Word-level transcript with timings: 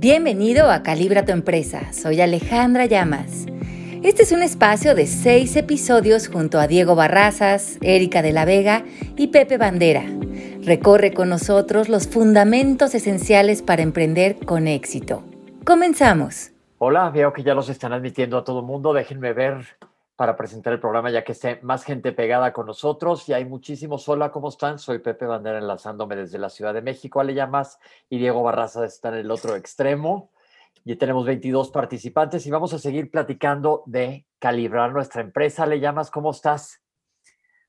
Bienvenido 0.00 0.70
a 0.70 0.82
Calibra 0.82 1.26
tu 1.26 1.32
empresa. 1.32 1.92
Soy 1.92 2.22
Alejandra 2.22 2.86
Llamas. 2.86 3.44
Este 4.02 4.22
es 4.22 4.32
un 4.32 4.40
espacio 4.40 4.94
de 4.94 5.06
seis 5.06 5.56
episodios 5.56 6.26
junto 6.26 6.58
a 6.58 6.66
Diego 6.66 6.94
Barrazas, 6.94 7.76
Erika 7.82 8.22
de 8.22 8.32
la 8.32 8.46
Vega 8.46 8.82
y 9.18 9.26
Pepe 9.26 9.58
Bandera. 9.58 10.04
Recorre 10.62 11.12
con 11.12 11.28
nosotros 11.28 11.90
los 11.90 12.08
fundamentos 12.08 12.94
esenciales 12.94 13.60
para 13.60 13.82
emprender 13.82 14.38
con 14.46 14.68
éxito. 14.68 15.22
Comenzamos. 15.66 16.52
Hola, 16.78 17.10
veo 17.10 17.34
que 17.34 17.42
ya 17.42 17.52
los 17.52 17.68
están 17.68 17.92
admitiendo 17.92 18.38
a 18.38 18.44
todo 18.44 18.62
mundo. 18.62 18.94
Déjenme 18.94 19.34
ver 19.34 19.66
para 20.20 20.36
presentar 20.36 20.74
el 20.74 20.80
programa 20.80 21.10
ya 21.10 21.24
que 21.24 21.32
esté 21.32 21.60
más 21.62 21.82
gente 21.82 22.12
pegada 22.12 22.52
con 22.52 22.66
nosotros 22.66 23.26
y 23.30 23.32
hay 23.32 23.46
muchísimos. 23.46 24.06
Hola, 24.06 24.30
¿cómo 24.30 24.50
están? 24.50 24.78
Soy 24.78 24.98
Pepe 24.98 25.24
Bandera 25.24 25.56
enlazándome 25.56 26.14
desde 26.14 26.36
la 26.36 26.50
Ciudad 26.50 26.74
de 26.74 26.82
México, 26.82 27.20
Ale 27.20 27.32
Llamas 27.32 27.78
y 28.10 28.18
Diego 28.18 28.42
Barraza 28.42 28.84
está 28.84 29.08
en 29.08 29.14
el 29.14 29.30
otro 29.30 29.56
extremo. 29.56 30.30
Y 30.84 30.96
tenemos 30.96 31.24
22 31.24 31.70
participantes 31.70 32.44
y 32.44 32.50
vamos 32.50 32.74
a 32.74 32.78
seguir 32.78 33.10
platicando 33.10 33.82
de 33.86 34.26
calibrar 34.38 34.92
nuestra 34.92 35.22
empresa. 35.22 35.64
Le 35.64 35.80
llamas, 35.80 36.10
¿cómo 36.10 36.32
estás? 36.32 36.82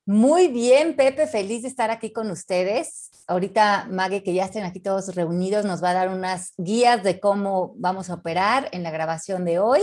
Muy 0.05 0.49
bien, 0.49 0.97
Pepe, 0.97 1.27
feliz 1.27 1.61
de 1.61 1.70
estar 1.70 1.89
aquí 1.89 2.11
con 2.11 2.29
ustedes. 2.31 3.23
Ahorita 3.27 3.87
Mague, 3.89 4.23
que 4.23 4.33
ya 4.33 4.43
estén 4.43 4.65
aquí 4.65 4.81
todos 4.81 5.15
reunidos, 5.15 5.63
nos 5.63 5.81
va 5.81 5.91
a 5.91 5.93
dar 5.93 6.09
unas 6.09 6.53
guías 6.57 7.01
de 7.01 7.21
cómo 7.21 7.75
vamos 7.77 8.09
a 8.09 8.15
operar 8.15 8.67
en 8.73 8.83
la 8.83 8.91
grabación 8.91 9.45
de 9.45 9.59
hoy. 9.59 9.79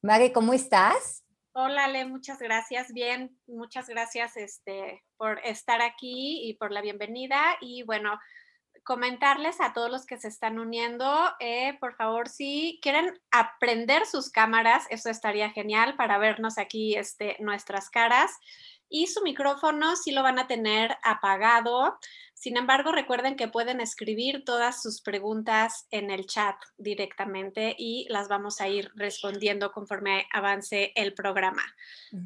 Mague, 0.00 0.32
¿cómo 0.32 0.54
estás? 0.54 1.22
Hola, 1.60 1.86
Ale, 1.86 2.04
muchas 2.04 2.38
gracias. 2.38 2.92
Bien, 2.92 3.36
muchas 3.48 3.88
gracias 3.88 4.36
este, 4.36 5.02
por 5.16 5.40
estar 5.40 5.82
aquí 5.82 6.48
y 6.48 6.54
por 6.54 6.70
la 6.70 6.80
bienvenida. 6.80 7.42
Y 7.60 7.82
bueno, 7.82 8.16
comentarles 8.84 9.60
a 9.60 9.72
todos 9.72 9.90
los 9.90 10.06
que 10.06 10.18
se 10.18 10.28
están 10.28 10.60
uniendo, 10.60 11.32
eh, 11.40 11.76
por 11.80 11.96
favor, 11.96 12.28
si 12.28 12.78
quieren 12.80 13.20
aprender 13.32 14.06
sus 14.06 14.30
cámaras, 14.30 14.86
eso 14.90 15.10
estaría 15.10 15.50
genial 15.50 15.96
para 15.96 16.18
vernos 16.18 16.58
aquí 16.58 16.94
este, 16.94 17.34
nuestras 17.40 17.90
caras. 17.90 18.30
Y 18.88 19.08
su 19.08 19.20
micrófono 19.24 19.96
sí 19.96 20.12
lo 20.12 20.22
van 20.22 20.38
a 20.38 20.46
tener 20.46 20.96
apagado. 21.02 21.98
Sin 22.40 22.56
embargo, 22.56 22.92
recuerden 22.92 23.34
que 23.34 23.48
pueden 23.48 23.80
escribir 23.80 24.44
todas 24.44 24.80
sus 24.80 25.00
preguntas 25.00 25.88
en 25.90 26.12
el 26.12 26.24
chat 26.26 26.54
directamente 26.76 27.74
y 27.76 28.06
las 28.10 28.28
vamos 28.28 28.60
a 28.60 28.68
ir 28.68 28.92
respondiendo 28.94 29.72
conforme 29.72 30.24
avance 30.32 30.92
el 30.94 31.14
programa. 31.14 31.62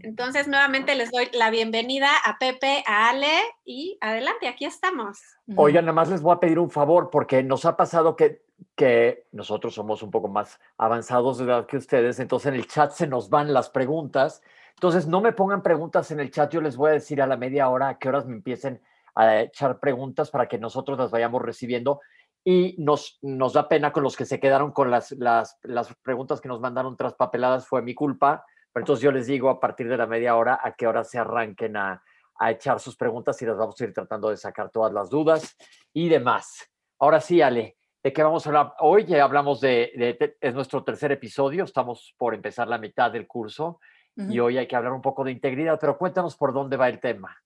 Entonces, 0.01 0.49
nuevamente 0.49 0.97
les 0.97 1.11
doy 1.11 1.31
la 1.33 1.49
bienvenida 1.49 2.11
a 2.27 2.37
Pepe, 2.39 2.85
a 2.87 3.09
Ale 3.09 3.33
y 3.65 3.97
adelante, 4.03 4.49
aquí 4.49 4.67
estamos. 4.67 5.19
Oigan, 5.57 5.87
nada 5.87 5.95
más 5.95 6.11
les 6.11 6.21
voy 6.21 6.35
a 6.35 6.41
pedir 6.41 6.59
un 6.59 6.71
favor 6.71 7.09
porque 7.09 7.43
nos 7.43 7.65
ha 7.65 7.75
pasado 7.75 8.15
que, 8.15 8.43
que 8.77 9.29
nosotros 9.33 9.73
somos 9.73 10.03
un 10.03 10.11
poco 10.11 10.29
más 10.29 10.61
avanzados 10.77 11.39
de 11.39 11.45
edad 11.45 11.65
que 11.65 11.79
ustedes, 11.79 12.21
entonces 12.21 12.53
en 12.53 12.57
el 12.57 12.67
chat 12.67 12.93
se 12.93 13.07
nos 13.07 13.31
van 13.31 13.55
las 13.55 13.71
preguntas. 13.71 14.43
Entonces, 14.75 15.07
no 15.07 15.23
me 15.23 15.33
pongan 15.33 15.63
preguntas 15.63 16.11
en 16.11 16.21
el 16.21 16.31
chat, 16.31 16.53
yo 16.53 16.61
les 16.61 16.77
voy 16.77 16.91
a 16.91 16.95
decir 16.95 17.23
a 17.23 17.27
la 17.27 17.39
media 17.39 17.71
hora 17.71 17.89
a 17.89 17.99
qué 17.99 18.11
horas 18.11 18.27
me 18.27 18.35
empiecen 18.35 18.83
a 19.15 19.41
echar 19.41 19.79
preguntas 19.81 20.31
para 20.31 20.49
que 20.49 20.59
nosotros 20.59 20.99
las 20.99 21.11
vayamos 21.11 21.43
recibiendo 21.43 22.01
y 22.45 22.75
nos, 22.79 23.19
nos 23.23 23.53
da 23.53 23.69
pena 23.69 23.93
con 23.93 24.03
los 24.03 24.17
que 24.17 24.25
se 24.25 24.41
quedaron 24.41 24.73
con 24.73 24.91
las, 24.91 25.13
las, 25.13 25.59
las 25.63 25.95
preguntas 26.03 26.41
que 26.41 26.49
nos 26.49 26.61
mandaron 26.61 26.97
traspapeladas, 26.97 27.67
fue 27.67 27.83
mi 27.83 27.95
culpa, 27.95 28.45
pero 28.73 28.83
entonces 28.83 29.03
yo 29.03 29.13
les 29.13 29.27
digo 29.27 29.49
a 29.49 29.61
partir 29.61 29.89
de 29.89 29.97
la 29.97 30.07
media 30.07 30.37
hora 30.37 30.59
a 30.63 30.73
qué 30.73 30.87
hora 30.87 31.05
se 31.05 31.19
arranquen 31.19 31.77
a, 31.77 32.03
a 32.37 32.51
echar 32.51 32.81
sus 32.81 32.97
preguntas 32.97 33.41
y 33.43 33.47
las 33.47 33.57
vamos 33.57 33.81
a 33.81 33.85
ir 33.85 33.93
tratando 33.93 34.31
de 34.31 34.37
sacar 34.37 34.71
todas 34.71 34.93
las 34.93 35.09
dudas 35.11 35.57
y 35.93 36.09
demás. 36.09 36.69
Ahora 36.99 37.21
sí, 37.21 37.41
Ale, 37.41 37.77
¿de 38.03 38.13
qué 38.13 38.23
vamos 38.23 38.45
a 38.45 38.49
hablar? 38.49 38.75
Hoy 38.81 39.05
ya 39.05 39.23
hablamos 39.23 39.61
de, 39.61 39.93
de, 39.95 40.37
es 40.41 40.55
nuestro 40.55 40.83
tercer 40.83 41.13
episodio, 41.13 41.65
estamos 41.65 42.15
por 42.19 42.35
empezar 42.35 42.67
la 42.67 42.79
mitad 42.79 43.13
del 43.13 43.27
curso 43.27 43.79
uh 44.17 44.23
-huh. 44.23 44.33
y 44.33 44.41
hoy 44.41 44.59
hay 44.59 44.67
que 44.67 44.75
hablar 44.75 44.93
un 44.93 45.03
poco 45.03 45.23
de 45.23 45.31
integridad, 45.31 45.79
pero 45.81 45.97
cuéntanos 45.97 46.37
por 46.37 46.53
dónde 46.53 46.77
va 46.77 46.89
el 46.89 46.99
tema. 46.99 47.37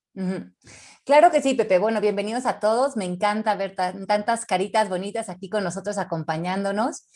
Claro 1.05 1.31
que 1.31 1.43
sí, 1.43 1.55
Pepe. 1.55 1.79
Bueno, 1.79 2.01
bienvenidos 2.01 2.47
a 2.47 2.59
todos. 2.59 2.97
Me 2.97 3.05
encanta 3.05 3.55
ver 3.55 3.75
tantas 3.75 4.47
caritas 4.47 4.89
bonitas 4.89 5.29
aquí 5.29 5.51
con 5.51 5.63
nosotros 5.63 5.99
acompañándonos. 5.99 7.07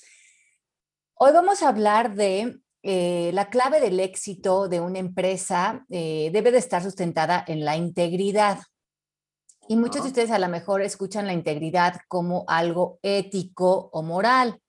Hoy 1.14 1.32
vamos 1.32 1.62
a 1.62 1.68
hablar 1.68 2.14
de 2.14 2.60
eh, 2.82 3.30
la 3.32 3.48
clave 3.50 3.80
del 3.80 4.00
éxito 4.00 4.68
de 4.68 4.80
una 4.80 4.98
empresa 4.98 5.84
eh, 5.88 6.30
debe 6.32 6.50
de 6.50 6.58
estar 6.58 6.82
sustentada 6.82 7.42
en 7.46 7.64
la 7.64 7.76
integridad. 7.76 8.58
Y 9.66 9.76
muchos 9.76 10.02
de 10.02 10.08
ustedes 10.08 10.30
a 10.30 10.38
lo 10.38 10.48
mejor 10.48 10.82
escuchan 10.82 11.26
la 11.26 11.32
integridad 11.32 12.00
como 12.08 12.44
algo 12.48 12.98
ético 13.02 13.88
o 13.92 14.02
moral, 14.02 14.60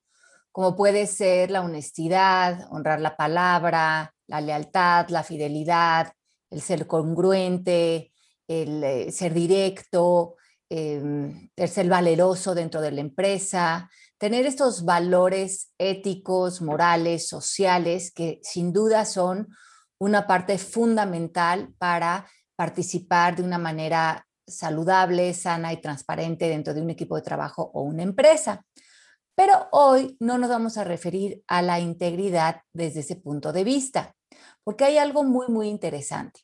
como 0.52 0.76
puede 0.76 1.08
ser 1.08 1.52
la 1.52 1.62
honestidad, 1.62 2.68
honrar 2.72 3.02
la 3.02 3.18
palabra, 3.18 4.14
la 4.28 4.42
lealtad, 4.42 5.10
la 5.10 5.24
fidelidad, 5.24 6.14
el 6.50 6.62
ser 6.62 6.88
congruente, 6.88 8.11
el 8.52 8.84
eh, 8.84 9.12
ser 9.12 9.34
directo, 9.34 10.36
eh, 10.70 11.50
el 11.56 11.70
ser 11.70 11.88
valeroso 11.88 12.54
dentro 12.54 12.82
de 12.82 12.92
la 12.92 13.02
empresa, 13.02 13.90
tener 14.18 14.46
estos 14.46 14.84
valores 14.84 15.72
éticos, 15.78 16.62
morales, 16.62 17.28
sociales, 17.28 18.12
que 18.14 18.40
sin 18.44 18.74
duda 18.74 19.06
son 19.06 19.48
una 20.00 20.28
parte 20.28 20.58
fundamental 20.58 21.74
para 21.78 22.28
participar 22.56 23.36
de 23.36 23.44
una 23.44 23.58
manera 23.58 24.28
saludable, 24.48 25.34
sana 25.34 25.72
y 25.72 25.80
transparente 25.80 26.50
dentro 26.50 26.74
de 26.74 26.82
un 26.82 26.90
equipo 26.90 27.16
de 27.16 27.22
trabajo 27.22 27.72
o 27.74 27.84
una 27.84 28.04
empresa. 28.04 28.66
Pero 29.34 29.70
hoy 29.72 30.18
no 30.20 30.38
nos 30.38 30.50
vamos 30.50 30.78
a 30.78 30.84
referir 30.84 31.42
a 31.48 31.62
la 31.62 31.80
integridad 31.80 32.62
desde 32.74 33.00
ese 33.00 33.16
punto 33.16 33.54
de 33.54 33.64
vista, 33.64 34.14
porque 34.64 34.84
hay 34.84 34.98
algo 34.98 35.24
muy, 35.24 35.48
muy 35.48 35.70
interesante. 35.70 36.42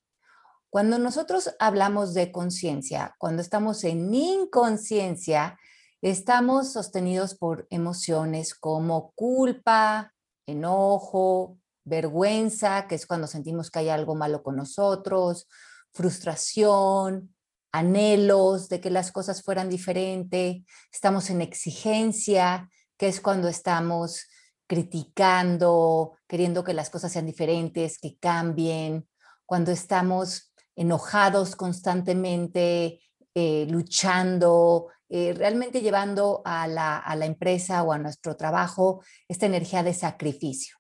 Cuando 0.69 0.99
nosotros 0.99 1.55
hablamos 1.59 2.13
de 2.13 2.31
conciencia, 2.31 3.15
cuando 3.17 3.41
estamos 3.41 3.83
en 3.83 4.13
inconsciencia, 4.13 5.57
estamos 6.01 6.73
sostenidos 6.73 7.35
por 7.35 7.67
emociones 7.69 8.53
como 8.53 9.11
culpa, 9.15 10.13
enojo, 10.45 11.57
vergüenza, 11.85 12.87
que 12.87 12.95
es 12.95 13.05
cuando 13.05 13.27
sentimos 13.27 13.71
que 13.71 13.79
hay 13.79 13.89
algo 13.89 14.13
malo 14.13 14.43
con 14.43 14.57
nosotros, 14.57 15.47
frustración, 15.93 17.33
anhelos 17.71 18.69
de 18.69 18.81
que 18.81 18.89
las 18.89 19.11
cosas 19.11 19.43
fueran 19.43 19.69
diferentes, 19.69 20.63
estamos 20.91 21.29
en 21.29 21.41
exigencia, 21.41 22.69
que 22.97 23.07
es 23.07 23.21
cuando 23.21 23.47
estamos 23.47 24.27
criticando, 24.67 26.17
queriendo 26.27 26.63
que 26.63 26.73
las 26.73 26.89
cosas 26.89 27.11
sean 27.11 27.25
diferentes, 27.25 27.99
que 27.99 28.17
cambien, 28.17 29.07
cuando 29.45 29.71
estamos 29.71 30.46
enojados 30.77 31.55
constantemente, 31.55 33.01
eh, 33.33 33.67
luchando, 33.69 34.87
eh, 35.09 35.33
realmente 35.35 35.81
llevando 35.81 36.41
a 36.45 36.67
la, 36.67 36.97
a 36.97 37.15
la, 37.15 37.25
empresa 37.25 37.83
o 37.83 37.91
a 37.91 37.97
nuestro 37.97 38.37
trabajo 38.37 39.03
esta 39.27 39.47
energía 39.47 39.83
de 39.83 39.93
sacrificio. 39.93 40.77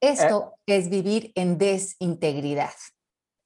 Esto 0.00 0.54
eh, 0.66 0.76
es 0.76 0.90
vivir 0.90 1.32
en 1.34 1.58
desintegridad. 1.58 2.74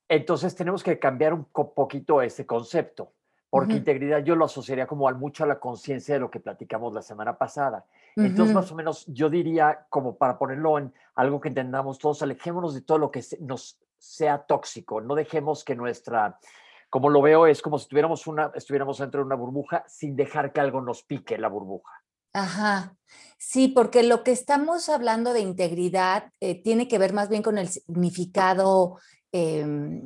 Entonces 0.09 0.55
tenemos 0.55 0.83
que 0.83 0.99
cambiar 0.99 1.33
un 1.33 1.45
poquito 1.45 2.23
ese 2.23 2.47
concepto, 2.47 3.13
porque 3.51 3.75
uh 3.75 3.77
-huh. 3.77 3.79
integridad 3.79 4.25
yo 4.25 4.35
lo 4.35 4.47
asociaría 4.47 4.87
como 4.87 5.09
al 5.09 5.17
mucho 5.17 5.45
a 5.45 5.47
la 5.47 5.61
conciencia 5.61 6.15
de 6.15 6.21
lo 6.21 6.31
que 6.31 6.41
platicamos 6.41 6.93
la 6.93 7.03
semana 7.03 7.37
pasada. 7.37 7.85
Uh 8.17 8.23
-huh. 8.23 8.27
Entonces, 8.27 8.55
más 8.55 8.73
o 8.73 8.75
menos, 8.75 9.05
yo 9.07 9.29
diría, 9.29 9.87
como 9.91 10.17
para 10.17 10.39
ponerlo 10.39 10.79
en 10.79 10.93
algo 11.15 11.41
que 11.41 11.49
entendamos 11.49 11.99
todos, 11.99 12.23
alejémonos 12.23 12.75
de 12.75 12.81
todo 12.81 12.99
lo 12.99 13.11
que 13.11 13.23
nos 13.41 13.79
sea 13.99 14.45
tóxico, 14.47 15.01
no 15.01 15.15
dejemos 15.15 15.65
que 15.65 15.75
nuestra, 15.75 16.39
como 16.91 17.09
lo 17.09 17.23
veo, 17.23 17.47
es 17.47 17.63
como 17.63 17.79
si 17.79 17.89
tuviéramos 17.89 18.27
una, 18.27 18.53
estuviéramos 18.55 18.99
dentro 18.99 19.21
de 19.21 19.27
una 19.27 19.37
burbuja 19.37 19.85
sin 19.89 20.17
dejar 20.17 20.53
que 20.53 20.61
algo 20.61 20.81
nos 20.81 21.03
pique 21.03 21.39
la 21.39 21.49
burbuja. 21.49 21.93
Ajá, 22.33 22.95
sí, 23.39 23.69
porque 23.69 24.03
lo 24.03 24.23
que 24.23 24.33
estamos 24.33 24.89
hablando 24.89 25.33
de 25.33 25.41
integridad 25.41 26.31
eh, 26.41 26.63
tiene 26.63 26.87
que 26.87 26.99
ver 26.99 27.15
más 27.15 27.29
bien 27.31 27.43
con 27.43 27.57
el 27.57 27.69
significado 27.69 28.99
eh, 29.33 30.03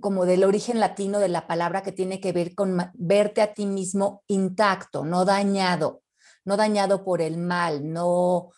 como 0.00 0.26
del 0.26 0.44
origen 0.44 0.80
latino 0.80 1.18
de 1.18 1.28
la 1.28 1.46
palabra 1.46 1.82
que 1.82 1.92
tiene 1.92 2.20
que 2.20 2.32
ver 2.32 2.54
con 2.54 2.76
verte 2.94 3.40
a 3.40 3.54
ti 3.54 3.66
mismo 3.66 4.22
intacto, 4.26 5.04
no 5.04 5.24
dañado, 5.24 6.02
no 6.44 6.56
dañado 6.56 7.04
por 7.04 7.22
el 7.22 7.38
mal, 7.38 7.90
no... 7.90 8.50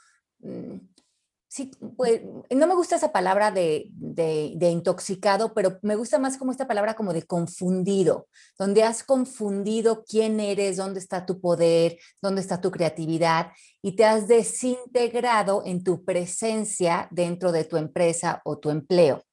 Sí, 1.52 1.72
pues, 1.96 2.20
no 2.48 2.66
me 2.68 2.76
gusta 2.76 2.94
esa 2.94 3.10
palabra 3.10 3.50
de, 3.50 3.88
de, 3.90 4.70
intoxicado, 4.70 5.52
pero 5.52 5.80
me 5.82 5.96
gusta 5.96 6.20
más 6.20 6.38
como 6.38 6.52
esta 6.52 6.68
palabra 6.68 6.94
como 6.94 7.12
de 7.12 7.24
confundido, 7.24 8.28
donde 8.56 8.84
has 8.84 9.02
confundido 9.02 10.04
quién 10.04 10.38
eres, 10.38 10.76
dónde 10.76 11.00
está 11.00 11.26
tu 11.26 11.40
poder, 11.40 11.98
dónde 12.22 12.40
está 12.40 12.60
tu 12.60 12.70
creatividad 12.70 13.50
y 13.82 13.96
te 13.96 14.04
has 14.04 14.28
desintegrado 14.28 15.64
en 15.66 15.82
tu 15.82 16.04
presencia 16.04 17.08
dentro 17.10 17.50
de 17.50 17.64
tu 17.64 17.76
empresa 17.76 18.40
o 18.44 18.58
tu 18.58 18.70
empleo. 18.70 19.24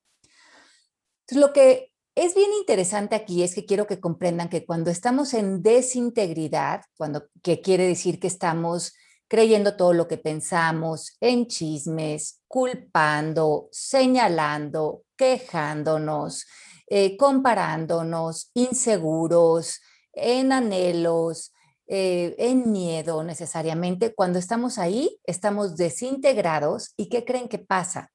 Lo 1.30 1.54
que 1.54 1.92
es 2.16 2.34
bien 2.34 2.50
interesante 2.60 3.16
aquí 3.16 3.44
es 3.44 3.54
que 3.54 3.66
quiero 3.66 3.86
que 3.86 4.00
comprendan 4.00 4.50
que 4.50 4.66
cuando 4.66 4.90
estamos 4.90 5.36
en 5.36 5.62
desintegridad, 5.62 6.81
cuando, 6.98 7.28
que 7.44 7.62
quiere 7.62 7.86
decir 7.86 8.20
que 8.20 8.25
estamos 8.25 8.96
creyendo 9.27 9.75
todo 9.75 9.94
lo 9.94 10.07
que 10.07 10.18
pensamos, 10.18 11.15
en 11.19 11.47
chismes, 11.47 12.41
culpando, 12.47 13.68
señalando, 13.71 15.03
quejándonos, 15.15 16.45
eh, 16.88 17.18
comparándonos, 17.18 18.51
inseguros, 18.53 19.81
en 20.13 20.51
anhelos, 20.51 21.53
eh, 21.88 22.35
en 22.38 22.71
miedo 22.71 23.24
necesariamente. 23.24 24.13
Cuando 24.13 24.39
estamos 24.39 24.77
ahí, 24.77 25.19
estamos 25.24 25.75
desintegrados 25.75 26.94
y 26.97 27.09
¿qué 27.09 27.24
creen 27.24 27.47
que 27.47 27.59
pasa? 27.59 28.12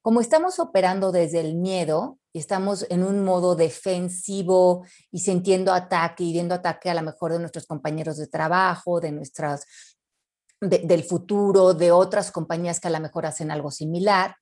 Como 0.00 0.20
estamos 0.20 0.58
operando 0.58 1.12
desde 1.12 1.40
el 1.40 1.54
miedo 1.54 2.18
y 2.32 2.38
estamos 2.40 2.86
en 2.90 3.04
un 3.04 3.24
modo 3.24 3.54
defensivo 3.54 4.84
y 5.10 5.20
sintiendo 5.20 5.72
ataque 5.72 6.24
y 6.24 6.32
viendo 6.32 6.54
ataque 6.54 6.90
a 6.90 6.94
lo 6.94 7.02
mejor 7.02 7.32
de 7.32 7.38
nuestros 7.38 7.66
compañeros 7.66 8.16
de 8.16 8.26
trabajo, 8.26 9.00
de 9.00 9.12
del 10.62 11.02
futuro, 11.02 11.74
de 11.74 11.90
otras 11.90 12.30
compañías 12.30 12.78
que 12.78 12.86
a 12.88 12.92
lo 12.92 13.00
mejor 13.00 13.26
hacen 13.26 13.50
algo 13.50 13.72
similar. 13.72 14.36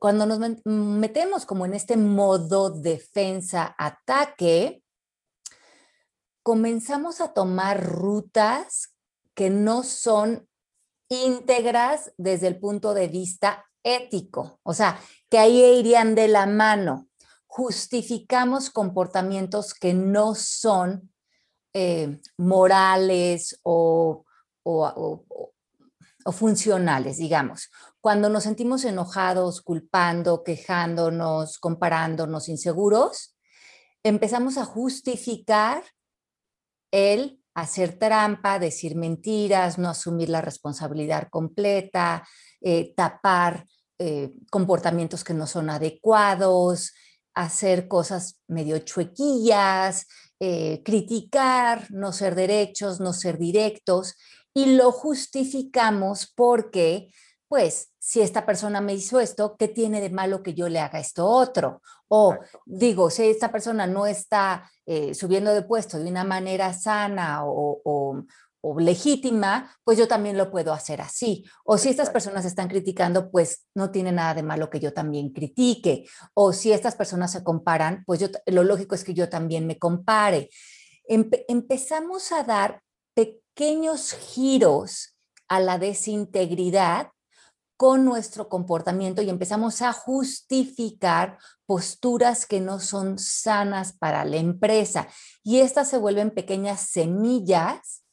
Cuando 0.00 0.26
nos 0.26 0.40
metemos 0.64 1.46
como 1.46 1.64
en 1.64 1.74
este 1.74 1.96
modo 1.96 2.70
defensa-ataque, 2.70 4.82
comenzamos 6.42 7.20
a 7.20 7.32
tomar 7.32 7.86
rutas 7.86 8.96
que 9.34 9.50
no 9.50 9.84
son 9.84 10.48
íntegras 11.08 12.12
desde 12.16 12.48
el 12.48 12.58
punto 12.58 12.92
de 12.92 13.06
vista 13.06 13.64
ético, 13.84 14.58
o 14.64 14.74
sea, 14.74 15.00
que 15.30 15.38
ahí 15.38 15.62
irían 15.78 16.16
de 16.16 16.26
la 16.26 16.46
mano. 16.46 17.06
Justificamos 17.46 18.70
comportamientos 18.70 19.72
que 19.72 19.94
no 19.94 20.34
son 20.34 21.12
eh, 21.72 22.20
morales 22.36 23.60
o 23.62 24.24
o, 24.68 26.32
funcionales, 26.32 27.16
digamos. 27.16 27.70
Cuando 28.00 28.28
nos 28.28 28.42
sentimos 28.44 28.84
enojados, 28.84 29.62
culpando, 29.62 30.44
quejándonos, 30.44 31.58
comparándonos, 31.58 32.48
inseguros, 32.48 33.36
empezamos 34.02 34.58
a 34.58 34.66
justificar 34.66 35.82
el 36.90 37.42
hacer 37.54 37.98
trampa, 37.98 38.58
decir 38.58 38.94
mentiras, 38.94 39.78
no 39.78 39.88
asumir 39.88 40.28
la 40.28 40.42
responsabilidad 40.42 41.28
completa, 41.30 42.26
eh, 42.60 42.92
tapar 42.94 43.64
eh, 43.98 44.32
comportamientos 44.50 45.24
que 45.24 45.34
no 45.34 45.46
son 45.46 45.70
adecuados, 45.70 46.92
hacer 47.34 47.88
cosas 47.88 48.40
medio 48.48 48.78
chuequillas, 48.78 50.06
eh, 50.40 50.82
criticar, 50.84 51.90
no 51.90 52.12
ser 52.12 52.34
derechos, 52.36 53.00
no 53.00 53.12
ser 53.12 53.38
directos 53.38 54.14
y 54.58 54.74
lo 54.74 54.90
justificamos 54.90 56.32
porque, 56.34 57.12
pues, 57.46 57.92
si 58.00 58.20
esta 58.22 58.44
persona 58.44 58.80
me 58.80 58.92
hizo 58.92 59.20
esto, 59.20 59.54
¿qué 59.56 59.68
tiene 59.68 60.00
de 60.00 60.10
malo 60.10 60.42
que 60.42 60.52
yo 60.52 60.68
le 60.68 60.80
haga 60.80 60.98
esto 60.98 61.28
otro? 61.28 61.80
O 62.08 62.34
digo, 62.66 63.08
si 63.08 63.28
esta 63.28 63.52
persona 63.52 63.86
no 63.86 64.04
está 64.04 64.68
eh, 64.84 65.14
subiendo 65.14 65.54
de 65.54 65.62
puesto 65.62 66.00
de 66.00 66.10
una 66.10 66.24
manera 66.24 66.72
sana 66.72 67.44
o, 67.44 67.80
o, 67.84 68.80
legítima, 68.80 69.72
pues 69.84 69.96
yo 69.96 70.08
también 70.08 70.36
lo 70.36 70.50
puedo 70.50 70.72
hacer 70.72 71.00
así. 71.00 71.44
O 71.64 71.78
si 71.78 71.90
estas 71.90 72.10
personas 72.10 72.44
están 72.44 72.66
criticando, 72.66 73.30
pues 73.30 73.64
no 73.76 73.92
tiene 73.92 74.10
nada 74.10 74.34
de 74.34 74.42
malo 74.42 74.70
que 74.70 74.80
yo 74.80 74.92
también 74.92 75.30
critique. 75.32 76.04
O 76.34 76.52
si 76.52 76.72
estas 76.72 76.96
personas 76.96 77.30
se 77.30 77.44
comparan, 77.44 78.02
pues 78.04 78.18
yo, 78.18 78.26
lo 78.46 78.64
lógico 78.64 78.96
es 78.96 79.04
que 79.04 79.14
yo 79.14 79.28
también 79.28 79.68
me 79.68 79.78
compare. 79.78 80.50
empezamos 81.06 82.32
a 82.32 82.42
dar 82.42 82.82
pequeños 83.58 84.12
giros 84.12 85.16
a 85.48 85.58
la 85.58 85.78
desintegridad 85.78 87.10
con 87.76 88.04
nuestro 88.04 88.48
comportamiento 88.48 89.20
y 89.20 89.30
empezamos 89.30 89.82
a 89.82 89.92
justificar 89.92 91.38
posturas 91.66 92.46
que 92.46 92.60
no 92.60 92.78
son 92.78 93.18
sanas 93.18 93.94
para 93.94 94.24
la 94.24 94.36
empresa. 94.36 95.08
Y 95.42 95.58
estas 95.58 95.90
se 95.90 95.98
vuelven 95.98 96.30
pequeñas 96.30 96.82
semillas 96.82 98.04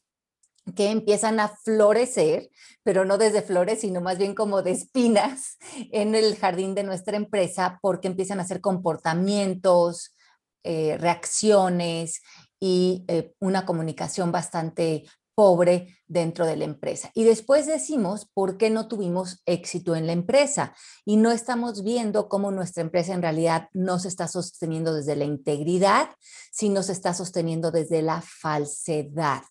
que 0.76 0.90
empiezan 0.90 1.40
a 1.40 1.50
florecer, 1.50 2.50
pero 2.82 3.06
no 3.06 3.20
desde 3.20 3.44
flores, 3.44 3.82
sino 3.82 4.02
más 4.02 4.18
bien 4.18 4.34
como 4.34 4.64
de 4.64 4.72
espinas 4.72 5.60
en 5.92 6.16
el 6.16 6.38
jardín 6.38 6.74
de 6.74 6.82
nuestra 6.82 7.18
empresa, 7.18 7.78
porque 7.84 8.08
empiezan 8.08 8.40
a 8.40 8.44
hacer 8.44 8.62
comportamientos, 8.62 10.16
eh, 10.64 10.98
reacciones 10.98 12.24
y 12.60 13.06
eh, 13.08 13.36
una 13.40 13.64
comunicación 13.68 14.32
bastante 14.32 15.04
pobre 15.36 15.96
dentro 16.08 16.46
de 16.46 16.56
la 16.56 16.64
empresa. 16.64 17.12
Y 17.14 17.26
después 17.26 17.68
decimos 17.68 18.26
por 18.34 18.58
qué 18.58 18.70
no 18.70 18.88
tuvimos 18.88 19.44
éxito 19.46 19.96
en 19.96 20.08
la 20.08 20.14
empresa 20.14 20.74
y 21.04 21.18
no 21.18 21.32
estamos 21.32 21.84
viendo 21.84 22.30
cómo 22.30 22.52
nuestra 22.52 22.82
empresa 22.82 23.14
en 23.14 23.22
realidad 23.22 23.70
no 23.74 24.00
se 24.00 24.08
está 24.08 24.28
sosteniendo 24.28 24.94
desde 24.94 25.16
la 25.16 25.26
integridad, 25.26 26.10
sino 26.52 26.82
se 26.84 26.94
está 26.94 27.14
sosteniendo 27.14 27.72
desde 27.72 28.02
la 28.02 28.22
falsedad. 28.22 29.44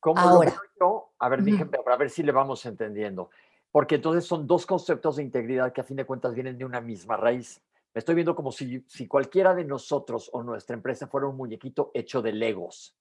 ¿Cómo 0.00 0.20
Ahora, 0.20 0.54
yo? 0.78 1.12
A 1.18 1.28
ver, 1.28 1.40
a 1.40 1.96
ver 1.96 2.10
si 2.10 2.22
le 2.22 2.30
vamos 2.30 2.64
entendiendo. 2.66 3.30
Porque 3.72 3.96
entonces 3.96 4.24
son 4.24 4.46
dos 4.46 4.64
conceptos 4.64 5.16
de 5.16 5.22
integridad 5.22 5.72
que 5.72 5.80
a 5.80 5.84
fin 5.84 5.96
de 5.96 6.04
cuentas 6.04 6.34
vienen 6.34 6.56
de 6.56 6.64
una 6.64 6.80
misma 6.80 7.16
raíz. 7.16 7.60
Me 7.94 7.98
estoy 7.98 8.14
viendo 8.14 8.34
como 8.34 8.52
si, 8.52 8.84
si 8.86 9.06
cualquiera 9.06 9.54
de 9.54 9.64
nosotros 9.64 10.30
o 10.32 10.42
nuestra 10.42 10.74
empresa 10.74 11.08
fuera 11.08 11.26
un 11.26 11.36
muñequito 11.36 11.90
hecho 11.94 12.22
de 12.22 12.32
legos, 12.32 12.96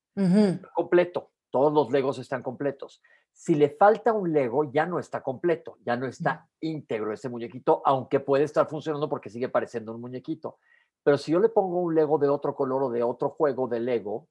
completo 0.74 1.32
todos 1.58 1.74
los 1.74 1.92
legos 1.92 2.20
están 2.20 2.44
completos. 2.44 3.02
Si 3.34 3.56
le 3.56 3.70
falta 3.70 4.14
un 4.14 4.32
lego, 4.32 4.72
ya 4.72 4.86
no 4.86 5.00
está 5.00 5.24
completo, 5.24 5.80
ya 5.84 5.96
no 5.96 6.06
está 6.06 6.48
íntegro 6.60 7.12
ese 7.12 7.30
muñequito, 7.30 7.82
aunque 7.84 8.20
puede 8.20 8.44
estar 8.44 8.70
funcionando 8.70 9.10
porque 9.10 9.32
sigue 9.32 9.50
pareciendo 9.50 9.92
un 9.92 10.02
muñequito. 10.02 10.60
Pero 11.04 11.18
si 11.18 11.32
yo 11.32 11.40
le 11.40 11.50
pongo 11.50 11.82
un 11.82 11.96
lego 11.96 12.20
de 12.20 12.30
otro 12.30 12.54
color 12.54 12.84
o 12.84 12.90
de 12.92 13.02
otro 13.02 13.30
juego 13.30 13.68
de 13.68 13.80
lego, 13.80 14.28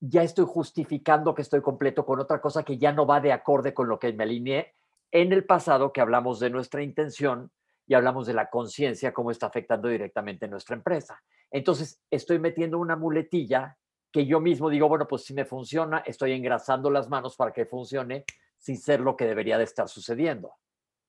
ya 0.00 0.22
estoy 0.22 0.44
justificando 0.46 1.34
que 1.34 1.40
estoy 1.40 1.62
completo 1.62 2.04
con 2.04 2.20
otra 2.20 2.42
cosa 2.42 2.62
que 2.62 2.76
ya 2.76 2.92
no 2.92 3.06
va 3.06 3.22
de 3.22 3.32
acorde 3.32 3.72
con 3.72 3.88
lo 3.88 3.98
que 3.98 4.12
me 4.12 4.24
alineé 4.24 4.74
en 5.10 5.32
el 5.32 5.46
pasado, 5.46 5.94
que 5.94 6.02
hablamos 6.02 6.40
de 6.40 6.50
nuestra 6.50 6.82
intención 6.82 7.50
y 7.86 7.94
hablamos 7.94 8.26
de 8.26 8.34
la 8.34 8.50
conciencia, 8.50 9.14
cómo 9.14 9.30
está 9.30 9.46
afectando 9.46 9.88
directamente 9.88 10.46
nuestra 10.46 10.76
empresa. 10.76 11.22
Entonces, 11.50 12.02
estoy 12.10 12.38
metiendo 12.38 12.78
una 12.78 12.96
muletilla 12.96 13.78
que 14.14 14.26
yo 14.26 14.38
mismo 14.38 14.70
digo, 14.70 14.88
bueno, 14.88 15.08
pues 15.08 15.24
si 15.24 15.34
me 15.34 15.44
funciona, 15.44 15.98
estoy 16.06 16.30
engrasando 16.30 16.88
las 16.88 17.08
manos 17.08 17.34
para 17.34 17.52
que 17.52 17.66
funcione 17.66 18.24
sin 18.56 18.78
ser 18.78 19.00
lo 19.00 19.16
que 19.16 19.26
debería 19.26 19.58
de 19.58 19.64
estar 19.64 19.88
sucediendo. 19.88 20.52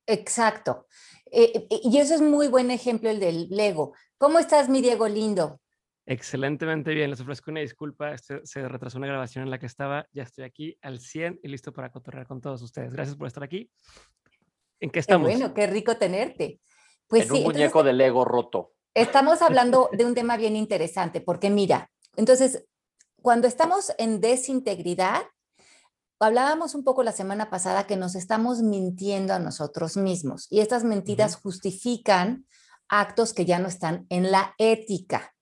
Exacto. 0.08 0.88
Eh, 1.32 1.68
eh, 1.70 1.82
y 1.84 2.00
eso 2.00 2.16
es 2.16 2.22
muy 2.22 2.48
buen 2.48 2.72
ejemplo 2.72 3.08
el 3.12 3.20
del 3.20 3.48
Lego. 3.50 3.94
¿Cómo 4.18 4.40
estás, 4.40 4.70
mi 4.70 4.82
Diego 4.82 5.08
lindo? 5.08 5.62
Excelentemente 6.08 6.96
bien, 6.96 7.12
les 7.12 7.22
ofrezco 7.22 7.52
una 7.52 7.60
disculpa, 7.60 8.12
este, 8.12 8.44
se 8.44 8.68
retrasó 8.68 8.98
una 8.98 9.06
grabación 9.06 9.44
en 9.44 9.52
la 9.52 9.60
que 9.60 9.68
estaba, 9.68 10.08
ya 10.12 10.24
estoy 10.24 10.46
aquí 10.46 10.76
al 10.82 11.00
100 11.00 11.42
y 11.44 11.48
listo 11.48 11.72
para 11.72 11.92
cotorrear 11.92 12.26
con 12.26 12.42
todos 12.42 12.64
ustedes. 12.64 12.92
Gracias 12.92 13.16
por 13.16 13.28
estar 13.28 13.44
aquí. 13.44 13.70
¿En 14.80 14.90
qué 14.90 14.98
estamos? 14.98 15.30
bueno, 15.30 15.54
qué 15.54 15.68
rico 15.68 15.96
tenerte. 15.98 16.60
Pues 17.06 17.30
en 17.30 17.34
un 17.34 17.44
muñeco 17.44 17.84
de 17.84 17.94
Lego 17.94 18.26
roto. 18.26 18.74
Estamos 18.96 19.44
hablando 19.44 19.90
de 19.92 20.06
un 20.06 20.16
tema 20.16 20.38
bien 20.38 20.56
interesante, 20.56 21.22
porque 21.22 21.52
mira, 21.52 21.92
entonces 22.16 22.66
cuando 23.25 23.48
estamos 23.48 23.91
en 23.98 24.22
desintegridad, 24.22 25.24
hablábamos 26.20 26.75
un 26.75 26.84
poco 26.84 27.01
la 27.01 27.12
semana 27.12 27.50
pasada 27.50 27.88
que 27.88 27.98
nos 27.98 28.13
estamos 28.13 28.62
mintiendo 28.62 29.34
a 29.34 29.39
nosotros 29.39 29.98
mismos 29.98 30.46
y 30.51 30.60
estas 30.60 30.84
mentiras 30.84 31.36
justifican 31.36 32.46
actos 32.88 33.34
que 33.34 33.46
ya 33.46 33.58
no 33.58 33.67
están 33.67 34.05
en 34.10 34.29
la 34.29 34.53
ética 34.60 35.34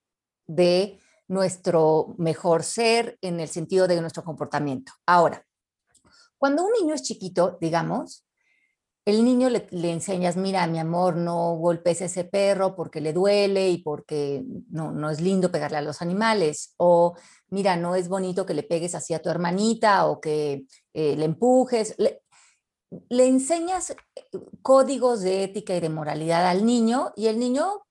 de 0.47 0.97
nuestro 1.27 2.15
mejor 2.17 2.63
ser 2.63 3.17
en 3.19 3.41
el 3.41 3.49
sentido 3.49 3.85
de 3.85 3.99
nuestro 3.99 4.23
comportamiento. 4.23 4.93
Ahora, 5.05 5.45
cuando 6.37 6.63
un 6.63 6.71
niño 6.71 6.95
es 6.95 7.03
chiquito, 7.03 7.57
digamos, 7.59 8.25
el 9.05 9.25
niño 9.25 9.49
le, 9.49 9.67
enseñas, 9.91 10.37
mira, 10.37 10.65
mi 10.67 10.79
amor, 10.79 11.17
no 11.17 11.55
golpes 11.55 12.01
a 12.01 12.05
ese 12.05 12.23
perro 12.23 12.73
porque 12.73 13.01
le 13.01 13.11
duele 13.11 13.69
y 13.69 13.79
porque 13.79 14.45
no, 14.69 14.91
no 14.91 15.09
es 15.09 15.19
lindo 15.19 15.51
pegarle 15.51 15.77
a 15.77 15.81
los 15.81 16.01
animales. 16.01 16.73
O 16.77 17.15
mira, 17.53 17.75
no 17.75 17.95
es 17.95 18.09
bonito 18.09 18.45
que 18.45 18.55
le 18.55 18.63
pegues 18.63 18.95
así 18.95 19.13
a 19.13 19.21
tu 19.21 19.29
hermanita 19.29 20.07
o 20.07 20.19
que 20.19 20.65
eh, 20.93 21.15
le 21.15 21.25
empujes. 21.25 21.95
Le, 21.97 22.19
enseñas 23.09 23.91
eh, 23.91 23.97
códigos 24.61 25.21
de 25.21 25.43
ética 25.43 25.75
y 25.75 25.79
de 25.79 25.89
moralidad 25.89 26.47
al 26.47 26.65
niño 26.65 27.13
y 27.15 27.27
el 27.27 27.39
niño, 27.39 27.85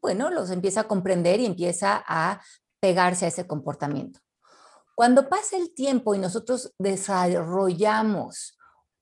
bueno, 0.00 0.30
los 0.30 0.50
empieza 0.50 0.82
a 0.82 0.88
comprender 0.88 1.40
y 1.40 1.46
empieza 1.46 2.02
a 2.06 2.40
pegarse 2.80 3.24
a 3.24 3.28
ese 3.28 3.46
comportamiento. 3.46 4.20
Cuando 4.94 5.28
pasa 5.28 5.56
el 5.56 5.74
tiempo 5.74 6.14
y 6.14 6.18
nosotros 6.18 6.74
desarrollamos 6.78 8.57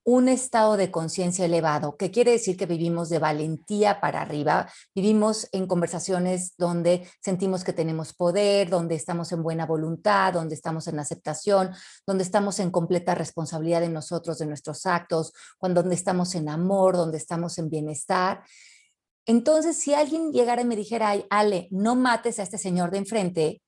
un 0.08 0.28
estado 0.28 0.76
de 0.76 0.92
conciencia 0.92 1.44
elevado, 1.44 1.96
que 1.96 2.12
quiere 2.12 2.30
decir 2.30 2.56
que 2.56 2.66
vivimos 2.66 3.08
de 3.08 3.18
valentía 3.18 4.00
para 4.00 4.20
arriba, 4.20 4.70
vivimos 4.94 5.48
en 5.50 5.66
conversaciones 5.66 6.54
donde 6.56 7.10
sentimos 7.20 7.64
que 7.64 7.72
tenemos 7.72 8.14
poder, 8.14 8.70
donde 8.70 8.94
estamos 8.94 9.32
en 9.32 9.42
buena 9.42 9.66
voluntad, 9.66 10.32
donde 10.32 10.54
estamos 10.54 10.86
en 10.86 11.00
aceptación, 11.00 11.72
donde 12.06 12.22
estamos 12.22 12.60
en 12.60 12.70
completa 12.70 13.16
responsabilidad 13.16 13.80
de 13.80 13.88
nosotros, 13.88 14.38
de 14.38 14.46
nuestros 14.46 14.86
actos, 14.86 15.32
cuando 15.58 15.82
donde 15.82 15.96
estamos 15.96 16.36
en 16.36 16.48
amor, 16.50 16.96
donde 16.96 17.18
estamos 17.18 17.58
en 17.58 17.68
bienestar. 17.68 18.44
Entonces, 19.26 19.76
si 19.76 19.92
alguien 19.92 20.30
llegara 20.30 20.62
y 20.62 20.66
me 20.66 20.76
dijera, 20.76 21.08
Ay, 21.08 21.26
Ale, 21.30 21.66
no 21.72 21.96
mates 21.96 22.38
a 22.38 22.44
este 22.44 22.58
señor 22.58 22.92
de 22.92 22.98
enfrente, 22.98 23.62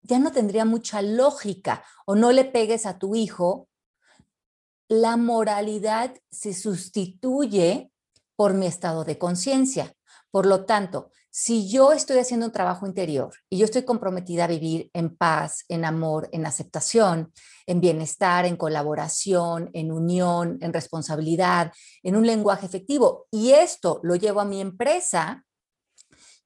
ya 0.00 0.18
no 0.18 0.32
tendría 0.32 0.64
mucha 0.64 1.02
lógica, 1.02 1.84
o 2.06 2.14
no 2.14 2.32
le 2.32 2.46
pegues 2.46 2.86
a 2.86 2.98
tu 2.98 3.14
hijo, 3.14 3.68
la 4.90 5.16
moralidad 5.16 6.16
se 6.32 6.52
sustituye 6.52 7.92
por 8.34 8.54
mi 8.54 8.66
estado 8.66 9.04
de 9.04 9.18
conciencia. 9.18 9.94
Por 10.32 10.46
lo 10.46 10.64
tanto, 10.64 11.12
si 11.30 11.70
yo 11.70 11.92
estoy 11.92 12.18
haciendo 12.18 12.46
un 12.46 12.52
trabajo 12.52 12.88
interior 12.88 13.32
y 13.48 13.58
yo 13.58 13.66
estoy 13.66 13.84
comprometida 13.84 14.44
a 14.44 14.48
vivir 14.48 14.90
en 14.92 15.16
paz, 15.16 15.64
en 15.68 15.84
amor, 15.84 16.28
en 16.32 16.44
aceptación, 16.44 17.32
en 17.66 17.80
bienestar, 17.80 18.46
en 18.46 18.56
colaboración, 18.56 19.70
en 19.74 19.92
unión, 19.92 20.58
en 20.60 20.72
responsabilidad, 20.72 21.72
en 22.02 22.16
un 22.16 22.26
lenguaje 22.26 22.66
efectivo, 22.66 23.28
y 23.30 23.52
esto 23.52 24.00
lo 24.02 24.16
llevo 24.16 24.40
a 24.40 24.44
mi 24.44 24.60
empresa, 24.60 25.44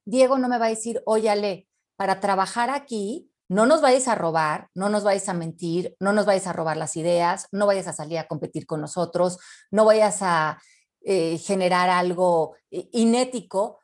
Diego 0.05 0.37
no 0.37 0.47
me 0.47 0.59
va 0.59 0.67
a 0.67 0.69
decir, 0.69 1.01
óyale, 1.07 1.67
para 1.95 2.19
trabajar 2.19 2.69
aquí 2.69 3.27
no 3.47 3.65
nos 3.65 3.81
vayas 3.81 4.07
a 4.07 4.15
robar, 4.15 4.69
no 4.73 4.89
nos 4.89 5.03
vayas 5.03 5.29
a 5.29 5.33
mentir, 5.33 5.95
no 5.99 6.13
nos 6.13 6.25
vayas 6.25 6.47
a 6.47 6.53
robar 6.53 6.77
las 6.77 6.95
ideas, 6.95 7.47
no 7.51 7.67
vayas 7.67 7.87
a 7.87 7.93
salir 7.93 8.17
a 8.17 8.27
competir 8.27 8.65
con 8.65 8.81
nosotros, 8.81 9.37
no 9.71 9.85
vayas 9.85 10.19
a 10.21 10.59
eh, 11.01 11.37
generar 11.37 11.89
algo 11.89 12.55
eh, 12.71 12.89
inético, 12.91 13.79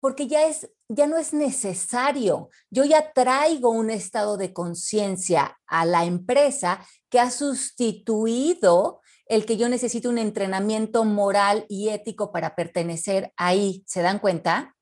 porque 0.00 0.26
ya, 0.26 0.46
es, 0.46 0.70
ya 0.88 1.06
no 1.06 1.16
es 1.16 1.32
necesario. 1.32 2.50
Yo 2.70 2.84
ya 2.84 3.12
traigo 3.12 3.70
un 3.70 3.88
estado 3.88 4.36
de 4.36 4.52
conciencia 4.52 5.58
a 5.66 5.86
la 5.86 6.04
empresa 6.04 6.84
que 7.08 7.20
ha 7.20 7.30
sustituido 7.30 9.00
el 9.26 9.46
que 9.46 9.56
yo 9.56 9.68
necesito 9.68 10.10
un 10.10 10.18
entrenamiento 10.18 11.04
moral 11.04 11.64
y 11.68 11.88
ético 11.88 12.32
para 12.32 12.54
pertenecer 12.54 13.32
ahí. 13.36 13.82
¿Se 13.86 14.02
dan 14.02 14.18
cuenta? 14.18 14.76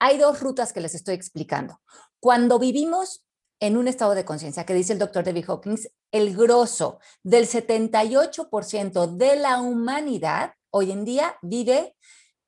Hay 0.00 0.18
dos 0.18 0.40
rutas 0.40 0.72
que 0.72 0.80
les 0.80 0.94
estoy 0.94 1.14
explicando. 1.14 1.80
Cuando 2.20 2.58
vivimos 2.58 3.24
en 3.60 3.76
un 3.76 3.88
estado 3.88 4.14
de 4.14 4.24
conciencia, 4.24 4.64
que 4.64 4.74
dice 4.74 4.92
el 4.92 4.98
doctor 4.98 5.24
David 5.24 5.44
Hawkins, 5.48 5.90
el 6.12 6.36
grosso 6.36 6.98
del 7.22 7.46
78% 7.46 9.16
de 9.16 9.36
la 9.36 9.60
humanidad 9.60 10.52
hoy 10.70 10.92
en 10.92 11.04
día 11.04 11.36
vive 11.42 11.94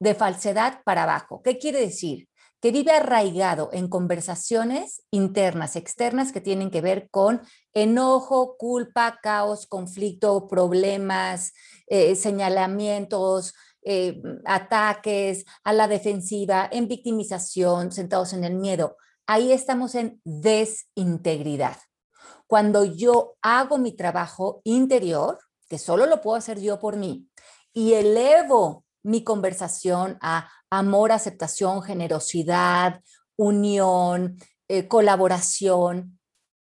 de 0.00 0.14
falsedad 0.14 0.82
para 0.84 1.04
abajo. 1.04 1.42
¿Qué 1.42 1.58
quiere 1.58 1.80
decir? 1.80 2.28
Que 2.60 2.72
vive 2.72 2.92
arraigado 2.92 3.70
en 3.72 3.88
conversaciones 3.88 5.02
internas, 5.10 5.76
externas, 5.76 6.32
que 6.32 6.40
tienen 6.40 6.70
que 6.70 6.80
ver 6.80 7.08
con 7.10 7.40
enojo, 7.72 8.56
culpa, 8.58 9.18
caos, 9.22 9.66
conflicto, 9.66 10.46
problemas, 10.46 11.52
eh, 11.86 12.16
señalamientos, 12.16 13.54
eh, 13.82 14.20
ataques, 14.44 15.44
a 15.64 15.72
la 15.72 15.88
defensiva, 15.88 16.68
en 16.70 16.86
victimización, 16.86 17.92
sentados 17.92 18.32
en 18.32 18.44
el 18.44 18.54
miedo. 18.54 18.96
Ahí 19.32 19.52
estamos 19.52 19.94
en 19.94 20.20
desintegridad. 20.24 21.76
Cuando 22.48 22.84
yo 22.84 23.36
hago 23.42 23.78
mi 23.78 23.92
trabajo 23.92 24.60
interior, 24.64 25.38
que 25.68 25.78
solo 25.78 26.06
lo 26.06 26.20
puedo 26.20 26.36
hacer 26.36 26.60
yo 26.60 26.80
por 26.80 26.96
mí, 26.96 27.28
y 27.72 27.92
elevo 27.92 28.84
mi 29.04 29.22
conversación 29.22 30.18
a 30.20 30.50
amor, 30.68 31.12
aceptación, 31.12 31.80
generosidad, 31.80 33.02
unión, 33.36 34.36
eh, 34.66 34.88
colaboración, 34.88 36.18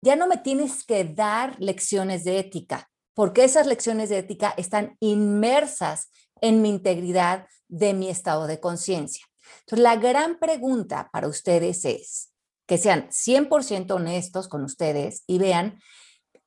ya 0.04 0.16
no 0.16 0.28
me 0.28 0.38
tienes 0.38 0.86
que 0.86 1.06
dar 1.06 1.60
lecciones 1.60 2.24
de 2.24 2.38
ética, 2.38 2.88
porque 3.16 3.46
esas 3.46 3.66
lecciones 3.66 4.10
de 4.10 4.20
ética 4.20 4.54
están 4.58 4.96
inmersas 5.00 6.12
en 6.40 6.62
mi 6.62 6.70
integridad 6.70 7.48
de 7.68 7.96
mi 7.96 8.10
estado 8.10 8.46
de 8.46 8.60
conciencia. 8.60 9.26
Entonces, 9.62 9.82
la 9.82 9.96
gran 9.96 10.38
pregunta 10.38 11.10
para 11.12 11.28
ustedes 11.28 11.84
es 11.86 12.33
que 12.66 12.78
sean 12.78 13.10
100% 13.10 13.92
honestos 13.92 14.48
con 14.48 14.64
ustedes 14.64 15.24
y 15.28 15.38
vean 15.38 15.80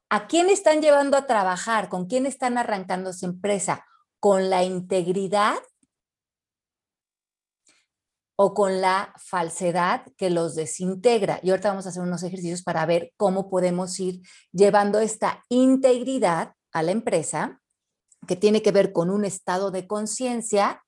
a 0.09 0.27
quién 0.27 0.49
están 0.49 0.81
llevando 0.81 1.17
a 1.17 1.27
trabajar, 1.27 1.89
con 1.89 2.07
quién 2.07 2.27
están 2.27 2.59
arrancando 2.59 3.13
su 3.13 3.27
empresa, 3.27 3.85
con 4.21 4.51
la 4.51 4.63
integridad 4.63 5.57
o 8.39 8.55
con 8.55 8.81
la 8.81 9.15
falsedad 9.19 10.05
que 10.17 10.31
los 10.31 10.55
desintegra. 10.55 11.41
Y 11.43 11.51
ahorita 11.51 11.71
vamos 11.71 11.87
a 11.87 11.89
hacer 11.89 12.03
unos 12.03 12.23
ejercicios 12.23 12.63
para 12.63 12.85
ver 12.87 13.13
cómo 13.17 13.49
podemos 13.49 13.99
ir 13.99 14.21
llevando 14.53 15.01
esta 15.01 15.43
integridad 15.49 16.53
a 16.73 16.83
la 16.83 16.93
empresa 16.93 17.61
que 18.27 18.37
tiene 18.37 18.63
que 18.63 18.73
ver 18.73 18.93
con 18.93 19.11
un 19.11 19.25
estado 19.25 19.71
de 19.71 19.87
conciencia 19.87 20.83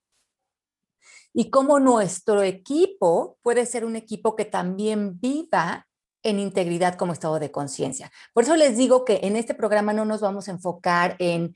y 1.38 1.50
cómo 1.50 1.78
nuestro 1.78 2.42
equipo 2.42 3.38
puede 3.42 3.64
ser 3.64 3.85
un 3.85 3.95
equipo 3.95 4.35
que 4.35 4.45
también 4.45 5.21
viva 5.21 5.87
en 6.25 6.40
integridad 6.40 6.97
como 6.97 7.12
estado 7.12 7.38
de 7.38 7.52
conciencia. 7.52 8.11
Por 8.35 8.42
eso 8.42 8.57
les 8.57 8.76
digo 8.76 9.04
que 9.04 9.21
en 9.23 9.37
este 9.37 9.54
programa 9.54 9.92
no 9.92 10.04
nos 10.04 10.21
vamos 10.21 10.49
a 10.49 10.50
enfocar 10.50 11.14
en 11.21 11.54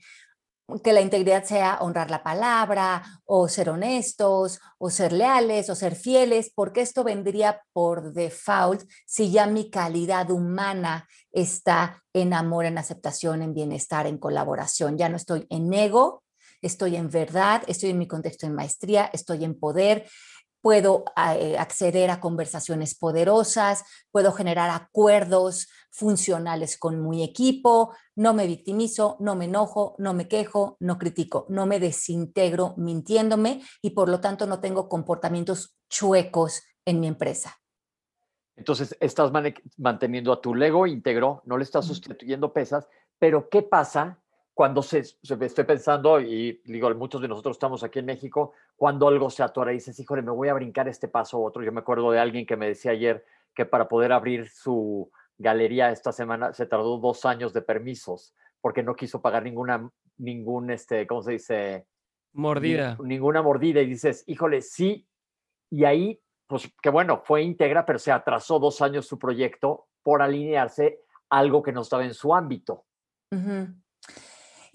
que 0.85 0.93
la 0.93 1.01
integridad 1.01 1.43
sea 1.43 1.79
honrar 1.81 2.09
la 2.09 2.23
palabra 2.23 3.03
o 3.25 3.49
ser 3.49 3.69
honestos 3.69 4.61
o 4.77 4.89
ser 4.89 5.11
leales 5.11 5.69
o 5.69 5.75
ser 5.75 5.95
fieles, 5.95 6.53
porque 6.55 6.79
esto 6.79 7.03
vendría 7.03 7.61
por 7.73 8.13
default 8.13 8.89
si 9.05 9.31
ya 9.31 9.47
mi 9.47 9.69
calidad 9.69 10.31
humana 10.31 11.09
está 11.33 12.01
en 12.13 12.33
amor, 12.33 12.63
en 12.63 12.77
aceptación, 12.77 13.41
en 13.41 13.53
bienestar, 13.53 14.07
en 14.07 14.17
colaboración. 14.17 14.97
Ya 14.97 15.09
no 15.09 15.17
estoy 15.17 15.45
en 15.49 15.73
ego, 15.73 16.23
estoy 16.63 16.95
en 16.95 17.09
verdad, 17.09 17.61
estoy 17.67 17.91
en 17.91 17.99
mi 17.99 18.07
contexto 18.07 18.47
en 18.47 18.55
maestría, 18.55 19.09
estoy 19.13 19.43
en 19.43 19.59
poder, 19.59 20.07
puedo 20.63 21.03
eh, 21.35 21.57
acceder 21.57 22.09
a 22.09 22.21
conversaciones 22.21 22.95
poderosas, 22.95 23.83
puedo 24.11 24.31
generar 24.31 24.69
acuerdos 24.69 25.67
funcionales 25.91 26.77
con 26.77 27.07
mi 27.07 27.21
equipo, 27.21 27.93
no 28.15 28.33
me 28.33 28.47
victimizo, 28.47 29.17
no 29.19 29.35
me 29.35 29.45
enojo, 29.45 29.93
no 29.99 30.13
me 30.13 30.29
quejo, 30.29 30.77
no 30.79 30.97
critico, 30.97 31.45
no 31.49 31.65
me 31.65 31.81
desintegro 31.81 32.75
mintiéndome 32.77 33.61
y 33.81 33.89
por 33.89 34.07
lo 34.07 34.21
tanto 34.21 34.47
no 34.47 34.61
tengo 34.61 34.87
comportamientos 34.87 35.77
chuecos 35.89 36.63
en 36.85 37.01
mi 37.01 37.07
empresa. 37.07 37.57
Entonces, 38.55 38.95
estás 39.01 39.31
manteniendo 39.77 40.31
a 40.31 40.39
tu 40.39 40.55
Lego 40.55 40.87
íntegro, 40.87 41.41
no 41.45 41.57
le 41.57 41.65
estás 41.65 41.85
sustituyendo 41.85 42.53
pesas, 42.53 42.87
pero 43.19 43.49
¿qué 43.49 43.63
pasa 43.63 44.22
cuando 44.53 44.83
se, 44.83 44.99
estoy 44.99 45.65
pensando, 45.65 46.19
y 46.19 46.61
digo, 46.65 46.93
muchos 46.93 47.21
de 47.21 47.27
nosotros 47.27 47.55
estamos 47.55 47.83
aquí 47.83 47.99
en 47.99 48.05
México, 48.05 48.53
cuando 48.75 49.07
algo 49.07 49.29
se 49.29 49.41
atora 49.41 49.71
y 49.71 49.75
dices, 49.75 49.99
híjole, 49.99 50.21
me 50.21 50.31
voy 50.31 50.49
a 50.49 50.53
brincar 50.53 50.87
este 50.87 51.07
paso 51.07 51.39
u 51.39 51.45
otro. 51.45 51.63
Yo 51.63 51.71
me 51.71 51.79
acuerdo 51.79 52.11
de 52.11 52.19
alguien 52.19 52.45
que 52.45 52.55
me 52.55 52.67
decía 52.67 52.91
ayer 52.91 53.25
que 53.55 53.65
para 53.65 53.87
poder 53.87 54.11
abrir 54.11 54.49
su 54.49 55.11
galería 55.37 55.91
esta 55.91 56.11
semana 56.11 56.53
se 56.53 56.67
tardó 56.67 56.97
dos 56.99 57.25
años 57.25 57.53
de 57.53 57.61
permisos 57.61 58.33
porque 58.61 58.83
no 58.83 58.95
quiso 58.95 59.21
pagar 59.21 59.43
ninguna, 59.43 59.89
ningún, 60.17 60.69
este, 60.69 61.05
¿cómo 61.07 61.21
se 61.21 61.33
dice? 61.33 61.85
Mordida. 62.31 62.97
ninguna 63.03 63.41
mordida. 63.41 63.81
Y 63.81 63.87
dices, 63.87 64.23
híjole, 64.27 64.61
sí. 64.61 65.07
Y 65.69 65.83
ahí, 65.83 66.21
pues, 66.47 66.71
que 66.81 66.89
bueno, 66.89 67.23
fue 67.25 67.41
íntegra, 67.41 67.85
pero 67.85 67.99
se 67.99 68.11
atrasó 68.11 68.59
dos 68.59 68.81
años 68.81 69.05
su 69.05 69.19
proyecto 69.19 69.87
por 70.01 70.21
alinearse 70.21 71.01
algo 71.29 71.61
que 71.61 71.73
no 71.73 71.81
estaba 71.81 72.05
en 72.05 72.13
su 72.13 72.33
ámbito. 72.33 72.85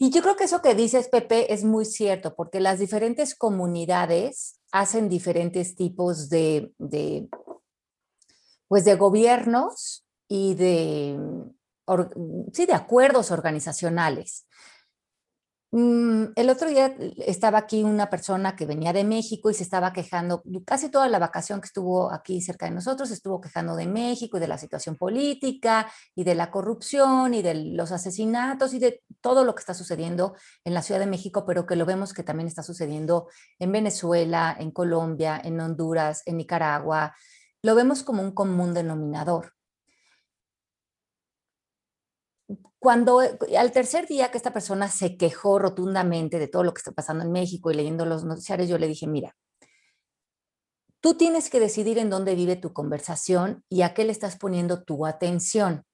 Y 0.00 0.10
yo 0.10 0.22
creo 0.22 0.36
que 0.36 0.44
eso 0.44 0.62
que 0.62 0.76
dices, 0.76 1.08
Pepe, 1.08 1.52
es 1.52 1.64
muy 1.64 1.84
cierto, 1.84 2.36
porque 2.36 2.60
las 2.60 2.78
diferentes 2.78 3.34
comunidades 3.34 4.60
hacen 4.70 5.08
diferentes 5.08 5.74
tipos 5.74 6.28
de, 6.28 6.72
pues 8.68 8.84
de 8.84 8.94
gobiernos 8.94 10.06
y 10.28 10.54
de, 10.54 11.18
sí, 12.52 12.66
de 12.66 12.74
acuerdos 12.74 13.32
organizacionales. 13.32 14.46
Mm, 15.70 16.32
el 16.34 16.48
otro 16.48 16.70
día 16.70 16.94
estaba 17.18 17.58
aquí 17.58 17.82
una 17.84 18.08
persona 18.08 18.56
que 18.56 18.64
venía 18.64 18.94
de 18.94 19.04
México 19.04 19.50
y 19.50 19.54
se 19.54 19.62
estaba 19.62 19.92
quejando, 19.92 20.42
casi 20.64 20.88
toda 20.88 21.08
la 21.10 21.18
vacación 21.18 21.60
que 21.60 21.66
estuvo 21.66 22.10
aquí 22.10 22.40
cerca 22.40 22.64
de 22.64 22.72
nosotros, 22.72 23.10
estuvo 23.10 23.38
quejando 23.40 23.76
de 23.76 23.86
México 23.86 24.38
y 24.38 24.40
de 24.40 24.48
la 24.48 24.56
situación 24.56 24.96
política 24.96 25.90
y 26.14 26.24
de 26.24 26.34
la 26.34 26.50
corrupción 26.50 27.34
y 27.34 27.42
de 27.42 27.54
los 27.54 27.92
asesinatos 27.92 28.72
y 28.72 28.78
de 28.78 29.02
todo 29.20 29.44
lo 29.44 29.54
que 29.54 29.60
está 29.60 29.74
sucediendo 29.74 30.34
en 30.64 30.72
la 30.72 30.80
Ciudad 30.82 31.00
de 31.00 31.06
México, 31.06 31.44
pero 31.46 31.66
que 31.66 31.76
lo 31.76 31.84
vemos 31.84 32.14
que 32.14 32.22
también 32.22 32.48
está 32.48 32.62
sucediendo 32.62 33.28
en 33.58 33.70
Venezuela, 33.70 34.56
en 34.58 34.70
Colombia, 34.70 35.38
en 35.44 35.60
Honduras, 35.60 36.22
en 36.24 36.38
Nicaragua. 36.38 37.14
Lo 37.62 37.74
vemos 37.74 38.02
como 38.02 38.22
un 38.22 38.32
común 38.32 38.72
denominador. 38.72 39.57
Cuando 42.78 43.20
al 43.20 43.72
tercer 43.72 44.06
día 44.06 44.30
que 44.30 44.38
esta 44.38 44.52
persona 44.52 44.88
se 44.88 45.16
quejó 45.16 45.58
rotundamente 45.58 46.38
de 46.38 46.48
todo 46.48 46.62
lo 46.62 46.72
que 46.72 46.78
está 46.78 46.92
pasando 46.92 47.24
en 47.24 47.32
México 47.32 47.70
y 47.70 47.74
leyendo 47.74 48.06
los 48.06 48.24
noticiarios, 48.24 48.68
yo 48.68 48.78
le 48.78 48.86
dije, 48.86 49.06
mira, 49.06 49.36
tú 51.00 51.14
tienes 51.14 51.50
que 51.50 51.60
decidir 51.60 51.98
en 51.98 52.10
dónde 52.10 52.34
vive 52.34 52.56
tu 52.56 52.72
conversación 52.72 53.64
y 53.68 53.82
a 53.82 53.94
qué 53.94 54.04
le 54.04 54.12
estás 54.12 54.36
poniendo 54.36 54.84
tu 54.84 55.06
atención. 55.06 55.84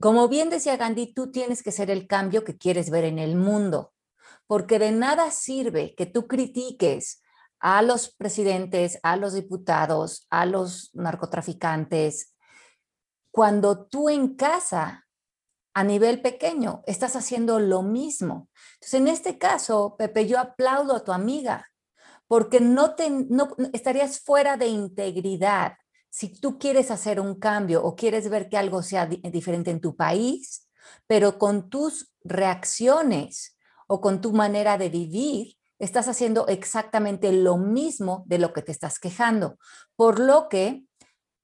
Como 0.00 0.28
bien 0.28 0.50
decía 0.50 0.76
Gandhi, 0.76 1.12
tú 1.12 1.30
tienes 1.30 1.62
que 1.62 1.72
ser 1.72 1.90
el 1.90 2.06
cambio 2.06 2.44
que 2.44 2.56
quieres 2.56 2.88
ver 2.88 3.04
en 3.04 3.18
el 3.18 3.36
mundo, 3.36 3.92
porque 4.46 4.78
de 4.78 4.92
nada 4.92 5.30
sirve 5.30 5.94
que 5.94 6.06
tú 6.06 6.26
critiques 6.26 7.22
a 7.58 7.82
los 7.82 8.14
presidentes, 8.14 8.98
a 9.02 9.16
los 9.16 9.34
diputados, 9.34 10.26
a 10.30 10.46
los 10.46 10.90
narcotraficantes, 10.94 12.34
cuando 13.30 13.86
tú 13.86 14.08
en 14.08 14.34
casa, 14.36 15.06
a 15.74 15.84
nivel 15.84 16.20
pequeño, 16.20 16.82
estás 16.86 17.16
haciendo 17.16 17.60
lo 17.60 17.82
mismo. 17.82 18.48
Entonces, 18.74 18.94
en 18.94 19.08
este 19.08 19.38
caso, 19.38 19.96
Pepe, 19.96 20.26
yo 20.26 20.38
aplaudo 20.38 20.96
a 20.96 21.04
tu 21.04 21.12
amiga, 21.12 21.66
porque 22.26 22.60
no, 22.60 22.94
te, 22.94 23.10
no 23.10 23.48
estarías 23.72 24.20
fuera 24.20 24.56
de 24.56 24.66
integridad 24.66 25.74
si 26.10 26.28
tú 26.28 26.58
quieres 26.58 26.90
hacer 26.90 27.20
un 27.20 27.38
cambio 27.38 27.82
o 27.84 27.94
quieres 27.94 28.28
ver 28.28 28.48
que 28.48 28.58
algo 28.58 28.82
sea 28.82 29.06
diferente 29.06 29.70
en 29.70 29.80
tu 29.80 29.96
país, 29.96 30.68
pero 31.06 31.38
con 31.38 31.70
tus 31.70 32.12
reacciones 32.24 33.56
o 33.86 34.00
con 34.00 34.20
tu 34.20 34.32
manera 34.32 34.76
de 34.76 34.88
vivir, 34.88 35.56
estás 35.78 36.08
haciendo 36.08 36.48
exactamente 36.48 37.32
lo 37.32 37.56
mismo 37.56 38.24
de 38.26 38.38
lo 38.38 38.52
que 38.52 38.62
te 38.62 38.72
estás 38.72 38.98
quejando. 38.98 39.56
Por 39.96 40.18
lo 40.18 40.48
que 40.48 40.84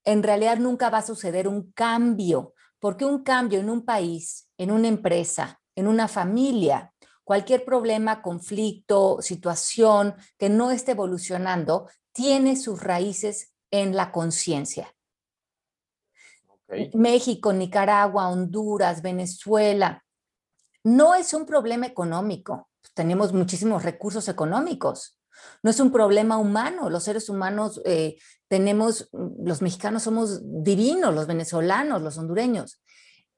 en 0.05 0.23
realidad 0.23 0.59
nunca 0.59 0.91
va 0.91 0.99
a 0.99 1.07
suceder 1.07 1.49
un 1.49 1.73
cambio, 1.73 2.55
porque 2.87 3.05
un 3.05 3.25
cambio 3.25 3.59
en 3.59 3.69
un 3.69 3.85
país, 3.85 4.49
en 4.57 4.71
una 4.71 4.87
empresa, 4.87 5.61
en 5.75 5.89
una 5.89 6.07
familia, 6.07 6.95
cualquier 7.25 7.65
problema, 7.65 8.23
conflicto, 8.23 9.21
situación 9.23 10.15
que 10.39 10.49
no 10.49 10.71
esté 10.71 10.93
evolucionando, 10.93 11.91
tiene 12.13 12.55
sus 12.55 12.81
raíces 12.81 13.53
en 13.73 13.97
la 13.97 14.13
conciencia. 14.13 14.95
México, 16.95 17.53
Nicaragua, 17.53 18.29
Honduras, 18.29 19.03
Venezuela, 19.03 20.05
no 20.85 21.17
es 21.17 21.35
un 21.35 21.45
problema 21.45 21.87
económico. 21.87 22.69
Tenemos 22.95 23.33
muchísimos 23.33 23.83
recursos 23.83 24.29
económicos. 24.29 25.19
No 25.63 25.71
es 25.71 25.81
un 25.81 25.93
problema 25.93 26.39
humano. 26.39 26.91
Los 26.91 27.05
seres 27.05 27.29
humanos 27.29 27.81
eh, 27.85 28.17
tenemos, 28.49 29.09
los 29.13 29.63
mexicanos 29.63 30.03
somos 30.03 30.41
divinos, 30.43 31.15
los 31.15 31.27
venezolanos, 31.27 32.03
los 32.03 32.19
hondureños. 32.19 32.81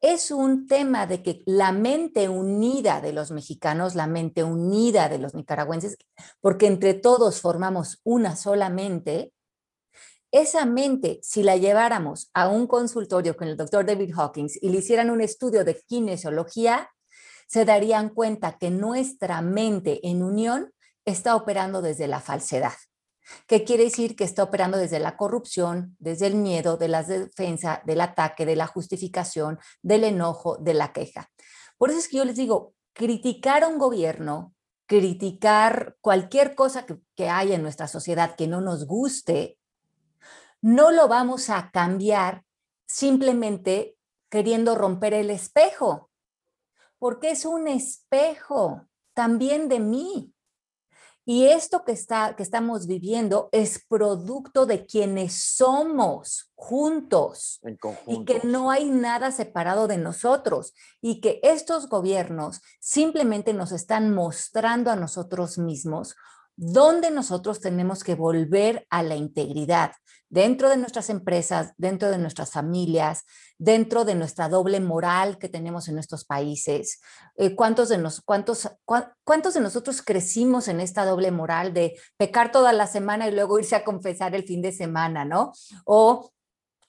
Es 0.00 0.30
un 0.30 0.66
tema 0.66 1.06
de 1.06 1.22
que 1.22 1.42
la 1.44 1.72
mente 1.72 2.28
unida 2.28 3.00
de 3.00 3.12
los 3.12 3.32
mexicanos, 3.32 3.96
la 3.96 4.06
mente 4.06 4.44
unida 4.44 5.08
de 5.08 5.18
los 5.18 5.34
nicaragüenses, 5.34 5.96
porque 6.40 6.66
entre 6.66 6.94
todos 6.94 7.40
formamos 7.40 8.00
una 8.04 8.36
sola 8.36 8.68
mente, 8.70 9.32
esa 10.30 10.66
mente, 10.66 11.20
si 11.22 11.42
la 11.42 11.56
lleváramos 11.56 12.30
a 12.34 12.48
un 12.48 12.66
consultorio 12.66 13.36
con 13.36 13.48
el 13.48 13.56
doctor 13.56 13.86
David 13.86 14.12
Hawkins 14.14 14.62
y 14.62 14.68
le 14.68 14.78
hicieran 14.78 15.08
un 15.10 15.22
estudio 15.22 15.64
de 15.64 15.80
kinesiología, 15.86 16.90
se 17.48 17.64
darían 17.64 18.10
cuenta 18.10 18.58
que 18.58 18.70
nuestra 18.70 19.40
mente 19.40 20.06
en 20.06 20.22
unión 20.22 20.72
está 21.10 21.36
operando 21.36 21.82
desde 21.82 22.06
la 22.06 22.20
falsedad. 22.20 22.74
¿Qué 23.46 23.64
quiere 23.64 23.84
decir? 23.84 24.16
Que 24.16 24.24
está 24.24 24.42
operando 24.42 24.78
desde 24.78 25.00
la 25.00 25.16
corrupción, 25.16 25.96
desde 25.98 26.26
el 26.26 26.34
miedo, 26.34 26.76
de 26.76 26.88
la 26.88 27.02
defensa, 27.02 27.82
del 27.84 28.00
ataque, 28.00 28.46
de 28.46 28.56
la 28.56 28.66
justificación, 28.66 29.58
del 29.82 30.04
enojo, 30.04 30.56
de 30.58 30.74
la 30.74 30.92
queja. 30.92 31.30
Por 31.76 31.90
eso 31.90 31.98
es 31.98 32.08
que 32.08 32.16
yo 32.16 32.24
les 32.24 32.36
digo, 32.36 32.74
criticar 32.94 33.64
a 33.64 33.68
un 33.68 33.78
gobierno, 33.78 34.54
criticar 34.86 35.96
cualquier 36.00 36.54
cosa 36.54 36.86
que, 36.86 36.98
que 37.14 37.28
haya 37.28 37.54
en 37.54 37.62
nuestra 37.62 37.86
sociedad 37.86 38.34
que 38.34 38.46
no 38.46 38.60
nos 38.60 38.86
guste, 38.86 39.58
no 40.60 40.90
lo 40.90 41.06
vamos 41.06 41.50
a 41.50 41.70
cambiar 41.70 42.44
simplemente 42.86 43.96
queriendo 44.30 44.74
romper 44.74 45.14
el 45.14 45.30
espejo, 45.30 46.10
porque 46.98 47.30
es 47.30 47.44
un 47.44 47.68
espejo 47.68 48.88
también 49.14 49.68
de 49.68 49.80
mí. 49.80 50.34
Y 51.30 51.48
esto 51.48 51.84
que, 51.84 51.92
está, 51.92 52.36
que 52.36 52.42
estamos 52.42 52.86
viviendo 52.86 53.50
es 53.52 53.84
producto 53.86 54.64
de 54.64 54.86
quienes 54.86 55.34
somos 55.34 56.50
juntos 56.54 57.60
y 58.06 58.24
que 58.24 58.40
no 58.44 58.70
hay 58.70 58.88
nada 58.88 59.30
separado 59.30 59.88
de 59.88 59.98
nosotros 59.98 60.72
y 61.02 61.20
que 61.20 61.38
estos 61.42 61.90
gobiernos 61.90 62.62
simplemente 62.80 63.52
nos 63.52 63.72
están 63.72 64.14
mostrando 64.14 64.90
a 64.90 64.96
nosotros 64.96 65.58
mismos 65.58 66.16
dónde 66.58 67.12
nosotros 67.12 67.60
tenemos 67.60 68.02
que 68.02 68.16
volver 68.16 68.84
a 68.90 69.04
la 69.04 69.14
integridad 69.14 69.92
dentro 70.28 70.68
de 70.68 70.76
nuestras 70.76 71.08
empresas, 71.08 71.72
dentro 71.76 72.10
de 72.10 72.18
nuestras 72.18 72.50
familias, 72.50 73.24
dentro 73.58 74.04
de 74.04 74.16
nuestra 74.16 74.48
doble 74.48 74.80
moral 74.80 75.38
que 75.38 75.48
tenemos 75.48 75.86
en 75.86 75.94
nuestros 75.94 76.24
países. 76.24 77.00
Eh, 77.36 77.54
¿cuántos, 77.54 77.88
de 77.88 77.98
nos, 77.98 78.20
cuántos, 78.22 78.68
¿Cuántos 78.84 79.54
de 79.54 79.60
nosotros 79.60 80.02
crecimos 80.02 80.66
en 80.66 80.80
esta 80.80 81.04
doble 81.04 81.30
moral 81.30 81.72
de 81.72 81.96
pecar 82.16 82.50
toda 82.50 82.72
la 82.72 82.88
semana 82.88 83.28
y 83.28 83.32
luego 83.32 83.60
irse 83.60 83.76
a 83.76 83.84
confesar 83.84 84.34
el 84.34 84.42
fin 84.42 84.60
de 84.60 84.72
semana, 84.72 85.24
¿no? 85.24 85.52
O 85.84 86.32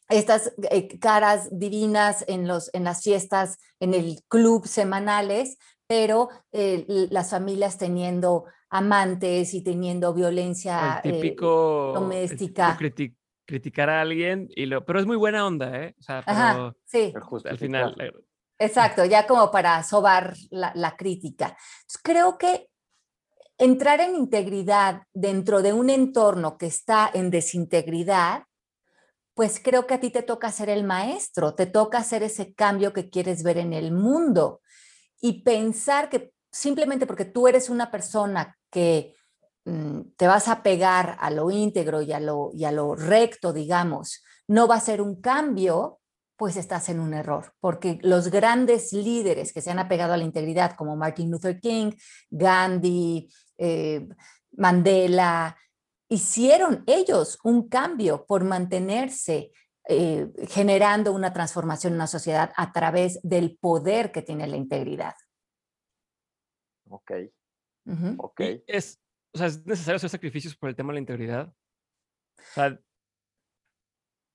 estas 0.09 0.51
eh, 0.71 0.97
caras 0.97 1.47
divinas 1.51 2.25
en 2.27 2.47
las 2.47 3.03
fiestas, 3.03 3.59
en 3.79 3.93
el 3.93 4.23
club 4.27 4.65
semanales, 4.65 5.57
pero 5.89 6.29
eh, 6.51 6.85
las 7.09 7.31
familias 7.31 7.79
teniendo 7.79 8.45
amantes 8.69 9.55
y 9.55 9.63
teniendo 9.63 10.13
violencia 10.13 11.01
el 11.03 11.13
típico, 11.13 11.93
doméstica. 11.95 12.77
criticar 13.43 13.89
a 13.89 14.01
alguien, 14.01 14.47
y 14.55 14.67
lo, 14.67 14.85
pero 14.85 14.99
es 14.99 15.07
muy 15.07 15.17
buena 15.17 15.47
onda, 15.47 15.75
¿eh? 15.75 15.95
O 15.99 16.03
sea, 16.03 16.21
pero 16.23 16.75
sí. 16.85 17.11
al 17.43 17.57
final. 17.57 17.95
Eh, 17.99 18.11
Exacto, 18.59 19.03
ya 19.03 19.25
como 19.25 19.49
para 19.49 19.81
sobar 19.81 20.35
la, 20.51 20.71
la 20.75 20.95
crítica. 20.95 21.57
Creo 22.03 22.37
que 22.37 22.67
entrar 23.57 23.99
en 23.99 24.15
integridad 24.15 25.01
dentro 25.11 25.63
de 25.63 25.73
un 25.73 25.89
entorno 25.89 26.59
que 26.59 26.67
está 26.67 27.09
en 27.11 27.31
desintegridad, 27.31 28.43
pues 29.33 29.59
creo 29.63 29.87
que 29.87 29.95
a 29.95 29.99
ti 29.99 30.11
te 30.11 30.21
toca 30.21 30.51
ser 30.51 30.69
el 30.69 30.83
maestro, 30.83 31.55
te 31.55 31.65
toca 31.65 31.97
hacer 31.97 32.21
ese 32.21 32.53
cambio 32.53 32.93
que 32.93 33.09
quieres 33.09 33.41
ver 33.41 33.57
en 33.57 33.73
el 33.73 33.91
mundo 33.91 34.61
y 35.21 35.41
pensar 35.43 36.09
que 36.09 36.33
simplemente 36.51 37.05
porque 37.05 37.25
tú 37.25 37.47
eres 37.47 37.69
una 37.69 37.91
persona 37.91 38.57
que 38.69 39.15
mm, 39.65 40.01
te 40.15 40.27
vas 40.27 40.47
a 40.47 40.63
pegar 40.63 41.17
a 41.19 41.29
lo 41.29 41.51
íntegro 41.51 42.01
y 42.01 42.11
a 42.13 42.19
lo, 42.19 42.51
y 42.53 42.65
a 42.65 42.71
lo 42.71 42.95
recto, 42.95 43.53
digamos, 43.53 44.23
no 44.47 44.67
va 44.67 44.75
a 44.75 44.81
ser 44.81 45.01
un 45.01 45.21
cambio, 45.21 45.99
pues 46.35 46.55
estás 46.55 46.89
en 46.89 46.99
un 46.99 47.13
error, 47.13 47.53
porque 47.59 47.99
los 48.01 48.29
grandes 48.29 48.93
líderes 48.93 49.53
que 49.53 49.61
se 49.61 49.71
han 49.71 49.79
apegado 49.79 50.13
a 50.13 50.17
la 50.17 50.23
integridad, 50.23 50.75
como 50.75 50.95
Martin 50.95 51.29
Luther 51.29 51.59
King, 51.59 51.91
Gandhi, 52.29 53.29
eh, 53.57 54.07
Mandela, 54.53 55.55
hicieron 56.07 56.83
ellos 56.87 57.37
un 57.43 57.69
cambio 57.69 58.25
por 58.25 58.43
mantenerse 58.43 59.51
eh, 59.91 60.31
generando 60.47 61.11
una 61.13 61.33
transformación 61.33 61.93
en 61.93 61.97
una 61.97 62.05
sociedad 62.05 62.53
a 62.55 62.71
través 62.71 63.19
del 63.23 63.57
poder 63.57 64.11
que 64.11 64.21
tiene 64.21 64.45
la 64.47 64.55
integridad. 64.55 65.15
Ok. 66.89 67.11
Ok. 68.17 68.41
Es, 68.67 69.01
o 69.33 69.37
sea, 69.39 69.47
¿Es 69.47 69.65
necesario 69.65 69.95
hacer 69.95 70.11
sacrificios 70.11 70.55
por 70.55 70.69
el 70.69 70.75
tema 70.75 70.89
de 70.89 70.95
la 70.95 70.99
integridad? 70.99 71.47
O 71.47 72.53
sea, 72.53 72.79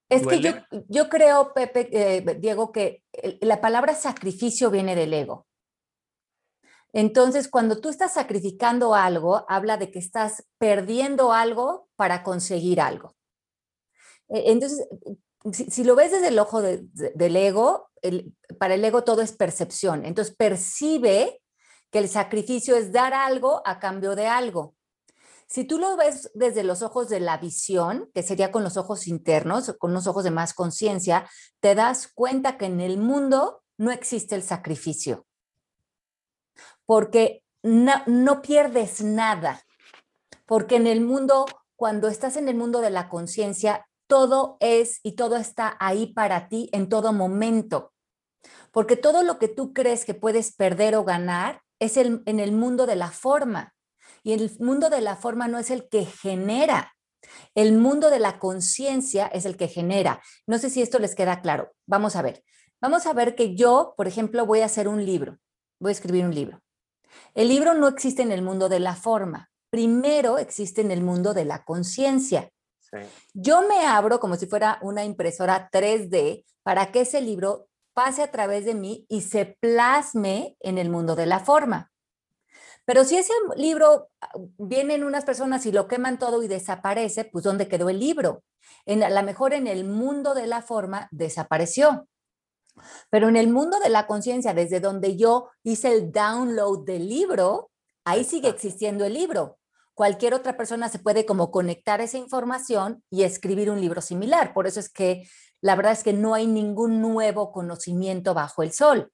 es 0.09 0.27
que 0.27 0.41
yo, 0.41 0.53
yo, 0.89 1.09
creo, 1.09 1.53
Pepe, 1.55 1.89
eh, 1.93 2.37
Diego, 2.39 2.73
que 2.73 3.05
la 3.41 3.61
palabra 3.61 3.95
sacrificio 3.95 4.73
viene 4.73 4.97
del 4.97 5.15
ego. 5.15 5.47
Entonces, 6.93 7.49
cuando 7.49 7.81
tú 7.81 7.89
estás 7.89 8.15
sacrificando 8.15 8.95
algo, 8.95 9.45
habla 9.49 9.77
de 9.77 9.91
que 9.91 10.01
estás 10.01 10.47
perdiendo 10.59 11.33
algo 11.33 11.89
para 11.97 12.25
conseguir 12.25 12.81
algo. 12.81 13.17
E, 14.29 14.53
entonces, 14.53 14.87
si, 15.53 15.85
lo 15.85 15.95
ves 15.95 16.13
desde 16.13 16.29
el 16.29 16.39
ojo 16.39 16.63
del 16.63 17.37
ego, 17.37 17.91
para 18.59 18.75
el 18.75 18.85
ego 18.85 19.05
todo 19.05 19.21
es 19.23 19.33
percepción. 19.33 20.05
Entonces, 20.05 20.35
percibe 20.35 21.41
que 21.91 21.99
el 21.99 22.09
sacrificio 22.09 22.77
es 22.77 22.93
dar 22.93 23.13
algo 23.13 23.63
a 23.65 23.79
cambio 23.79 24.17
de 24.17 24.27
algo. 24.27 24.75
Si 25.47 25.65
tú 25.65 25.79
lo 25.79 25.97
ves 25.97 26.31
desde 26.35 26.65
los 26.65 26.83
ojos 26.83 27.09
de 27.09 27.21
la 27.21 27.37
visión, 27.37 28.11
que 28.15 28.23
sería 28.23 28.51
con 28.51 28.65
los 28.65 28.77
ojos 28.77 29.07
internos, 29.07 29.75
con 29.79 29.91
unos 29.91 30.07
ojos 30.07 30.25
de 30.25 30.31
más 30.31 30.55
conciencia, 30.55 31.29
te 31.61 31.75
das 31.75 32.09
cuenta 32.13 32.57
que 32.57 32.67
en 32.67 32.81
el 32.81 32.97
mundo 32.97 33.63
no 33.77 33.91
existe 33.91 34.35
el 34.35 34.43
sacrificio. 34.43 35.27
Porque 36.87 37.43
no, 37.63 37.93
no 38.07 38.41
pierdes 38.41 39.03
nada. 39.03 39.63
Porque 40.47 40.77
en 40.77 40.87
el 40.87 41.03
mundo, 41.03 41.45
cuando 41.77 42.09
estás 42.09 42.37
en 42.37 42.49
el 42.49 42.57
mundo 42.57 42.81
de 42.81 42.91
la 42.91 43.09
conciencia, 43.09 43.87
todo 44.07 44.57
es 44.61 45.01
y 45.03 45.13
todo 45.13 45.37
está 45.37 45.77
ahí 45.81 46.13
para 46.13 46.49
ti 46.49 46.69
en 46.73 46.89
todo 46.89 47.13
momento. 47.13 47.93
Porque 48.73 48.97
todo 48.97 49.23
lo 49.23 49.39
que 49.39 49.49
tú 49.49 49.73
crees 49.73 50.05
que 50.05 50.15
puedes 50.15 50.55
perder 50.55 50.97
o 50.97 51.05
ganar 51.05 51.63
es 51.79 51.97
el, 51.97 52.23
en 52.27 52.41
el 52.41 52.53
mundo 52.53 52.87
de 52.87 52.97
la 52.97 53.11
forma. 53.11 53.75
Y 54.23 54.33
el 54.33 54.51
mundo 54.59 54.91
de 54.91 55.01
la 55.01 55.17
forma 55.17 55.49
no 55.49 55.59
es 55.59 55.71
el 55.71 55.89
que 55.89 56.05
genera. 56.05 56.95
El 57.55 57.73
mundo 57.73 58.11
de 58.11 58.19
la 58.19 58.39
conciencia 58.39 59.27
es 59.27 59.45
el 59.45 59.57
que 59.57 59.69
genera. 59.69 60.23
No 60.47 60.59
sé 60.59 60.71
si 60.71 60.83
esto 60.83 60.99
les 60.99 61.15
queda 61.15 61.41
claro. 61.41 61.73
Vamos 61.87 62.17
a 62.17 62.23
ver. 62.23 62.43
Vamos 62.81 63.07
a 63.07 63.13
ver 63.13 63.35
que 63.35 63.55
yo, 63.55 63.95
por 63.97 64.09
ejemplo, 64.09 64.45
voy 64.45 64.61
a 64.61 64.67
hacer 64.67 64.89
un 64.89 65.05
libro. 65.05 65.39
Voy 65.81 65.91
a 65.91 65.93
escribir 65.93 66.25
un 66.25 66.35
libro. 66.35 66.61
El 67.35 67.49
libro 67.49 67.75
no 67.75 67.89
existe 67.89 68.23
en 68.23 68.33
el 68.33 68.43
mundo 68.43 68.69
de 68.69 68.81
la 68.81 68.95
forma. 68.95 69.51
Primero 69.71 70.39
existe 70.39 70.81
en 70.81 70.91
el 70.91 71.03
mundo 71.03 71.35
de 71.35 71.45
la 71.45 71.65
conciencia. 71.65 72.51
Yo 73.33 73.63
me 73.63 73.87
abro 73.87 74.21
como 74.21 74.37
si 74.37 74.47
fuera 74.47 74.79
una 74.83 75.05
impresora 75.05 75.69
3D 75.73 76.45
para 76.63 76.93
que 76.93 77.03
ese 77.03 77.21
libro 77.21 77.69
pase 77.95 78.23
a 78.23 78.31
través 78.31 78.65
de 78.65 78.75
mí 78.75 79.07
y 79.09 79.23
se 79.23 79.57
plasme 79.61 80.57
en 80.61 80.79
el 80.79 80.91
mundo 80.91 81.15
de 81.15 81.27
la 81.27 81.41
forma. 81.41 81.93
Pero 82.85 83.05
si 83.05 83.17
ese 83.17 83.33
libro 83.57 84.09
ah, 84.21 84.31
vienen 84.59 85.05
unas 85.05 85.25
personas 85.25 85.65
y 85.67 85.73
lo 85.73 85.89
queman 85.89 86.19
todo 86.19 86.43
y 86.43 86.49
desaparece, 86.49 87.25
pues 87.25 87.45
¿dónde 87.45 87.69
quedó 87.69 87.89
el 87.89 87.99
libro? 87.99 88.43
En, 88.85 89.03
a 89.03 89.11
lo 89.11 89.23
mejor 89.23 89.55
en 89.55 89.67
el 89.67 89.85
mundo 89.85 90.35
de 90.35 90.47
la 90.47 90.61
forma 90.61 91.09
desapareció. 91.11 92.09
Pero 93.09 93.29
en 93.29 93.37
el 93.37 93.49
mundo 93.49 93.79
de 93.79 93.89
la 93.89 94.07
conciencia, 94.07 94.53
desde 94.53 94.81
donde 94.81 95.17
yo 95.17 95.49
hice 95.63 95.93
el 95.93 96.13
download 96.13 96.85
del 96.85 97.09
libro, 97.09 97.71
ahí 98.05 98.25
sigue 98.25 98.49
existiendo 98.49 99.05
el 99.05 99.15
libro. 99.15 99.59
Cualquier 99.95 100.35
otra 100.35 100.57
persona 100.57 100.89
se 100.89 100.99
puede 100.99 101.25
como 101.25 101.51
conectar 101.51 102.01
esa 102.01 102.19
información 102.19 103.03
y 103.11 103.23
escribir 103.23 103.71
un 103.71 103.81
libro 103.81 104.01
similar. 104.01 104.53
Por 104.53 104.67
eso 104.67 104.81
es 104.81 104.89
que 104.89 105.29
la 105.61 105.77
verdad 105.77 105.93
es 105.93 106.03
que 106.03 106.13
no 106.13 106.35
hay 106.35 106.47
ningún 106.47 107.01
nuevo 107.01 107.53
conocimiento 107.53 108.35
bajo 108.35 108.63
el 108.63 108.73
sol 108.73 109.13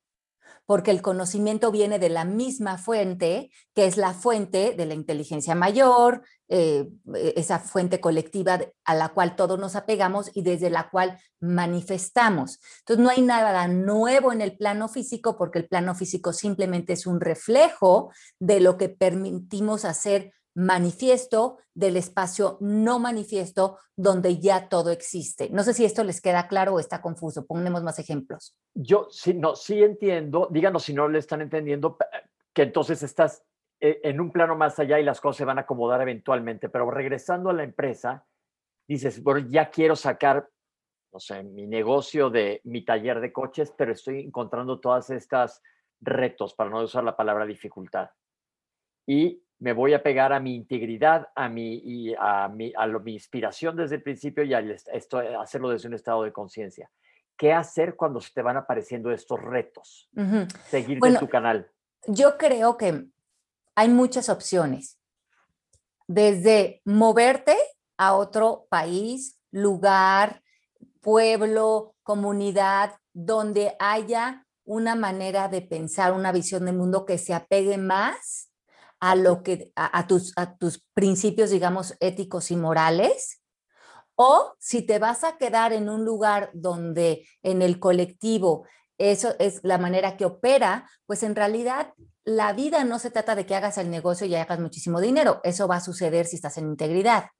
porque 0.70 0.92
el 0.92 1.02
conocimiento 1.02 1.72
viene 1.72 1.98
de 1.98 2.10
la 2.10 2.24
misma 2.24 2.78
fuente, 2.78 3.50
que 3.74 3.86
es 3.86 3.96
la 3.96 4.14
fuente 4.14 4.74
de 4.76 4.86
la 4.86 4.94
inteligencia 4.94 5.56
mayor, 5.56 6.22
eh, 6.48 6.88
e, 7.12 7.34
esa 7.34 7.58
fuente 7.58 8.00
colectiva 8.00 8.60
a 8.84 8.94
la 8.94 9.08
cual 9.08 9.34
todos 9.34 9.58
nos 9.58 9.74
apegamos 9.74 10.30
y 10.32 10.42
desde 10.42 10.70
la 10.70 10.88
cual 10.88 11.18
manifestamos. 11.40 12.60
Entonces, 12.82 13.02
no 13.02 13.10
hay 13.10 13.22
nada 13.22 13.66
nuevo 13.66 14.32
en 14.32 14.42
el 14.42 14.56
plano 14.56 14.88
físico 14.88 15.36
porque 15.36 15.58
el 15.58 15.66
plano 15.66 15.96
físico 15.96 16.32
simplemente 16.32 16.92
es 16.92 17.04
un 17.04 17.20
reflejo 17.20 18.12
de 18.38 18.60
lo 18.60 18.76
que 18.76 18.88
permitimos 18.88 19.84
hacer 19.84 20.32
manifiesto 20.54 21.58
del 21.74 21.96
espacio 21.96 22.58
no 22.60 22.98
manifiesto 22.98 23.78
donde 23.96 24.38
ya 24.38 24.68
todo 24.68 24.90
existe. 24.90 25.50
No 25.50 25.62
sé 25.62 25.74
si 25.74 25.84
esto 25.84 26.04
les 26.04 26.20
queda 26.20 26.48
claro 26.48 26.74
o 26.74 26.80
está 26.80 27.00
confuso. 27.00 27.46
Ponemos 27.46 27.82
más 27.82 27.98
ejemplos. 27.98 28.56
Yo 28.74 29.08
sí, 29.10 29.34
no, 29.34 29.54
sí 29.54 29.82
entiendo. 29.82 30.48
Díganos 30.50 30.84
si 30.84 30.94
no 30.94 31.08
le 31.08 31.18
están 31.18 31.40
entendiendo 31.40 31.96
que 32.52 32.62
entonces 32.62 33.02
estás 33.02 33.44
eh, 33.80 34.00
en 34.02 34.20
un 34.20 34.32
plano 34.32 34.56
más 34.56 34.78
allá 34.78 34.98
y 34.98 35.04
las 35.04 35.20
cosas 35.20 35.38
se 35.38 35.44
van 35.44 35.58
a 35.58 35.62
acomodar 35.62 36.00
eventualmente. 36.02 36.68
Pero 36.68 36.90
regresando 36.90 37.50
a 37.50 37.54
la 37.54 37.62
empresa, 37.62 38.26
dices, 38.88 39.22
bueno, 39.22 39.46
ya 39.48 39.70
quiero 39.70 39.94
sacar, 39.96 40.48
no 41.12 41.20
sé, 41.20 41.42
mi 41.42 41.66
negocio 41.66 42.30
de 42.30 42.60
mi 42.64 42.84
taller 42.84 43.20
de 43.20 43.32
coches, 43.32 43.72
pero 43.76 43.92
estoy 43.92 44.20
encontrando 44.20 44.80
todas 44.80 45.10
estas 45.10 45.62
retos, 46.00 46.54
para 46.54 46.70
no 46.70 46.82
usar 46.82 47.04
la 47.04 47.16
palabra 47.16 47.46
dificultad. 47.46 48.10
Y 49.06 49.42
me 49.60 49.74
voy 49.74 49.92
a 49.92 50.02
pegar 50.02 50.32
a 50.32 50.40
mi 50.40 50.54
integridad, 50.54 51.28
a 51.34 51.48
mi, 51.48 51.74
y 51.84 52.14
a, 52.18 52.48
mi, 52.48 52.72
a 52.76 52.86
mi 52.86 53.12
inspiración 53.12 53.76
desde 53.76 53.96
el 53.96 54.02
principio 54.02 54.42
y 54.42 54.54
a 54.54 54.60
esto, 54.60 55.20
eh, 55.20 55.36
hacerlo 55.36 55.68
desde 55.68 55.86
un 55.86 55.94
estado 55.94 56.22
de 56.22 56.32
conciencia. 56.32 56.90
¿Qué 57.36 57.52
hacer 57.52 57.94
cuando 57.94 58.20
se 58.20 58.32
te 58.32 58.42
van 58.42 58.56
apareciendo 58.56 59.12
estos 59.12 59.40
retos? 59.40 60.08
Seguir 60.68 60.98
en 61.04 61.18
tu 61.18 61.28
canal. 61.28 61.70
Yo 62.06 62.36
creo 62.36 62.76
que 62.76 63.06
hay 63.74 63.88
muchas 63.88 64.28
opciones. 64.28 64.98
Desde 66.06 66.82
moverte 66.84 67.56
a 67.96 68.14
otro 68.14 68.66
país, 68.68 69.38
lugar, 69.50 70.42
pueblo, 71.00 71.94
comunidad, 72.02 72.96
donde 73.12 73.74
haya 73.78 74.46
una 74.64 74.94
manera 74.94 75.48
de 75.48 75.62
pensar, 75.62 76.12
una 76.12 76.32
visión 76.32 76.66
del 76.66 76.76
mundo 76.76 77.06
que 77.06 77.16
se 77.16 77.32
apegue 77.32 77.78
más 77.78 78.49
a 79.00 79.14
lo 79.16 79.42
que 79.42 79.72
a, 79.74 80.06
tus, 80.06 80.32
a 80.36 80.56
tus 80.56 80.84
principios, 80.94 81.50
digamos, 81.50 81.96
éticos 82.00 82.50
y 82.50 82.56
morales, 82.56 83.40
o 84.14 84.54
si 84.58 84.82
te 84.82 84.98
vas 84.98 85.24
a 85.24 85.38
quedar 85.38 85.72
en 85.72 85.88
un 85.88 86.04
lugar 86.04 86.50
donde 86.52 87.26
en 87.42 87.62
el 87.62 87.80
colectivo 87.80 88.66
eso 88.98 89.34
es 89.38 89.60
la 89.62 89.78
manera 89.78 90.18
que 90.18 90.26
opera, 90.26 90.86
pues 91.06 91.22
en 91.22 91.34
realidad 91.34 91.94
la 92.22 92.52
vida 92.52 92.84
no 92.84 92.98
se 92.98 93.10
trata 93.10 93.34
de 93.34 93.46
que 93.46 93.54
hagas 93.54 93.78
el 93.78 93.90
negocio 93.90 94.26
y 94.26 94.34
hagas 94.34 94.60
muchísimo 94.60 95.00
dinero, 95.00 95.40
eso 95.42 95.66
va 95.66 95.76
a 95.76 95.80
suceder 95.80 96.26
si 96.26 96.36
estás 96.36 96.58
en 96.58 96.66
integridad. 96.66 97.30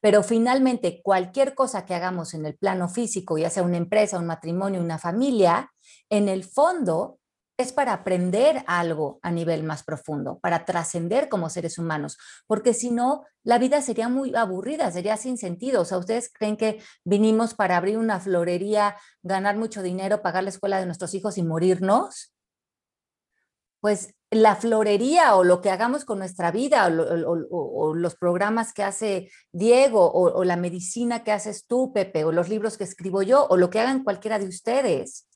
Pero 0.00 0.22
finalmente, 0.22 1.00
cualquier 1.02 1.56
cosa 1.56 1.84
que 1.84 1.94
hagamos 1.94 2.32
en 2.34 2.46
el 2.46 2.56
plano 2.56 2.88
físico, 2.88 3.36
ya 3.36 3.50
sea 3.50 3.64
una 3.64 3.76
empresa, 3.76 4.20
un 4.20 4.26
matrimonio, 4.26 4.80
una 4.80 4.98
familia, 4.98 5.72
en 6.08 6.28
el 6.28 6.44
fondo 6.44 7.18
es 7.56 7.72
para 7.72 7.92
aprender 7.92 8.64
algo 8.66 9.20
a 9.22 9.30
nivel 9.30 9.62
más 9.62 9.84
profundo, 9.84 10.38
para 10.40 10.64
trascender 10.64 11.28
como 11.28 11.48
seres 11.48 11.78
humanos, 11.78 12.18
porque 12.46 12.74
si 12.74 12.90
no, 12.90 13.24
la 13.44 13.58
vida 13.58 13.80
sería 13.80 14.08
muy 14.08 14.34
aburrida, 14.34 14.90
sería 14.90 15.16
sin 15.16 15.38
sentido. 15.38 15.82
O 15.82 15.84
sea, 15.84 15.98
¿ustedes 15.98 16.32
creen 16.32 16.56
que 16.56 16.82
vinimos 17.04 17.54
para 17.54 17.76
abrir 17.76 17.98
una 17.98 18.18
florería, 18.18 18.96
ganar 19.22 19.56
mucho 19.56 19.82
dinero, 19.82 20.22
pagar 20.22 20.42
la 20.42 20.50
escuela 20.50 20.80
de 20.80 20.86
nuestros 20.86 21.14
hijos 21.14 21.38
y 21.38 21.42
morirnos? 21.42 22.34
Pues 23.80 24.14
la 24.30 24.56
florería 24.56 25.36
o 25.36 25.44
lo 25.44 25.60
que 25.60 25.70
hagamos 25.70 26.04
con 26.04 26.18
nuestra 26.18 26.50
vida 26.50 26.86
o, 26.88 27.94
los 27.94 28.16
programas 28.16 28.72
que 28.72 28.82
hace 28.82 29.30
Diego 29.52 30.10
o 30.10 30.42
la 30.42 30.56
medicina 30.56 31.22
que 31.22 31.30
haces 31.30 31.66
tú, 31.66 31.92
Pepe, 31.92 32.24
o 32.24 32.32
los 32.32 32.48
libros 32.48 32.76
que 32.76 32.84
escribo 32.84 33.22
yo 33.22 33.46
o 33.48 33.56
lo 33.56 33.70
que 33.70 33.78
hagan 33.78 34.02
cualquiera 34.02 34.40
de 34.40 34.48
ustedes 34.48 35.28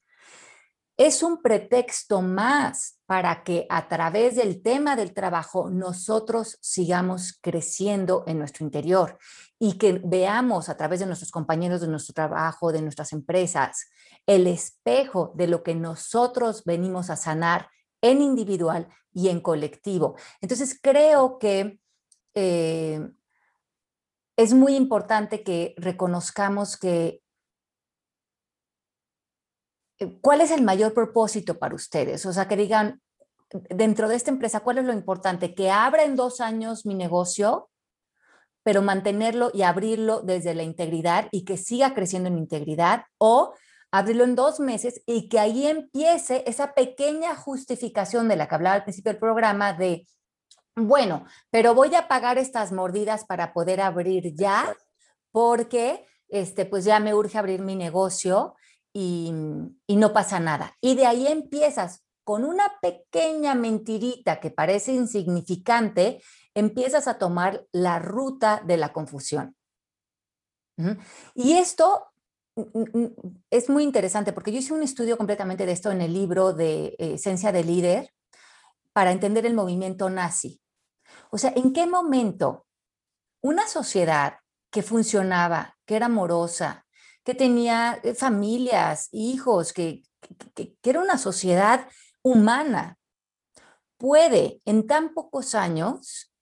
es 0.99 1.23
un 1.23 1.41
pretexto 1.41 2.23
más 2.23 2.99
para 3.07 3.45
que 3.45 3.67
a 3.71 3.87
través 3.87 4.35
del 4.35 4.61
tema 4.63 4.97
del 4.97 5.15
trabajo 5.15 5.71
nosotros 5.71 6.59
sigamos 6.61 7.39
creciendo 7.41 8.25
en 8.27 8.41
nuestro 8.41 8.65
interior 8.65 9.17
y 9.61 9.79
que 9.79 10.03
veamos 10.05 10.69
a 10.69 10.77
través 10.77 10.99
de 10.99 11.07
nuestros 11.07 11.31
compañeros 11.31 11.81
de 11.81 11.87
nuestro 11.87 12.15
trabajo, 12.15 12.73
de 12.73 12.83
nuestras 12.83 13.13
empresas, 13.13 13.89
el 14.27 14.49
espejo 14.49 15.33
de 15.37 15.47
lo 15.47 15.63
que 15.63 15.77
nosotros 15.77 16.65
venimos 16.65 17.11
a 17.11 17.17
sanar 17.17 17.71
en 18.03 18.21
individual 18.21 18.89
y 19.13 19.29
en 19.29 19.41
colectivo. 19.41 20.17
Entonces 20.41 20.79
creo 20.83 21.39
que 21.39 21.79
eh, 22.35 23.09
es 24.37 24.53
muy 24.53 24.75
importante 24.75 25.45
que 25.45 25.75
reconozcamos 25.77 26.77
que 26.77 27.23
¿cuál 30.21 30.41
es 30.41 30.51
el 30.51 30.63
mayor 30.63 30.95
propósito 30.95 31.59
para 31.59 31.75
ustedes? 31.75 32.25
O 32.27 32.33
sea, 32.33 32.49
que 32.49 32.57
digan, 32.57 33.01
dentro 33.71 34.09
de 34.09 34.17
esta 34.17 34.31
empresa, 34.31 34.61
¿cuál 34.61 34.79
es 34.79 34.85
lo 34.85 34.93
importante? 34.93 35.55
Que 35.55 35.71
abra 35.71 36.05
en 36.05 36.17
dos 36.17 36.41
años 36.41 36.87
mi 36.87 36.95
negocio, 36.95 37.71
pero 38.63 38.83
mantenerlo 38.83 39.51
y 39.55 39.63
abrirlo 39.63 40.21
desde 40.21 40.55
la 40.55 40.63
integridad 40.63 41.29
y 41.31 41.45
que 41.45 41.57
siga 41.57 41.95
creciendo 41.95 42.29
en 42.29 42.39
integridad, 42.39 43.05
o 43.19 43.55
abrirlo 43.91 44.25
en 44.25 44.35
dos 44.35 44.61
meses 44.61 45.03
y 45.07 45.29
que 45.29 45.39
ahí 45.39 45.67
empiece 45.67 46.45
esa 46.47 46.75
pequeña 46.75 47.35
justificación 47.37 48.29
de 48.29 48.37
la 48.37 48.47
que 48.47 48.55
hablaba 48.55 48.77
al 48.77 48.85
principio 48.85 49.13
del 49.13 49.21
programa 49.21 49.73
de, 49.73 50.07
bueno, 50.77 51.25
pero 51.51 51.75
voy 51.75 51.95
a 51.95 52.07
pagar 52.07 52.37
estas 52.37 52.73
mordidas 52.73 53.25
para 53.25 53.55
poder 53.55 53.81
abrir 53.81 54.35
ya, 54.35 54.77
porque 55.33 56.07
este, 56.29 56.67
pues 56.67 56.85
ya 56.85 57.01
me 57.01 57.15
urge 57.15 57.39
abrir 57.39 57.63
mi 57.63 57.75
negocio 57.75 58.55
y, 58.93 59.33
no 59.89 60.13
pasa 60.13 60.41
nada. 60.41 60.77
Y 60.81 60.95
de 60.95 61.07
ahí 61.07 61.27
empiezas 61.27 62.05
con 62.25 62.45
una 62.45 62.73
pequeña 62.81 63.55
mentirita 63.55 64.41
que 64.41 64.51
parece 64.51 64.93
insignificante, 64.93 66.23
empiezas 66.55 67.09
a 67.09 67.19
tomar 67.19 67.67
la 67.73 67.99
ruta 67.99 68.63
de 68.65 68.77
la 68.77 68.93
confusión. 68.93 69.57
Y 71.35 71.55
esto 71.55 72.07
es 73.51 73.69
muy 73.69 73.83
interesante 73.83 74.33
porque 74.33 74.53
yo 74.53 74.59
hice 74.59 74.75
un 74.75 74.83
estudio 74.83 75.17
completamente 75.17 75.67
de 75.67 75.73
esto 75.73 75.91
en 75.91 76.01
el 76.01 76.13
libro 76.13 76.53
de 76.53 76.97
eh, 76.99 77.15
Esencia 77.15 77.51
de 77.51 77.65
Líder 77.65 78.13
para 78.93 79.11
entender 79.11 79.47
el 79.47 79.55
movimiento 79.55 80.09
nazi. 80.11 80.61
O 81.31 81.39
sea, 81.39 81.53
¿en 81.57 81.73
qué 81.73 81.87
momento 81.87 82.67
una 83.41 83.67
sociedad 83.67 84.39
que 84.71 84.83
funcionaba, 84.83 85.77
que 85.87 85.97
era 85.97 86.07
amorosa, 86.07 86.87
que 87.29 87.35
tenía 87.35 88.01
eh, 88.05 88.15
familias, 88.15 89.11
hijos, 89.13 89.75
que, 89.75 90.03
era 90.83 90.99
una 90.99 91.19
sociedad 91.19 91.87
humana, 92.23 92.97
puede 93.99 94.63
en 94.65 94.87
tan 94.87 95.13
pocos 95.13 95.55
años 95.55 96.33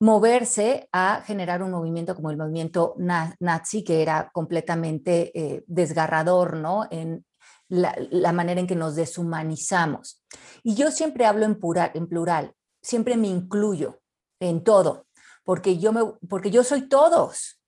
moverse 0.00 0.86
a 0.92 1.22
generar 1.24 1.62
un 1.62 1.70
movimiento 1.70 2.14
como 2.14 2.30
el 2.30 2.36
movimiento 2.36 2.94
nazi, 2.98 3.84
que 3.84 4.02
era 4.02 4.30
completamente 4.34 5.32
eh, 5.34 5.64
desgarrador, 5.66 6.58
¿no? 6.58 6.86
En, 6.90 7.24
la, 7.70 8.32
manera 8.32 8.60
en 8.60 8.66
que 8.66 8.76
nos 8.76 8.94
deshumanizamos. 8.94 10.22
Y 10.62 10.74
yo 10.74 10.90
siempre 10.90 11.24
hablo 11.24 11.46
en, 11.46 11.58
en 11.94 12.06
plural, 12.06 12.52
siempre 12.82 13.16
me 13.16 13.28
incluyo 13.28 14.02
en 14.40 14.62
todo, 14.62 15.06
porque 15.42 15.78
yo, 15.78 15.90
me, 15.94 16.02
porque 16.28 16.50
yo 16.50 16.64
soy 16.64 16.86
todos, 16.86 17.61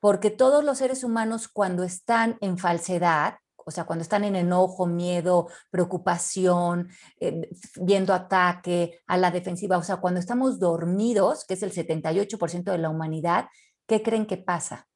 porque 0.00 0.30
todos 0.30 0.64
los 0.64 0.78
seres 0.78 1.04
humanos 1.04 1.48
cuando 1.48 1.84
están 1.84 2.38
en 2.40 2.58
falsedad, 2.58 3.36
o 3.56 3.70
sea, 3.70 3.84
cuando 3.84 4.02
están 4.02 4.24
en 4.24 4.34
enojo, 4.34 4.86
miedo, 4.86 5.48
preocupación, 5.70 6.88
eh, 7.20 7.50
viendo 7.76 8.14
ataque 8.14 8.98
a 9.06 9.18
la 9.18 9.30
defensiva, 9.30 9.78
o 9.78 9.82
sea, 9.82 9.98
cuando 9.98 10.18
estamos 10.18 10.58
dormidos, 10.58 11.44
que 11.44 11.54
es 11.54 11.62
el 11.62 11.72
78% 11.72 12.72
de 12.72 12.78
la 12.78 12.88
humanidad, 12.88 13.48
¿qué 13.86 14.02
creen 14.02 14.26
que 14.26 14.38
pasa? 14.38 14.88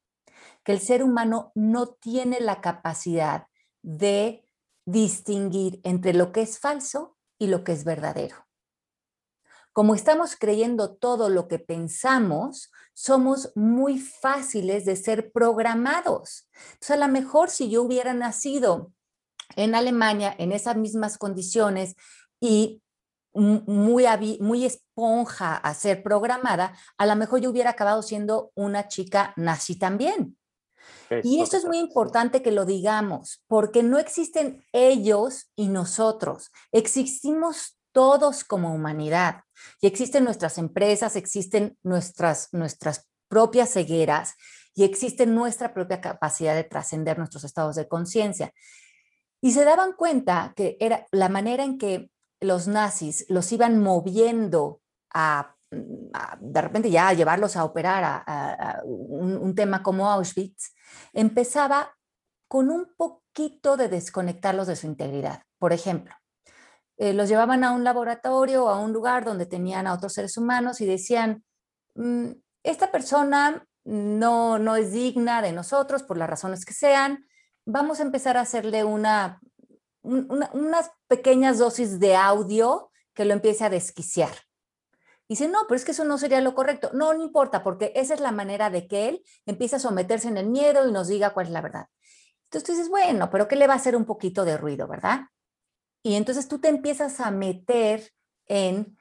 Que 0.63 0.73
el 0.73 0.79
ser 0.79 1.03
humano 1.03 1.51
no 1.53 1.87
tiene 1.87 2.41
la 2.41 2.59
capacidad 2.59 3.45
de 3.83 4.47
distinguir 4.85 5.79
entre 5.83 6.13
lo 6.13 6.31
que 6.31 6.41
es 6.41 6.59
falso 6.59 7.15
y 7.37 7.47
lo 7.47 7.63
que 7.63 7.71
es 7.71 7.83
verdadero. 7.83 8.47
Como 9.73 9.93
estamos 9.93 10.35
creyendo 10.37 10.95
todo 10.95 11.29
lo 11.29 11.47
que 11.47 11.59
pensamos, 11.59 12.71
somos 12.95 13.51
muy 13.55 13.99
fáciles 13.99 14.85
de 14.85 14.95
ser 14.95 15.31
programados. 15.31 16.47
Entonces, 16.73 16.91
a 16.91 16.97
lo 16.97 17.07
mejor 17.09 17.49
si 17.49 17.69
yo 17.69 17.83
hubiera 17.83 18.13
nacido 18.13 18.93
en 19.55 19.75
Alemania 19.75 20.33
en 20.39 20.51
esas 20.51 20.77
mismas 20.77 21.17
condiciones 21.17 21.95
y 22.39 22.81
muy, 23.33 24.05
muy 24.39 24.65
esponja 24.65 25.57
a 25.57 25.73
ser 25.73 26.01
programada, 26.03 26.73
a 26.97 27.05
lo 27.05 27.17
mejor 27.17 27.41
yo 27.41 27.49
hubiera 27.49 27.71
acabado 27.71 28.01
siendo 28.01 28.51
una 28.55 28.87
chica 28.87 29.33
nazi 29.35 29.77
también. 29.77 30.37
y 31.23 31.41
eso 31.41 31.57
es 31.57 31.65
muy 31.65 31.79
importante 31.79 32.41
que 32.41 32.51
lo 32.51 32.63
digamos, 32.65 33.43
porque 33.47 33.83
no 33.83 33.99
existen 33.99 34.63
ellos 34.71 35.51
y 35.55 35.67
nosotros, 35.67 36.49
existimos 36.71 37.74
todos 37.95 38.43
como 38.43 38.75
humanidad. 38.75 39.43
Y 39.79 39.87
existen 39.87 40.25
nuestras 40.25 40.57
empresas, 40.57 41.15
existen 41.15 41.77
nuestras, 41.81 42.49
nuestras 42.51 43.07
propias 43.29 43.71
cegueras 43.71 44.35
y 44.75 44.83
existe 44.83 45.25
nuestra 45.25 45.73
propia 45.73 46.01
capacidad 46.01 46.53
de 46.53 46.65
trascender 46.65 47.17
nuestros 47.17 47.45
estados 47.45 47.77
de 47.77 47.87
conciencia. 47.87 48.51
Y 49.41 49.53
se 49.53 49.63
daban 49.63 49.93
cuenta 49.93 50.51
que 50.57 50.75
era 50.81 51.05
la 51.11 51.29
manera 51.29 51.63
en 51.63 51.77
que 51.77 52.11
los 52.41 52.67
nazis 52.67 53.25
los 53.29 53.49
iban 53.53 53.81
moviendo 53.81 54.81
a, 55.13 55.55
de 55.71 56.61
repente 56.61 56.91
ya 56.91 57.07
a 57.07 57.13
llevarlos 57.13 57.55
a 57.55 57.63
operar 57.63 58.03
a, 58.03 58.81
un 58.83 59.55
tema 59.55 59.81
como 59.81 60.11
Auschwitz, 60.11 60.73
empezaba 61.13 61.95
con 62.49 62.69
un 62.69 62.93
poquito 62.97 63.77
de 63.77 63.87
desconectarlos 63.87 64.67
de 64.67 64.75
su 64.75 64.85
integridad. 64.85 65.43
Por 65.59 65.71
ejemplo, 65.71 66.13
eh, 66.97 67.13
los 67.13 67.29
llevaban 67.29 67.63
a 67.63 67.71
un 67.71 67.83
laboratorio 67.83 68.65
o 68.65 68.69
a 68.69 68.79
un 68.79 68.93
lugar 68.93 69.25
donde 69.25 69.45
tenían 69.45 69.87
a 69.87 69.93
otros 69.93 70.13
seres 70.13 70.37
humanos 70.37 70.81
y 70.81 70.85
decían, 70.85 71.43
mm, 71.95 72.31
esta 72.63 72.91
persona 72.91 73.67
no, 73.83 74.57
no 74.59 74.75
es 74.75 74.91
digna 74.91 75.41
de 75.41 75.51
nosotros 75.51 76.03
por 76.03 76.17
las 76.17 76.29
razones 76.29 76.65
que 76.65 76.73
sean, 76.73 77.25
vamos 77.65 77.99
a 77.99 78.03
empezar 78.03 78.37
a 78.37 78.41
hacerle 78.41 78.83
una, 78.83 79.39
unas 80.03 80.91
pequeñas 81.07 81.57
dosis 81.57 81.99
de 81.99 82.15
audio 82.15 82.91
que 83.13 83.25
lo 83.25 83.33
empiece 83.33 83.63
a 83.63 83.69
desquiciar. 83.69 84.31
Dice, 85.27 85.47
no, 85.47 85.65
pero 85.67 85.77
es 85.77 85.85
que 85.85 85.91
eso 85.91 86.05
no 86.05 86.19
sería 86.19 86.39
lo 86.41 86.53
correcto. 86.53 86.91
No, 86.93 87.13
no 87.13 87.23
importa, 87.23 87.63
porque 87.63 87.91
esa 87.95 88.13
es 88.13 88.19
la 88.19 88.31
manera 88.31 88.69
de 88.69 88.87
que 88.87 89.09
él 89.09 89.23
empiece 89.45 89.77
a 89.77 89.79
someterse 89.79 90.27
en 90.27 90.37
el 90.37 90.47
miedo 90.47 90.87
y 90.87 90.91
nos 90.91 91.07
diga 91.07 91.33
cuál 91.33 91.47
es 91.47 91.51
la 91.51 91.61
verdad. 91.61 91.87
Entonces 92.43 92.63
tú 92.63 92.71
dices, 92.73 92.89
bueno, 92.89 93.29
pero 93.31 93.47
¿qué 93.47 93.55
le 93.55 93.65
va 93.65 93.73
a 93.73 93.77
hacer 93.77 93.95
un 93.95 94.05
poquito 94.05 94.45
de 94.45 94.57
ruido, 94.57 94.87
verdad? 94.87 95.21
Y 96.05 96.13
entonces 96.13 96.47
tú 96.47 96.59
te 96.59 96.67
empiezas 96.67 97.19
a 97.19 97.31
meter 97.31 98.11
en 98.45 98.95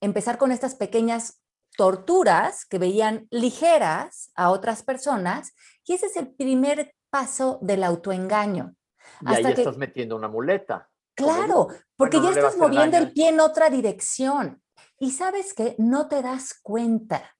empezar 0.00 0.38
con 0.38 0.52
estas 0.52 0.76
pequeñas 0.76 1.42
torturas 1.76 2.64
que 2.64 2.78
veían 2.78 3.26
ligeras 3.32 4.30
a 4.36 4.50
otras 4.50 4.84
personas 4.84 5.56
y 5.84 5.94
ese 5.94 6.06
es 6.06 6.16
el 6.16 6.32
primer 6.36 6.94
paso 7.10 7.58
del 7.62 7.82
autoengaño. 7.82 8.76
Y 9.22 9.34
ahí 9.34 9.44
estás 9.44 9.76
metiendo 9.76 10.14
una 10.14 10.28
muleta. 10.28 10.88
Claro, 11.16 11.66
porque 11.96 12.22
ya 12.22 12.30
estás 12.30 12.56
moviendo 12.56 12.96
el 12.96 13.12
pie 13.12 13.30
en 13.30 13.40
otra 13.40 13.68
dirección. 13.68 14.62
Y 15.00 15.10
sabes 15.10 15.52
que 15.52 15.74
no 15.78 16.06
te 16.06 16.22
das 16.22 16.54
cuenta. 16.62 17.36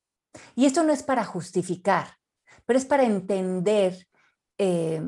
Y 0.56 0.66
esto 0.66 0.82
no 0.82 0.92
es 0.92 1.04
para 1.04 1.24
justificar, 1.24 2.08
pero 2.64 2.76
es 2.76 2.84
para 2.84 3.04
entender 3.04 4.08
eh, 4.58 5.00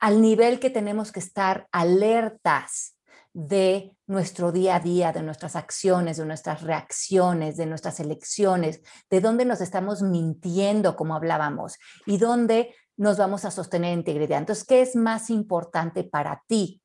al 0.00 0.20
nivel 0.20 0.60
que 0.60 0.70
tenemos 0.70 1.12
que 1.12 1.20
estar 1.20 1.68
alertas 1.72 2.96
de 3.32 3.94
nuestro 4.06 4.50
día 4.50 4.76
a 4.76 4.80
día, 4.80 5.12
de 5.12 5.22
nuestras 5.22 5.56
acciones, 5.56 6.16
de 6.16 6.24
nuestras 6.24 6.62
reacciones, 6.62 7.58
de 7.58 7.66
nuestras 7.66 8.00
elecciones, 8.00 8.80
de 9.10 9.20
dónde 9.20 9.44
nos 9.44 9.60
estamos 9.60 10.00
mintiendo, 10.00 10.96
como 10.96 11.14
hablábamos, 11.14 11.76
y 12.06 12.16
dónde 12.16 12.74
nos 12.96 13.18
vamos 13.18 13.44
a 13.44 13.50
sostener 13.50 13.92
integridad. 13.92 14.38
Entonces, 14.38 14.64
¿qué 14.64 14.80
es 14.80 14.96
más 14.96 15.28
importante 15.28 16.02
para 16.02 16.42
ti? 16.46 16.82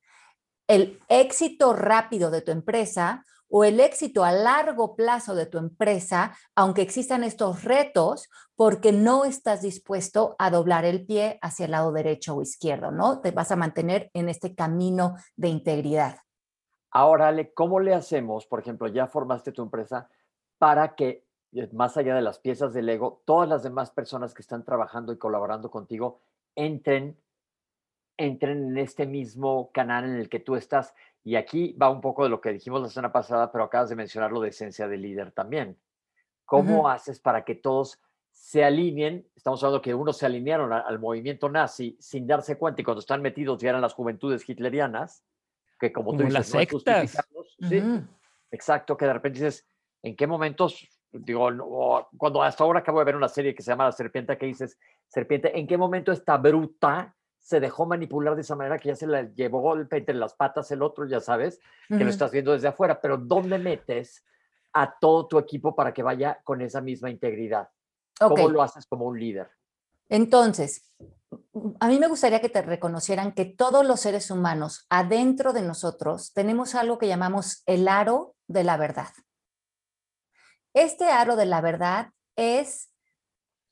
¿El 0.67 0.99
éxito 1.07 1.73
rápido 1.73 2.31
de 2.31 2.41
tu 2.41 2.51
empresa 2.51 3.25
o 3.51 3.65
el 3.65 3.79
éxito 3.79 4.23
a 4.23 4.31
largo 4.31 4.95
plazo 4.95 5.35
de 5.35 5.45
tu 5.45 5.57
empresa, 5.57 6.35
aunque 6.55 6.81
existan 6.81 7.23
estos 7.23 7.63
retos, 7.63 8.29
porque 8.55 8.93
no 8.93 9.25
estás 9.25 9.61
dispuesto 9.61 10.35
a 10.39 10.49
doblar 10.49 10.85
el 10.85 11.05
pie 11.05 11.37
hacia 11.41 11.65
el 11.65 11.71
lado 11.71 11.91
derecho 11.91 12.35
o 12.35 12.41
izquierdo, 12.41 12.91
¿no? 12.91 13.19
Te 13.19 13.31
vas 13.31 13.51
a 13.51 13.57
mantener 13.57 14.09
en 14.13 14.29
este 14.29 14.55
camino 14.55 15.15
de 15.35 15.49
integridad. 15.49 16.17
Ahora, 16.91 17.27
Ale, 17.27 17.53
¿cómo 17.53 17.79
le 17.79 17.93
hacemos, 17.93 18.45
por 18.45 18.59
ejemplo, 18.59 18.87
ya 18.87 19.07
formaste 19.07 19.51
tu 19.51 19.61
empresa 19.61 20.09
para 20.57 20.95
que, 20.95 21.25
eh, 21.53 21.69
más 21.73 21.97
allá 21.97 22.15
de 22.15 22.21
las 22.21 22.39
piezas 22.39 22.73
del 22.73 22.87
ego, 22.87 23.21
todas 23.25 23.49
las 23.49 23.63
demás 23.63 23.91
personas 23.91 24.33
que 24.33 24.41
están 24.41 24.63
trabajando 24.63 25.11
y 25.11 25.17
colaborando 25.17 25.69
contigo 25.69 26.21
entren, 26.55 27.17
entren 28.25 28.69
en 28.69 28.77
este 28.77 29.05
mismo 29.05 29.71
canal 29.71 30.05
en 30.05 30.15
el 30.15 30.29
que 30.29 30.39
tú 30.39 30.55
estás 30.55 30.93
y 31.23 31.35
aquí 31.35 31.73
va 31.73 31.89
un 31.89 32.01
poco 32.01 32.23
de 32.23 32.29
lo 32.29 32.41
que 32.41 32.53
dijimos 32.53 32.81
la 32.81 32.89
semana 32.89 33.11
pasada, 33.11 33.51
pero 33.51 33.63
acabas 33.63 33.89
de 33.89 33.95
mencionar 33.95 34.31
lo 34.31 34.41
de 34.41 34.49
esencia 34.49 34.87
del 34.87 35.01
líder 35.01 35.31
también. 35.31 35.77
¿Cómo 36.45 36.89
haces 36.89 37.19
para 37.19 37.45
que 37.45 37.55
todos 37.55 38.01
se 38.31 38.63
alineen? 38.63 39.27
Estamos 39.35 39.63
hablando 39.63 39.81
que 39.81 39.93
unos 39.93 40.17
se 40.17 40.25
alinearon 40.25 40.73
al 40.73 40.99
movimiento 40.99 41.47
nazi 41.47 41.95
sin 41.99 42.27
darse 42.27 42.57
cuenta 42.57 42.81
y 42.81 42.83
cuando 42.83 42.99
están 42.99 43.21
metidos 43.21 43.61
ya 43.61 43.69
eran 43.69 43.81
las 43.81 43.93
juventudes 43.93 44.47
hitlerianas, 44.47 45.23
que 45.79 45.93
como, 45.93 46.11
tú 46.11 46.19
dices, 46.19 46.33
las 46.33 46.47
sectas. 46.47 47.17
sí, 47.69 47.81
exacto, 48.51 48.97
que 48.97 49.05
de 49.05 49.13
repente 49.13 49.39
dices, 49.39 49.67
¿en 50.03 50.15
qué 50.15 50.27
momentos 50.27 50.87
digo, 51.11 52.09
cuando 52.17 52.41
hasta 52.41 52.63
ahora 52.63 52.79
acabo 52.79 52.99
de 52.99 53.05
ver 53.05 53.15
una 53.15 53.27
serie 53.27 53.53
que 53.53 53.61
se 53.61 53.71
llama 53.71 53.85
La 53.85 53.91
Serpiente, 53.91 54.37
que 54.37 54.45
dices, 54.45 54.77
Serpiente, 55.07 55.57
¿en 55.57 55.67
qué 55.67 55.77
momento 55.77 56.11
esta 56.11 56.37
bruta 56.37 57.15
se 57.41 57.59
dejó 57.59 57.85
manipular 57.85 58.35
de 58.35 58.41
esa 58.41 58.55
manera 58.55 58.77
que 58.77 58.89
ya 58.89 58.95
se 58.95 59.07
le 59.07 59.33
llevó 59.33 59.61
golpe 59.61 59.97
entre 59.97 60.15
las 60.15 60.35
patas 60.35 60.71
el 60.71 60.81
otro, 60.81 61.05
ya 61.05 61.19
sabes, 61.19 61.59
que 61.87 62.03
lo 62.03 62.09
estás 62.09 62.31
viendo 62.31 62.53
desde 62.53 62.67
afuera, 62.67 63.01
pero 63.01 63.17
¿dónde 63.17 63.57
metes 63.57 64.23
a 64.73 64.97
todo 64.99 65.27
tu 65.27 65.39
equipo 65.39 65.75
para 65.75 65.93
que 65.93 66.03
vaya 66.03 66.39
con 66.43 66.61
esa 66.61 66.81
misma 66.81 67.09
integridad? 67.09 67.69
¿Cómo 68.19 68.49
lo 68.49 68.61
haces 68.61 68.85
como 68.85 69.05
un 69.05 69.19
líder? 69.19 69.49
Entonces, 70.07 70.93
a 71.79 71.87
mí 71.87 71.97
me 71.99 72.07
gustaría 72.07 72.41
que 72.41 72.49
te 72.49 72.61
reconocieran 72.61 73.31
que 73.31 73.45
todos 73.45 73.85
los 73.85 74.01
seres 74.01 74.29
humanos 74.29 74.85
adentro 74.89 75.51
de 75.53 75.61
nosotros 75.61 76.33
tenemos 76.33 76.75
algo 76.75 76.97
que 76.97 77.07
llamamos 77.07 77.63
el 77.65 77.87
aro 77.87 78.35
de 78.47 78.63
la 78.63 78.77
verdad. 78.77 79.07
Este 80.73 81.09
aro 81.09 81.35
de 81.35 81.45
la 81.45 81.61
verdad 81.61 82.11
es 82.35 82.91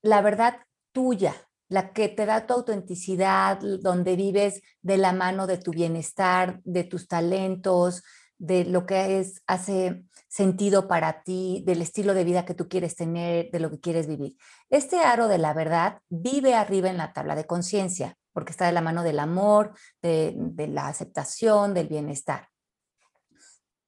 la 0.01 0.21
verdad 0.21 0.59
tuya, 0.91 1.35
la 1.69 1.93
que 1.93 2.09
te 2.09 2.25
da 2.25 2.47
tu 2.47 2.55
autenticidad, 2.55 3.59
donde 3.81 4.15
vives 4.15 4.61
de 4.81 4.97
la 4.97 5.13
mano 5.13 5.45
de 5.47 5.57
tu 5.57 5.71
bienestar, 5.71 6.59
de 6.63 6.83
tus 6.83 7.07
talentos, 7.07 8.03
de 8.39 8.65
lo 8.65 8.85
que 8.85 9.19
es, 9.19 9.43
hace 9.45 10.03
sentido 10.27 10.87
para 10.87 11.23
ti, 11.23 11.63
del 11.67 11.81
estilo 11.81 12.13
de 12.13 12.23
vida 12.23 12.45
que 12.45 12.55
tú 12.55 12.67
quieres 12.67 12.95
tener, 12.95 13.51
de 13.51 13.59
lo 13.59 13.69
que 13.69 13.79
quieres 13.79 14.07
vivir. 14.07 14.35
Este 14.69 14.99
aro 14.99 15.27
de 15.27 15.37
la 15.37 15.53
verdad 15.53 15.99
vive 16.09 16.55
arriba 16.55 16.89
en 16.89 16.97
la 16.97 17.13
tabla 17.13 17.35
de 17.35 17.45
conciencia, 17.45 18.17
porque 18.33 18.51
está 18.51 18.65
de 18.65 18.71
la 18.71 18.81
mano 18.81 19.03
del 19.03 19.19
amor, 19.19 19.73
de, 20.01 20.33
de 20.35 20.67
la 20.67 20.87
aceptación, 20.87 21.73
del 21.73 21.87
bienestar. 21.87 22.49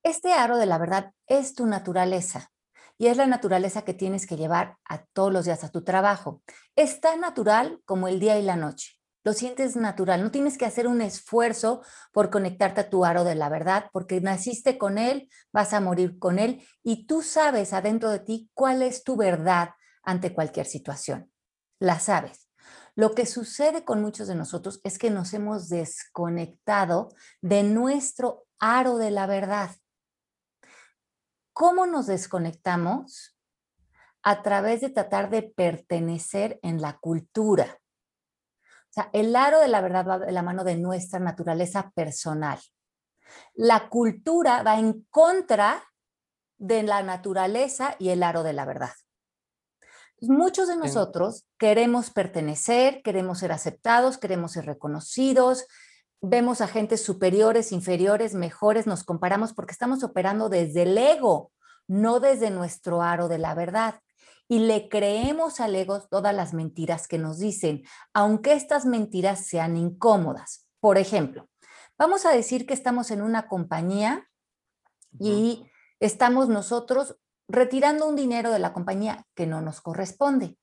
Este 0.04 0.34
aro 0.34 0.58
de 0.58 0.66
la 0.66 0.78
verdad 0.78 1.14
es 1.28 1.56
tu 1.56 1.66
naturaleza 1.66 2.51
y 3.02 3.08
es 3.08 3.18
la 3.18 3.26
naturaleza 3.26 3.82
que 3.82 3.96
tienes 3.96 4.28
que 4.28 4.38
llevar 4.38 4.78
a 4.88 5.06
todos 5.06 5.34
los 5.34 5.46
días 5.46 5.64
a 5.64 5.72
tu 5.72 5.84
trabajo. 5.84 6.44
Es 6.76 7.02
tan 7.02 7.20
natural 7.20 7.82
como 7.86 8.08
el 8.08 8.20
día 8.20 8.38
y 8.38 8.44
la 8.44 8.56
noche. 8.56 8.92
Lo 9.24 9.34
sientes 9.34 9.76
natural, 9.76 10.22
no 10.22 10.30
tienes 10.30 10.56
que 10.56 10.68
hacer 10.68 10.88
un 10.88 11.02
esfuerzo 11.02 11.82
por 12.12 12.30
conectarte 12.30 12.82
a 12.82 12.90
tu 12.92 13.04
aro 13.04 13.24
de 13.24 13.34
la 13.34 13.50
verdad, 13.50 13.90
porque 13.92 14.22
naciste 14.22 14.78
con 14.78 15.00
él, 15.00 15.32
vas 15.52 15.74
a 15.74 15.82
morir 15.82 16.20
con 16.20 16.38
él 16.38 16.64
y 16.84 17.08
tú 17.08 17.24
sabes 17.24 17.74
adentro 17.74 18.12
de 18.12 18.20
ti 18.20 18.52
cuál 18.54 18.84
es 18.84 19.04
tu 19.04 19.16
verdad 19.16 19.72
ante 20.04 20.32
cualquier 20.36 20.68
situación. 20.68 21.32
La 21.80 22.00
sabes. 22.00 22.50
Lo 22.94 23.16
que 23.16 23.26
sucede 23.26 23.84
con 23.84 24.00
muchos 24.00 24.28
de 24.28 24.36
nosotros 24.36 24.80
es 24.84 25.00
que 25.00 25.10
nos 25.10 25.34
hemos 25.34 25.70
desconectado 25.70 27.10
de 27.42 27.64
nuestro 27.64 28.46
aro 28.60 29.00
de 29.00 29.10
la 29.10 29.26
verdad. 29.26 29.72
¿Cómo 31.54 31.86
nos 31.86 32.08
desconectamos? 32.08 33.38
A 34.24 34.42
través 34.44 34.82
de 34.82 34.90
tratar 34.90 35.30
de 35.30 35.44
pertenecer 35.44 36.60
en 36.62 36.82
la 36.82 36.98
cultura. 37.00 37.80
O 38.92 38.94
sea, 38.94 39.10
el 39.14 39.36
aro 39.36 39.60
de 39.60 39.68
la 39.68 39.82
verdad 39.82 40.06
va 40.08 40.20
de 40.20 40.32
la 40.32 40.44
mano 40.44 40.64
de 40.64 40.78
nuestra 40.78 41.20
naturaleza 41.20 41.92
personal. 41.92 42.60
La 43.54 43.90
cultura 43.90 44.64
va 44.64 44.78
en 44.78 45.06
contra 45.10 45.84
de 46.58 46.84
la 46.84 47.02
naturaleza 47.02 47.96
y 48.00 48.10
el 48.10 48.22
aro 48.22 48.44
de 48.44 48.54
la 48.54 48.66
verdad. 48.66 48.92
Muchos 50.22 50.68
de 50.68 50.78
nosotros 50.78 51.48
queremos 51.58 52.12
pertenecer, 52.12 53.02
queremos 53.02 53.40
ser 53.40 53.52
aceptados, 53.52 54.20
queremos 54.20 54.52
ser 54.52 54.66
reconocidos, 54.68 55.66
vemos 56.22 56.62
a 56.62 56.68
gente 56.68 56.98
superiores, 56.98 57.72
inferiores, 57.72 58.36
mejores, 58.36 58.88
nos 58.88 59.04
comparamos 59.04 59.54
porque 59.54 59.72
estamos 59.72 60.04
operando 60.04 60.50
desde 60.50 60.84
el 60.84 60.98
ego, 60.98 61.52
no 61.88 62.20
desde 62.20 62.52
nuestro 62.52 63.02
aro 63.02 63.28
de 63.28 63.40
la 63.40 63.56
verdad. 63.56 64.02
Y 64.48 64.60
le 64.60 64.90
creemos 64.90 65.60
al 65.60 65.76
ego 65.76 66.02
todas 66.10 66.36
las 66.36 66.54
mentiras 66.54 67.08
que 67.08 67.18
nos 67.18 67.40
dicen, 67.40 67.84
aunque 68.14 68.54
estas 68.54 68.86
mentiras 68.86 69.46
sean 69.46 69.78
incómodas. 69.78 70.68
Por 70.80 70.98
ejemplo, 70.98 71.50
vamos 71.98 72.26
a 72.26 72.32
decir 72.32 72.66
que 72.66 72.74
estamos 72.74 73.12
en 73.12 73.22
una 73.22 73.48
compañía 73.48 74.28
y 75.20 75.66
estamos 76.00 76.50
nosotros 76.50 77.18
retirando 77.48 78.08
un 78.08 78.16
dinero 78.16 78.52
de 78.52 78.60
la 78.60 78.74
compañía 78.74 79.26
que 79.36 79.48
no 79.48 79.62
nos 79.62 79.82
corresponde. 79.82 80.58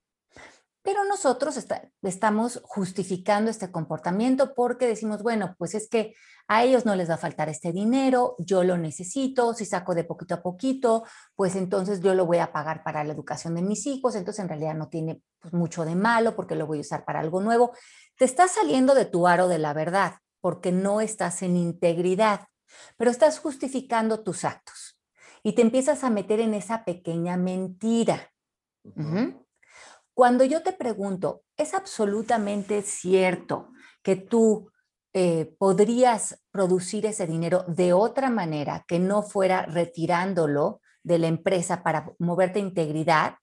Pero 0.89 1.05
nosotros 1.05 1.63
estamos 2.01 2.63
justificando 2.65 3.51
este 3.51 3.71
comportamiento 3.71 4.55
porque 4.55 4.87
decimos, 4.87 5.23
bueno, 5.23 5.55
pues 5.59 5.75
es 5.75 5.87
que 5.87 6.15
a 6.47 6.65
ellos 6.65 6.87
no 6.87 6.97
les 6.97 7.11
va 7.11 7.17
a 7.17 7.19
faltar 7.19 7.51
este 7.51 7.73
dinero, 7.73 8.37
yo 8.39 8.65
lo 8.65 8.79
necesito, 8.79 9.53
si 9.53 9.67
saco 9.67 9.95
de 9.95 10.05
poquito 10.05 10.37
a 10.37 10.41
poquito, 10.41 11.05
pues 11.37 11.57
entonces 11.57 12.01
yo 12.01 12.15
lo 12.15 12.25
voy 12.25 12.39
a 12.39 12.53
pagar 12.53 12.85
para 12.85 13.05
la 13.05 13.13
educación 13.13 13.55
de 13.57 13.61
mis 13.61 13.87
hijos, 13.87 14.15
entonces 14.15 14.43
en 14.43 14.49
realidad 14.49 14.75
no 14.77 14.89
tiene 14.89 15.21
pues, 15.41 15.53
mucho 15.53 15.85
de 15.85 15.95
malo 15.95 16.35
porque 16.35 16.55
lo 16.55 16.67
voy 16.67 16.79
a 16.79 16.81
usar 16.81 17.05
para 17.05 17.21
algo 17.21 17.43
nuevo. 17.43 17.73
Te 18.17 18.25
estás 18.25 18.53
saliendo 18.53 18.95
de 18.95 19.05
tu 19.05 19.29
aro 19.29 19.47
de 19.47 19.59
la 19.59 19.75
verdad 19.75 20.15
porque 20.41 20.73
no 20.73 21.03
estás 21.03 21.43
en 21.43 21.59
integridad, 21.59 22.47
pero 22.97 23.11
estás 23.11 23.41
justificando 23.41 24.23
tus 24.23 24.47
actos 24.47 24.99
y 25.43 25.53
te 25.53 25.61
empiezas 25.61 26.03
a 26.03 26.09
meter 26.09 26.41
en 26.41 26.55
esa 26.55 26.87
pequeña 26.87 27.37
mentira. 27.37 28.33
Cuando 30.19 30.43
yo 30.43 30.65
te 30.65 30.73
pregunto, 30.73 31.45
¿es 31.57 31.75
absolutamente 31.75 32.83
cierto 32.83 33.69
que 34.03 34.17
tú 34.17 34.69
eh, 35.13 35.55
podrías 35.61 36.43
producir 36.51 37.07
ese 37.07 37.25
dinero 37.25 37.65
de 37.69 37.93
otra 37.93 38.29
manera 38.29 38.85
que 38.89 38.99
no 38.99 39.23
fuera 39.23 39.63
retirándolo 39.63 40.81
de 41.05 41.21
la 41.21 41.29
empresa 41.29 41.85
para 41.85 42.11
moverte 42.19 42.59
integridad? 42.59 43.37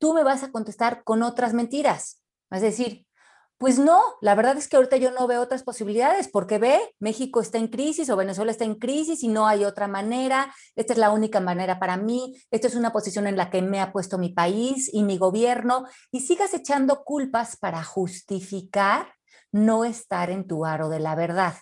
Tú 0.00 0.14
me 0.14 0.24
vas 0.24 0.42
a 0.42 0.50
contestar 0.50 1.04
con 1.04 1.22
otras 1.22 1.54
mentiras. 1.54 2.24
Es 2.50 2.62
decir, 2.62 3.06
pues 3.58 3.80
no, 3.80 4.00
la 4.20 4.36
verdad 4.36 4.56
es 4.56 4.68
que 4.68 4.76
ahorita 4.76 4.98
yo 4.98 5.10
no 5.10 5.26
veo 5.26 5.42
otras 5.42 5.64
posibilidades 5.64 6.28
porque 6.28 6.58
ve, 6.58 6.78
México 7.00 7.40
está 7.40 7.58
en 7.58 7.66
crisis 7.66 8.08
o 8.08 8.16
Venezuela 8.16 8.52
está 8.52 8.64
en 8.64 8.76
crisis 8.76 9.24
y 9.24 9.28
no 9.28 9.48
hay 9.48 9.64
otra 9.64 9.88
manera, 9.88 10.54
esta 10.76 10.92
es 10.92 10.98
la 10.98 11.10
única 11.10 11.40
manera 11.40 11.80
para 11.80 11.96
mí, 11.96 12.36
esta 12.52 12.68
es 12.68 12.76
una 12.76 12.92
posición 12.92 13.26
en 13.26 13.36
la 13.36 13.50
que 13.50 13.60
me 13.60 13.80
ha 13.80 13.92
puesto 13.92 14.16
mi 14.16 14.28
país 14.28 14.88
y 14.94 15.02
mi 15.02 15.18
gobierno 15.18 15.86
y 16.12 16.20
sigas 16.20 16.54
echando 16.54 17.02
culpas 17.02 17.56
para 17.56 17.82
justificar 17.82 19.12
no 19.50 19.84
estar 19.84 20.30
en 20.30 20.46
tu 20.46 20.64
aro 20.64 20.88
de 20.88 21.00
la 21.00 21.16
verdad. 21.16 21.54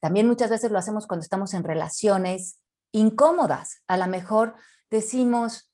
También 0.00 0.26
muchas 0.26 0.50
veces 0.50 0.72
lo 0.72 0.78
hacemos 0.78 1.06
cuando 1.06 1.22
estamos 1.22 1.54
en 1.54 1.62
relaciones 1.62 2.60
incómodas. 2.90 3.82
A 3.86 3.96
lo 3.96 4.08
mejor 4.08 4.56
decimos, 4.90 5.72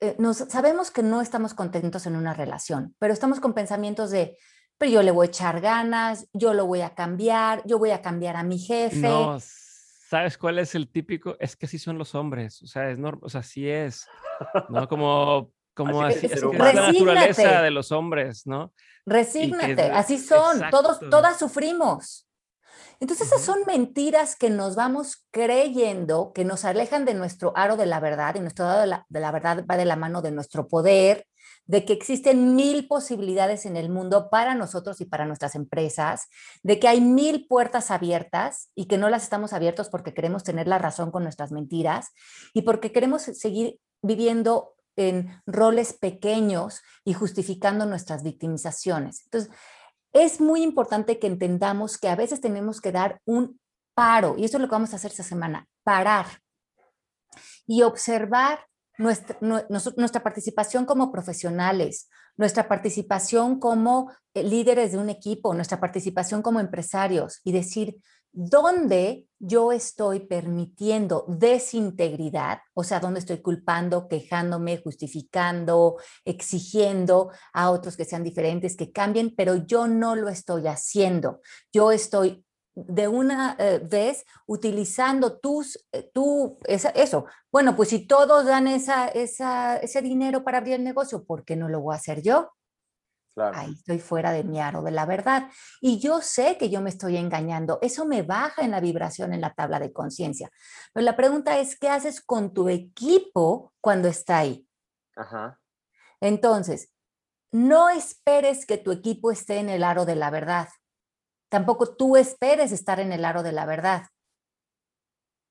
eh, 0.00 0.16
nos, 0.18 0.38
sabemos 0.38 0.90
que 0.90 1.04
no 1.04 1.20
estamos 1.20 1.54
contentos 1.54 2.06
en 2.06 2.16
una 2.16 2.34
relación, 2.34 2.96
pero 2.98 3.12
estamos 3.12 3.38
con 3.38 3.54
pensamientos 3.54 4.10
de, 4.10 4.36
pero 4.82 4.94
yo 4.94 5.02
le 5.04 5.12
voy 5.12 5.26
a 5.26 5.28
echar 5.28 5.60
ganas, 5.60 6.26
yo 6.32 6.54
lo 6.54 6.66
voy 6.66 6.80
a 6.80 6.92
cambiar, 6.92 7.62
yo 7.64 7.78
voy 7.78 7.92
a 7.92 8.02
cambiar 8.02 8.34
a 8.34 8.42
mi 8.42 8.58
jefe. 8.58 8.96
No, 8.96 9.38
¿sabes 9.38 10.36
cuál 10.36 10.58
es 10.58 10.74
el 10.74 10.88
típico? 10.88 11.36
Es 11.38 11.54
que 11.54 11.66
así 11.66 11.78
son 11.78 11.98
los 11.98 12.16
hombres, 12.16 12.60
o 12.62 12.66
sea, 12.66 12.90
es 12.90 12.98
o 13.00 13.28
sea, 13.28 13.42
así 13.42 13.70
es, 13.70 14.08
¿no? 14.70 14.88
Como, 14.88 15.52
como 15.72 16.02
así, 16.02 16.26
es, 16.26 16.42
la 16.42 16.72
naturaleza 16.72 17.62
de 17.62 17.70
los 17.70 17.92
hombres, 17.92 18.44
¿no? 18.44 18.72
Resígnate, 19.06 19.82
así 19.92 20.18
son, 20.18 20.60
todos, 20.72 20.98
todas 21.08 21.38
sufrimos. 21.38 22.26
Entonces 22.98 23.28
esas 23.28 23.42
son 23.42 23.60
mentiras 23.68 24.34
que 24.34 24.50
nos 24.50 24.74
vamos 24.74 25.28
creyendo, 25.30 26.32
que 26.32 26.44
nos 26.44 26.64
alejan 26.64 27.04
de 27.04 27.14
nuestro 27.14 27.52
aro 27.56 27.76
de 27.76 27.86
la 27.86 28.00
verdad, 28.00 28.34
y 28.34 28.40
nuestro 28.40 28.66
aro 28.66 28.80
de 28.80 28.86
la, 28.88 29.06
de 29.08 29.20
la 29.20 29.30
verdad 29.30 29.64
va 29.64 29.76
de 29.76 29.84
la 29.84 29.94
mano 29.94 30.22
de 30.22 30.32
nuestro 30.32 30.66
poder, 30.66 31.28
de 31.66 31.84
que 31.84 31.92
existen 31.92 32.54
mil 32.54 32.86
posibilidades 32.88 33.66
en 33.66 33.76
el 33.76 33.88
mundo 33.88 34.28
para 34.30 34.54
nosotros 34.54 35.00
y 35.00 35.04
para 35.04 35.26
nuestras 35.26 35.54
empresas, 35.54 36.28
de 36.62 36.78
que 36.78 36.88
hay 36.88 37.00
mil 37.00 37.46
puertas 37.46 37.90
abiertas 37.90 38.70
y 38.74 38.86
que 38.86 38.98
no 38.98 39.08
las 39.08 39.22
estamos 39.22 39.52
abiertos 39.52 39.88
porque 39.88 40.14
queremos 40.14 40.44
tener 40.44 40.66
la 40.68 40.78
razón 40.78 41.10
con 41.10 41.22
nuestras 41.22 41.52
mentiras 41.52 42.10
y 42.52 42.62
porque 42.62 42.92
queremos 42.92 43.22
seguir 43.22 43.78
viviendo 44.02 44.74
en 44.96 45.40
roles 45.46 45.92
pequeños 45.94 46.82
y 47.04 47.14
justificando 47.14 47.86
nuestras 47.86 48.22
victimizaciones. 48.22 49.22
Entonces, 49.24 49.50
es 50.12 50.40
muy 50.40 50.62
importante 50.62 51.18
que 51.18 51.26
entendamos 51.26 51.96
que 51.98 52.08
a 52.08 52.16
veces 52.16 52.40
tenemos 52.40 52.80
que 52.80 52.92
dar 52.92 53.20
un 53.24 53.58
paro, 53.94 54.36
y 54.36 54.44
eso 54.44 54.56
es 54.56 54.60
lo 54.60 54.68
que 54.68 54.74
vamos 54.74 54.92
a 54.92 54.96
hacer 54.96 55.10
esta 55.10 55.22
semana, 55.22 55.66
parar 55.82 56.26
y 57.66 57.82
observar 57.82 58.66
nuestra, 59.02 59.36
nuestra 59.40 60.22
participación 60.22 60.86
como 60.86 61.10
profesionales, 61.12 62.08
nuestra 62.36 62.68
participación 62.68 63.58
como 63.58 64.10
eh, 64.34 64.42
líderes 64.42 64.92
de 64.92 64.98
un 64.98 65.10
equipo, 65.10 65.54
nuestra 65.54 65.80
participación 65.80 66.42
como 66.42 66.60
empresarios 66.60 67.40
y 67.44 67.52
decir, 67.52 67.96
¿dónde 68.32 69.26
yo 69.38 69.72
estoy 69.72 70.20
permitiendo 70.20 71.26
desintegridad? 71.28 72.60
O 72.72 72.84
sea, 72.84 73.00
¿dónde 73.00 73.20
estoy 73.20 73.42
culpando, 73.42 74.08
quejándome, 74.08 74.78
justificando, 74.78 75.96
exigiendo 76.24 77.30
a 77.52 77.70
otros 77.70 77.96
que 77.96 78.06
sean 78.06 78.24
diferentes, 78.24 78.76
que 78.76 78.90
cambien, 78.90 79.34
pero 79.36 79.56
yo 79.56 79.86
no 79.86 80.16
lo 80.16 80.28
estoy 80.28 80.66
haciendo. 80.66 81.40
Yo 81.72 81.92
estoy 81.92 82.44
de 82.74 83.08
una 83.08 83.56
eh, 83.58 83.80
vez 83.82 84.24
utilizando 84.46 85.38
tus, 85.38 85.78
eh, 85.92 86.10
tú, 86.12 86.58
eso. 86.64 87.26
Bueno, 87.50 87.76
pues 87.76 87.90
si 87.90 88.06
todos 88.06 88.46
dan 88.46 88.66
esa, 88.66 89.08
ese 89.08 90.02
dinero 90.02 90.42
para 90.42 90.58
abrir 90.58 90.74
el 90.74 90.84
negocio, 90.84 91.24
¿por 91.24 91.44
qué 91.44 91.56
no 91.56 91.68
lo 91.68 91.80
voy 91.80 91.94
a 91.94 91.98
hacer 91.98 92.22
yo? 92.22 92.50
Ahí 93.36 93.72
estoy 93.72 93.98
fuera 93.98 94.30
de 94.32 94.44
mi 94.44 94.60
aro 94.60 94.82
de 94.82 94.90
la 94.90 95.06
verdad. 95.06 95.48
Y 95.80 95.98
yo 95.98 96.20
sé 96.20 96.58
que 96.58 96.68
yo 96.68 96.80
me 96.80 96.90
estoy 96.90 97.16
engañando. 97.16 97.78
Eso 97.80 98.04
me 98.04 98.22
baja 98.22 98.62
en 98.62 98.70
la 98.70 98.80
vibración 98.80 99.32
en 99.32 99.40
la 99.40 99.54
tabla 99.54 99.80
de 99.80 99.92
conciencia. 99.92 100.50
Pero 100.92 101.04
la 101.04 101.16
pregunta 101.16 101.58
es, 101.58 101.78
¿qué 101.78 101.88
haces 101.88 102.20
con 102.20 102.52
tu 102.52 102.68
equipo 102.68 103.72
cuando 103.80 104.08
está 104.08 104.38
ahí? 104.38 104.66
Ajá. 105.16 105.58
Entonces, 106.20 106.92
no 107.50 107.88
esperes 107.88 108.66
que 108.66 108.78
tu 108.78 108.92
equipo 108.92 109.30
esté 109.30 109.58
en 109.58 109.68
el 109.68 109.82
aro 109.82 110.04
de 110.04 110.16
la 110.16 110.30
verdad. 110.30 110.68
Tampoco 111.52 111.94
tú 111.94 112.16
esperes 112.16 112.72
estar 112.72 112.98
en 112.98 113.12
el 113.12 113.26
aro 113.26 113.42
de 113.42 113.52
la 113.52 113.66
verdad. 113.66 114.06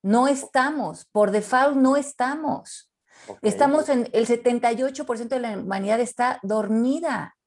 No 0.02 0.28
estamos, 0.28 1.06
por 1.12 1.30
default 1.30 1.78
no 1.78 1.96
estamos. 1.96 2.92
Estamos 3.44 3.88
en 3.88 4.10
el 4.12 4.26
78% 4.26 5.28
de 5.28 5.40
la 5.40 5.60
humanidad 5.60 6.00
está 6.00 6.40
dormida. 6.42 7.38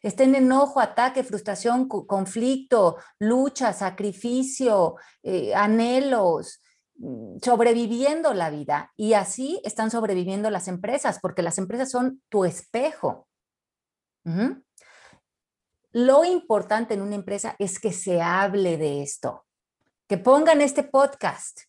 Está 0.00 0.22
en 0.22 0.36
enojo, 0.36 0.78
ataque, 0.78 1.24
frustración, 1.24 1.88
conflicto, 1.88 2.98
lucha, 3.18 3.72
sacrificio, 3.72 4.94
eh, 5.24 5.52
anhelos, 5.52 6.62
mm, 6.98 7.38
sobreviviendo 7.42 8.32
la 8.32 8.48
vida. 8.48 8.92
Y 8.94 9.14
así 9.14 9.60
están 9.64 9.90
sobreviviendo 9.90 10.50
las 10.50 10.68
empresas, 10.68 11.18
porque 11.20 11.42
las 11.42 11.58
empresas 11.58 11.90
son 11.90 12.22
tu 12.28 12.44
espejo. 12.44 13.26
Lo 15.94 16.24
importante 16.24 16.94
en 16.94 17.02
una 17.02 17.14
empresa 17.14 17.54
es 17.60 17.78
que 17.78 17.92
se 17.92 18.20
hable 18.20 18.76
de 18.78 19.00
esto, 19.00 19.46
que 20.08 20.18
pongan 20.18 20.60
este 20.60 20.82
podcast, 20.82 21.60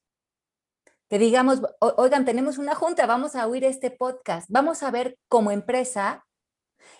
que 1.07 1.19
digamos, 1.19 1.61
oigan, 1.79 2.25
tenemos 2.25 2.57
una 2.57 2.73
junta, 2.73 3.05
vamos 3.05 3.35
a 3.35 3.45
oír 3.45 3.63
este 3.63 3.91
podcast, 3.91 4.47
vamos 4.49 4.81
a 4.81 4.89
ver 4.89 5.19
como 5.27 5.51
empresa 5.51 6.25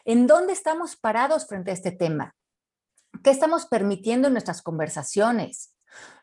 en 0.03 0.28
dónde 0.28 0.53
estamos 0.53 0.97
parados 0.97 1.47
frente 1.47 1.71
a 1.71 1.73
este 1.73 1.91
tema, 1.91 2.36
qué 3.23 3.32
estamos 3.32 3.65
permitiendo 3.65 4.28
en 4.28 4.36
nuestras 4.36 4.61
conversaciones. 4.61 5.76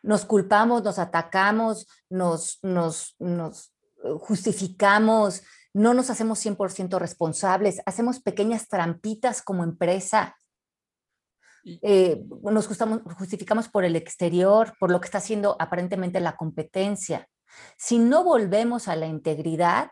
Nos 0.02 0.24
culpamos, 0.24 0.84
nos 0.84 1.00
atacamos, 1.00 1.88
nos, 2.10 2.60
nos, 2.62 3.16
nos 3.18 3.74
eh, 4.04 4.14
justificamos, 4.20 5.42
no 5.74 5.94
nos 5.94 6.10
hacemos 6.10 6.46
100% 6.46 6.96
responsables, 7.00 7.80
hacemos 7.86 8.20
pequeñas 8.20 8.68
trampitas 8.68 9.42
como 9.42 9.64
empresa 9.64 10.36
eh, 11.64 12.22
nos 12.42 12.66
justificamos 12.66 13.68
por 13.68 13.84
el 13.84 13.96
exterior, 13.96 14.74
por 14.78 14.90
lo 14.90 15.00
que 15.00 15.06
está 15.06 15.18
haciendo 15.18 15.56
aparentemente 15.58 16.20
la 16.20 16.36
competencia. 16.36 17.28
Si 17.76 17.98
no 17.98 18.24
volvemos 18.24 18.88
a 18.88 18.96
la 18.96 19.06
integridad, 19.06 19.90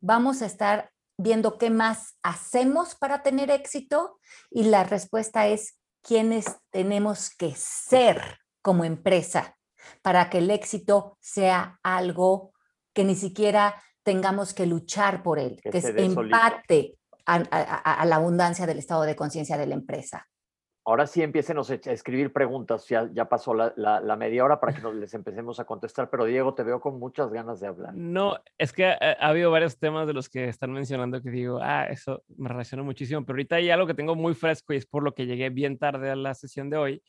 vamos 0.00 0.42
a 0.42 0.46
estar 0.46 0.90
viendo 1.16 1.58
qué 1.58 1.70
más 1.70 2.18
hacemos 2.22 2.94
para 2.94 3.22
tener 3.22 3.50
éxito 3.50 4.18
y 4.50 4.64
la 4.64 4.84
respuesta 4.84 5.46
es 5.46 5.78
quiénes 6.02 6.46
tenemos 6.70 7.30
que 7.30 7.54
ser 7.56 8.38
como 8.62 8.84
empresa 8.84 9.56
para 10.02 10.30
que 10.30 10.38
el 10.38 10.50
éxito 10.50 11.16
sea 11.20 11.78
algo 11.82 12.52
que 12.92 13.04
ni 13.04 13.14
siquiera 13.14 13.82
tengamos 14.02 14.54
que 14.54 14.66
luchar 14.66 15.22
por 15.22 15.38
él, 15.38 15.60
que, 15.62 15.78
es 15.78 15.84
empate 15.84 16.98
a, 17.26 18.04
la 18.04 18.16
abundancia 18.16 18.66
del 18.66 18.78
estado 18.78 19.02
de 19.02 19.16
conciencia 19.16 19.56
de 19.56 19.66
la 19.66 19.74
empresa. 19.74 20.26
Ahora 20.86 21.06
sí 21.06 21.22
empiecen 21.22 21.56
a 21.56 21.62
escribir 21.92 22.30
preguntas, 22.30 22.86
ya, 22.88 23.28
pasó 23.28 23.54
la, 23.54 24.16
media 24.18 24.44
hora 24.44 24.60
para 24.60 24.74
que 24.74 24.82
nos 24.82 24.94
les 24.94 25.14
empecemos 25.14 25.58
a 25.58 25.64
contestar, 25.64 26.10
pero 26.10 26.26
Diego, 26.26 26.54
te 26.54 26.62
veo 26.62 26.78
con 26.78 26.98
muchas 26.98 27.32
ganas 27.32 27.58
de 27.60 27.68
hablar. 27.68 27.94
No, 27.94 28.38
es 28.58 28.72
que 28.74 28.86
ha, 28.86 28.98
ha, 29.00 29.28
habido 29.28 29.50
varios 29.50 29.78
temas 29.78 30.06
de 30.06 30.12
los 30.12 30.28
que 30.28 30.46
están 30.46 30.72
mencionando 30.72 31.22
que 31.22 31.30
digo, 31.30 31.58
ah, 31.62 31.86
eso 31.86 32.22
me 32.36 32.50
relaciona 32.50 32.82
muchísimo, 32.82 33.24
pero 33.24 33.36
ahorita 33.36 33.56
hay 33.56 33.70
algo 33.70 33.86
que 33.86 33.94
tengo 33.94 34.14
muy 34.14 34.34
fresco 34.34 34.74
y 34.74 34.76
es 34.76 34.84
por 34.84 35.02
lo 35.02 35.14
que 35.14 35.24
llegué 35.24 35.48
bien 35.48 35.78
tarde 35.78 36.10
a 36.10 36.16
la 36.16 36.34
sesión 36.34 36.68
de 36.68 36.76
hoy, 36.76 37.02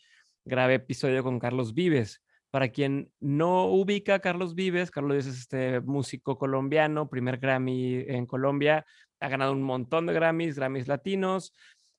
grabé 0.46 0.76
episodio 0.76 1.22
con 1.24 1.38
Carlos 1.40 1.74
Vives. 1.74 2.22
Para 2.52 2.70
quien 2.70 3.12
no 3.20 3.66
ubica 3.66 4.20
Carlos 4.20 4.56
Vives, 4.56 4.90
Carlos 4.90 5.12
Vives 5.12 5.28
es 5.28 5.40
este 5.40 5.82
músico 5.82 6.38
colombiano, 6.38 7.10
primer 7.10 7.38
Grammy 7.38 8.06
en 8.08 8.26
Colombia, 8.26 8.86
ha 9.20 9.28
ganado 9.28 9.52
un 9.52 9.64
montón 9.64 10.06
de 10.06 10.14
Grammys, 10.14 10.56
Grammys 10.56 10.88
latinos, 10.88 11.54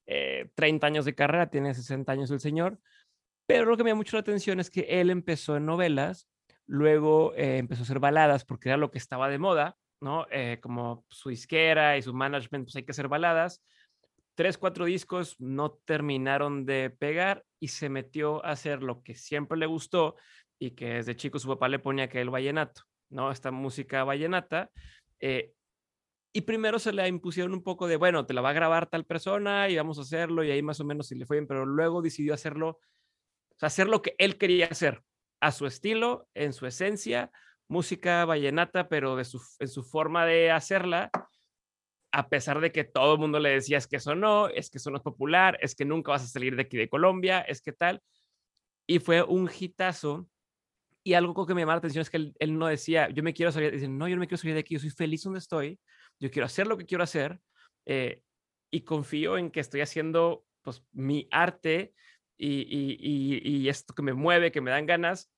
30 0.07 0.87
eh, 0.87 0.89
años 0.89 1.05
de 1.05 1.15
carrera, 1.15 1.51
tiene 1.51 1.75
60 1.75 2.11
años 2.11 2.31
el 2.31 2.41
señor, 2.41 2.79
pero 3.47 3.65
lo 3.65 3.77
que 3.77 3.85
me 3.85 3.91
llama 3.91 3.99
mucho 3.99 4.17
la 4.17 4.21
atención 4.21 4.61
es 4.61 4.71
que 4.71 4.87
él 5.01 5.11
empezó 5.11 5.57
en 5.57 5.67
novelas, 5.67 6.29
luego 6.67 7.35
eh, 7.35 7.59
empezó 7.59 7.83
a 7.83 7.85
hacer 7.85 8.01
baladas 8.01 8.45
porque 8.45 8.69
era 8.69 8.79
lo 8.79 8.91
que 8.91 8.99
estaba 8.99 9.29
de 9.29 9.39
moda, 9.39 9.77
¿no? 10.01 10.27
Eh, 10.31 10.59
como 10.61 11.05
su 11.09 11.31
disquera 11.31 11.97
y 11.97 12.03
su 12.03 12.13
management, 12.13 12.67
pues 12.67 12.77
hay 12.77 12.83
que 12.83 12.91
hacer 12.91 13.09
baladas. 13.09 13.63
Tres, 14.35 14.59
cuatro 14.59 14.85
discos 14.85 15.37
no 15.39 15.73
terminaron 15.85 16.67
de 16.67 16.91
pegar 16.91 17.45
y 17.61 17.69
se 17.69 17.89
metió 17.89 18.45
a 18.45 18.51
hacer 18.51 18.83
lo 18.83 19.03
que 19.03 19.15
siempre 19.15 19.57
le 19.57 19.67
gustó 19.67 20.17
y 20.59 20.73
que 20.73 20.95
desde 20.95 21.17
chico 21.17 21.39
su 21.39 21.49
papá 21.49 21.69
le 21.69 21.79
ponía 21.79 22.09
que 22.09 22.21
el 22.21 22.31
vallenato, 22.31 22.83
¿no? 23.11 23.31
Esta 23.31 23.51
música 23.51 24.05
vallenata. 24.05 24.71
Y 26.37 26.43
primero 26.43 26.79
se 26.79 26.93
le 26.93 27.09
impusieron 27.09 27.55
un 27.55 27.63
poco 27.63 27.89
de, 27.89 27.97
bueno, 27.97 28.27
te 28.27 28.35
la 28.35 28.43
va 28.43 28.51
a 28.51 28.53
grabar 28.53 28.91
tal 28.91 29.07
persona 29.07 29.71
y 29.71 29.77
vamos 29.77 29.99
a 29.99 30.03
hacerlo 30.03 30.45
y 30.45 30.51
ahí 30.51 30.61
más 30.61 30.79
o 30.81 30.85
menos 30.85 31.07
si 31.07 31.15
le 31.15 31.25
fue 31.25 31.39
bien, 31.39 31.47
pero 31.47 31.65
luego 31.65 32.03
decidió 32.03 32.35
hacerlo, 32.35 32.79
hacer 33.63 33.89
lo 33.89 34.03
que 34.03 34.15
él 34.19 34.37
quería 34.37 34.67
hacer, 34.67 35.03
a 35.41 35.51
su 35.51 35.65
estilo, 35.65 36.29
en 36.35 36.53
su 36.53 36.67
esencia, 36.67 37.31
música 37.69 38.27
vallenata, 38.27 38.87
pero 38.91 39.17
de 39.17 39.25
su, 39.25 39.41
en 39.61 39.69
su 39.69 39.83
forma 39.83 40.27
de 40.27 40.51
hacerla, 40.51 41.11
a 42.13 42.29
pesar 42.29 42.61
de 42.61 42.71
que 42.71 42.85
todo 42.85 43.15
el 43.15 43.19
mundo 43.19 43.39
le 43.39 43.49
decía, 43.49 43.79
es 43.79 43.87
que 43.87 43.97
eso 43.97 44.15
no, 44.15 44.49
es 44.49 44.69
que 44.69 44.77
eso 44.77 44.91
no 44.91 44.99
es 44.99 45.03
popular, 45.03 45.57
es 45.63 45.75
que 45.75 45.87
nunca 45.87 46.11
vas 46.13 46.25
a 46.25 46.29
salir 46.29 46.55
de 46.55 46.65
aquí 46.65 46.77
de 46.77 46.91
Colombia, 46.91 47.41
es 47.41 47.63
que 47.63 47.73
tal. 47.73 48.03
Y 48.87 48.99
fue 48.99 49.23
un 49.23 49.49
hitazo. 49.59 50.29
Y 51.03 51.15
algo 51.15 51.47
que 51.47 51.55
me 51.55 51.63
llamó 51.63 51.73
la 51.73 51.79
atención 51.79 52.03
es 52.03 52.11
que 52.11 52.19
él, 52.19 52.37
él 52.41 52.59
no 52.59 52.67
decía, 52.67 53.09
yo 53.09 53.23
me 53.23 53.33
quiero 53.33 53.53
salir, 53.53 53.73
dice, 53.73 53.89
no, 53.89 54.07
yo 54.07 54.17
no 54.17 54.21
me 54.21 54.27
quiero 54.27 54.43
salir 54.43 54.53
de 54.53 54.61
aquí, 54.61 54.75
yo 54.75 54.81
soy 54.81 54.91
feliz 54.91 55.23
donde 55.23 55.39
estoy, 55.39 55.81
yo 56.19 56.31
quiero 56.31 56.47
hacer 56.47 56.67
lo 56.67 56.77
que 56.77 56.87
quiero 56.87 57.05
hacer 57.05 57.41
eh, 57.85 58.23
y 58.71 58.83
confío 58.83 59.39
en 59.39 59.51
que 59.51 59.61
estoy 59.61 59.81
haciendo 59.81 60.45
pues 60.63 60.83
mi 60.93 61.29
arte 61.31 61.95
y, 62.39 62.67
y, 62.69 63.69
esto 63.69 63.95
que 63.95 64.03
me 64.03 64.13
mueve, 64.13 64.53
que 64.53 64.61
me 64.61 64.71
dan 64.71 64.85
ganas. 64.85 65.31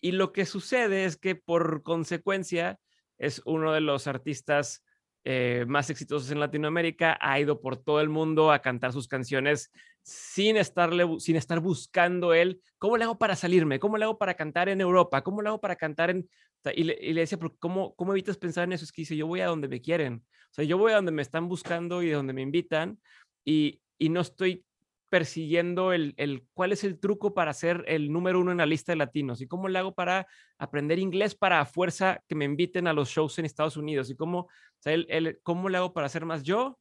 Y 0.00 0.12
lo 0.12 0.32
que 0.32 0.46
sucede 0.46 1.04
es 1.04 1.18
que 1.18 1.34
por 1.34 1.82
consecuencia 1.82 2.78
es 3.18 3.42
uno 3.44 3.72
de 3.72 3.82
los 3.82 4.06
artistas 4.06 4.82
eh, 5.24 5.64
más 5.68 5.90
exitosos 5.90 6.30
en 6.30 6.40
Latinoamérica, 6.40 7.18
ha 7.20 7.38
ido 7.38 7.60
por 7.60 7.76
todo 7.76 8.00
el 8.00 8.08
mundo 8.08 8.52
a 8.52 8.60
cantar 8.60 8.92
sus 8.92 9.06
canciones 9.08 9.70
sin, 10.02 10.56
estarle, 10.56 11.06
sin 11.18 11.36
estar 11.36 11.60
buscando 11.60 12.32
él, 12.32 12.60
¿cómo 12.78 12.96
le 12.96 13.04
hago 13.04 13.18
para 13.18 13.36
salirme? 13.36 13.78
¿Cómo 13.78 13.98
le 13.98 14.04
hago 14.04 14.18
para 14.18 14.34
cantar 14.34 14.68
en 14.68 14.80
Europa? 14.80 15.22
¿Cómo 15.22 15.42
le 15.42 15.48
hago 15.48 15.60
para 15.60 15.76
cantar 15.76 16.10
en... 16.10 16.28
y, 16.74 16.84
le, 16.84 16.98
y 17.00 17.12
le, 17.12 17.20
decía, 17.20 17.38
¿cómo, 17.58 17.94
¿cómo 17.94 18.12
evitas 18.12 18.38
pensar 18.38 18.64
en 18.64 18.72
eso? 18.72 18.84
Es 18.84 18.92
que 18.92 19.02
dice, 19.02 19.16
yo 19.16 19.26
voy 19.26 19.40
a 19.40 19.46
donde 19.46 19.68
me 19.68 19.80
quieren. 19.80 20.24
O 20.50 20.54
sea, 20.54 20.64
yo 20.64 20.78
voy 20.78 20.92
a 20.92 20.96
donde 20.96 21.12
me 21.12 21.22
están 21.22 21.48
buscando 21.48 22.02
y 22.02 22.10
donde 22.10 22.32
me 22.32 22.42
invitan 22.42 22.98
y, 23.44 23.80
y 23.98 24.08
no 24.08 24.20
estoy 24.20 24.64
persiguiendo 25.10 25.92
el, 25.92 26.14
el, 26.16 26.46
cuál 26.54 26.72
es 26.72 26.84
el 26.84 26.98
truco 26.98 27.34
para 27.34 27.52
ser 27.52 27.84
el 27.88 28.10
número 28.12 28.40
uno 28.40 28.52
en 28.52 28.58
la 28.58 28.66
lista 28.66 28.92
de 28.92 28.96
latinos 28.96 29.40
y 29.40 29.48
cómo 29.48 29.68
le 29.68 29.78
hago 29.78 29.92
para 29.92 30.26
aprender 30.56 30.98
inglés 30.98 31.34
para 31.34 31.60
a 31.60 31.66
fuerza 31.66 32.22
que 32.28 32.36
me 32.36 32.44
inviten 32.44 32.86
a 32.86 32.92
los 32.92 33.10
shows 33.10 33.38
en 33.38 33.44
Estados 33.44 33.76
Unidos 33.76 34.08
y 34.08 34.16
cómo, 34.16 34.38
o 34.40 34.48
sea, 34.78 34.96
cómo 35.42 35.68
le 35.68 35.78
hago 35.78 35.92
para 35.92 36.08
ser 36.08 36.24
más 36.24 36.44
yo 36.44 36.78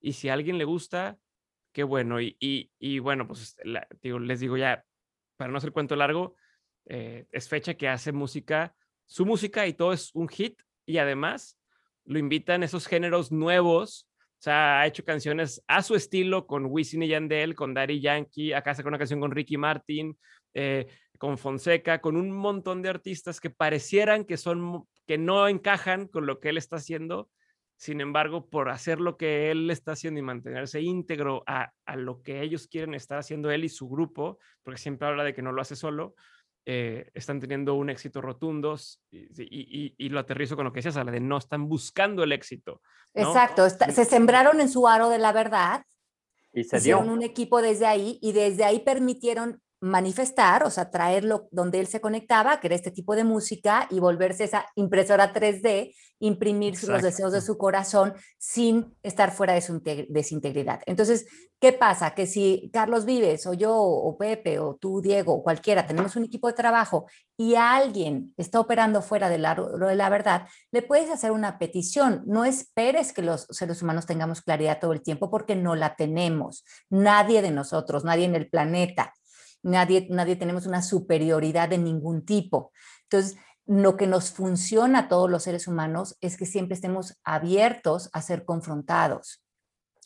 y 0.00 0.14
si 0.14 0.30
a 0.30 0.32
alguien 0.32 0.58
le 0.58 0.64
gusta, 0.64 1.18
qué 1.72 1.84
bueno. 1.84 2.20
Y, 2.20 2.36
y, 2.40 2.70
y 2.78 2.98
bueno, 3.00 3.28
pues 3.28 3.56
les 3.64 4.40
digo 4.40 4.56
ya, 4.56 4.84
para 5.36 5.52
no 5.52 5.58
hacer 5.58 5.72
cuento 5.72 5.94
largo, 5.94 6.36
eh, 6.86 7.26
es 7.30 7.48
fecha 7.48 7.74
que 7.74 7.88
hace 7.88 8.12
música, 8.12 8.74
su 9.06 9.26
música 9.26 9.66
y 9.66 9.74
todo 9.74 9.92
es 9.92 10.10
un 10.14 10.28
hit 10.28 10.60
y 10.86 10.98
además 10.98 11.58
lo 12.06 12.18
invitan 12.18 12.62
esos 12.62 12.86
géneros 12.86 13.30
nuevos 13.30 14.07
o 14.38 14.40
sea, 14.40 14.80
ha 14.80 14.86
hecho 14.86 15.04
canciones 15.04 15.64
a 15.66 15.82
su 15.82 15.96
estilo 15.96 16.46
con 16.46 16.66
Wisin 16.66 17.02
y 17.02 17.08
Yandel, 17.08 17.56
con 17.56 17.74
Daddy 17.74 18.00
Yankee, 18.00 18.52
acá 18.52 18.72
sacó 18.72 18.88
una 18.88 18.98
canción 18.98 19.18
con 19.18 19.32
Ricky 19.32 19.56
Martin, 19.56 20.16
eh, 20.54 20.86
con 21.18 21.38
Fonseca, 21.38 22.00
con 22.00 22.16
un 22.16 22.30
montón 22.30 22.80
de 22.80 22.88
artistas 22.88 23.40
que 23.40 23.50
parecieran 23.50 24.24
que 24.24 24.36
son 24.36 24.84
que 25.08 25.18
no 25.18 25.48
encajan 25.48 26.06
con 26.06 26.26
lo 26.26 26.38
que 26.38 26.50
él 26.50 26.56
está 26.56 26.76
haciendo. 26.76 27.28
Sin 27.76 28.00
embargo, 28.00 28.48
por 28.48 28.68
hacer 28.70 29.00
lo 29.00 29.16
que 29.16 29.50
él 29.50 29.70
está 29.70 29.92
haciendo 29.92 30.20
y 30.20 30.22
mantenerse 30.22 30.80
íntegro 30.82 31.42
a, 31.46 31.72
a 31.84 31.96
lo 31.96 32.22
que 32.22 32.42
ellos 32.42 32.68
quieren 32.68 32.94
estar 32.94 33.18
haciendo 33.18 33.50
él 33.50 33.64
y 33.64 33.68
su 33.68 33.88
grupo, 33.88 34.38
porque 34.62 34.80
siempre 34.80 35.08
habla 35.08 35.24
de 35.24 35.34
que 35.34 35.42
no 35.42 35.50
lo 35.50 35.62
hace 35.62 35.74
solo, 35.74 36.14
eh, 36.70 37.10
están 37.14 37.40
teniendo 37.40 37.76
un 37.76 37.88
éxito 37.88 38.20
rotundo 38.20 38.76
y, 39.10 39.94
y, 39.96 40.08
lo 40.10 40.18
aterrizo 40.20 40.54
con 40.54 40.66
lo 40.66 40.72
que 40.72 40.80
decías, 40.80 40.96
la 40.96 41.10
de 41.10 41.18
no 41.18 41.38
están 41.38 41.66
buscando 41.66 42.22
el 42.22 42.30
éxito. 42.30 42.82
Exacto, 43.14 43.66
se 43.70 44.04
sembraron 44.04 44.60
en 44.60 44.68
su 44.68 44.86
aro 44.86 45.08
de 45.08 45.16
la 45.16 45.32
verdad, 45.32 45.82
y 46.52 46.64
se 46.64 46.76
hicieron 46.76 47.08
un 47.08 47.22
equipo 47.22 47.62
desde 47.62 47.86
ahí 47.86 48.18
y 48.20 48.32
desde 48.32 48.64
ahí 48.64 48.80
permitieron 48.80 49.62
manifestar, 49.80 50.64
o 50.64 50.70
sea, 50.70 50.90
traerlo 50.90 51.48
donde 51.52 51.78
él 51.80 51.86
se 51.86 52.00
conectaba, 52.00 52.58
que 52.58 52.66
era 52.66 52.76
este 52.76 52.90
tipo 52.90 53.14
de 53.14 53.24
música, 53.24 53.86
y 53.90 54.00
volverse 54.00 54.44
esa 54.44 54.66
impresora 54.74 55.32
3D, 55.32 55.94
imprimir 56.20 56.74
los 56.84 57.02
deseos 57.02 57.32
de 57.32 57.40
su 57.40 57.56
corazón 57.56 58.14
sin 58.38 58.96
estar 59.02 59.30
fuera 59.32 59.54
de 59.54 59.60
su, 59.60 59.80
de 59.80 60.24
su, 60.24 60.34
integridad. 60.34 60.80
Entonces, 60.86 61.26
¿qué 61.60 61.72
pasa? 61.72 62.14
Que 62.14 62.26
si 62.26 62.70
Carlos 62.72 63.04
Vives 63.04 63.46
o 63.46 63.54
yo 63.54 63.76
o 63.76 64.18
Pepe 64.18 64.58
o 64.58 64.74
tú, 64.74 65.00
Diego 65.00 65.34
o 65.34 65.42
cualquiera, 65.44 65.86
tenemos 65.86 66.16
un 66.16 66.24
equipo 66.24 66.48
de 66.48 66.54
trabajo 66.54 67.06
y 67.36 67.54
alguien 67.54 68.34
está 68.36 68.58
operando 68.58 69.00
fuera 69.00 69.28
de 69.28 69.38
la, 69.38 69.54
de 69.54 69.94
la 69.94 70.08
verdad, 70.08 70.48
le 70.72 70.82
puedes 70.82 71.08
hacer 71.08 71.30
una 71.30 71.58
petición. 71.58 72.24
No 72.26 72.44
esperes 72.44 73.12
que 73.12 73.22
los 73.22 73.46
seres 73.50 73.80
humanos 73.80 74.06
tengamos 74.06 74.42
claridad 74.42 74.80
todo 74.80 74.92
el 74.92 75.02
tiempo 75.02 75.30
porque 75.30 75.54
no 75.54 75.76
la 75.76 75.94
tenemos. 75.94 76.64
Nadie 76.90 77.42
de 77.42 77.52
nosotros, 77.52 78.04
nadie 78.04 78.24
en 78.24 78.34
el 78.34 78.48
planeta 78.48 79.14
nadie, 79.62 80.06
nadie 80.10 80.36
tenemos 80.36 80.66
una 80.66 80.82
superioridad 80.82 81.68
de 81.68 81.78
ningún 81.78 82.24
tipo. 82.24 82.72
Entonces, 83.04 83.36
lo 83.66 83.96
que 83.96 84.06
nos 84.06 84.30
funciona 84.30 85.00
a 85.00 85.08
todos 85.08 85.30
los 85.30 85.42
seres 85.42 85.68
humanos 85.68 86.16
es 86.20 86.36
que 86.36 86.46
siempre 86.46 86.74
estemos 86.74 87.18
abiertos 87.22 88.08
a 88.12 88.22
ser 88.22 88.44
confrontados. 88.44 89.44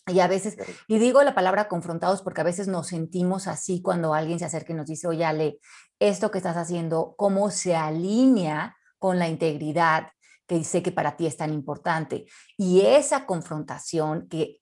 Y 0.09 0.19
a 0.19 0.27
veces, 0.27 0.57
y 0.89 0.99
digo 0.99 1.23
la 1.23 1.35
palabra 1.35 1.69
confrontados 1.69 2.23
porque 2.23 2.41
a 2.41 2.45
veces 2.45 2.67
nos 2.67 2.89
sentimos 2.89 3.47
así 3.47 3.81
cuando 3.81 4.15
alguien 4.15 4.41
se 4.41 4.45
acerca 4.45 4.73
y 4.73 4.77
nos 4.77 4.87
dice, 4.87 5.07
oye, 5.07 5.25
Ale, 5.25 5.59
esto 6.01 6.33
que 6.33 6.39
estás 6.39 6.57
haciendo, 6.57 7.15
¿cómo 7.17 7.51
se 7.51 7.77
alinea 7.77 8.77
con 8.99 9.21
la 9.21 9.29
integridad 9.29 10.09
que 10.49 10.65
sé 10.65 10.83
que 10.83 10.91
para 10.91 11.17
ti 11.17 11.27
es 11.27 11.37
tan 11.37 11.53
importante? 11.53 12.25
Y 12.57 12.81
esa 12.81 13.27
confrontación 13.27 14.27
que 14.29 14.62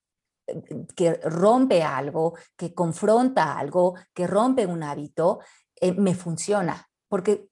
que 0.94 1.14
rompe 1.24 1.82
algo, 1.82 2.34
que 2.56 2.74
confronta 2.74 3.58
algo, 3.58 3.94
que 4.14 4.26
rompe 4.26 4.66
un 4.66 4.82
hábito, 4.82 5.40
eh, 5.76 5.92
me 5.92 6.14
funciona. 6.14 6.88
Porque 7.08 7.48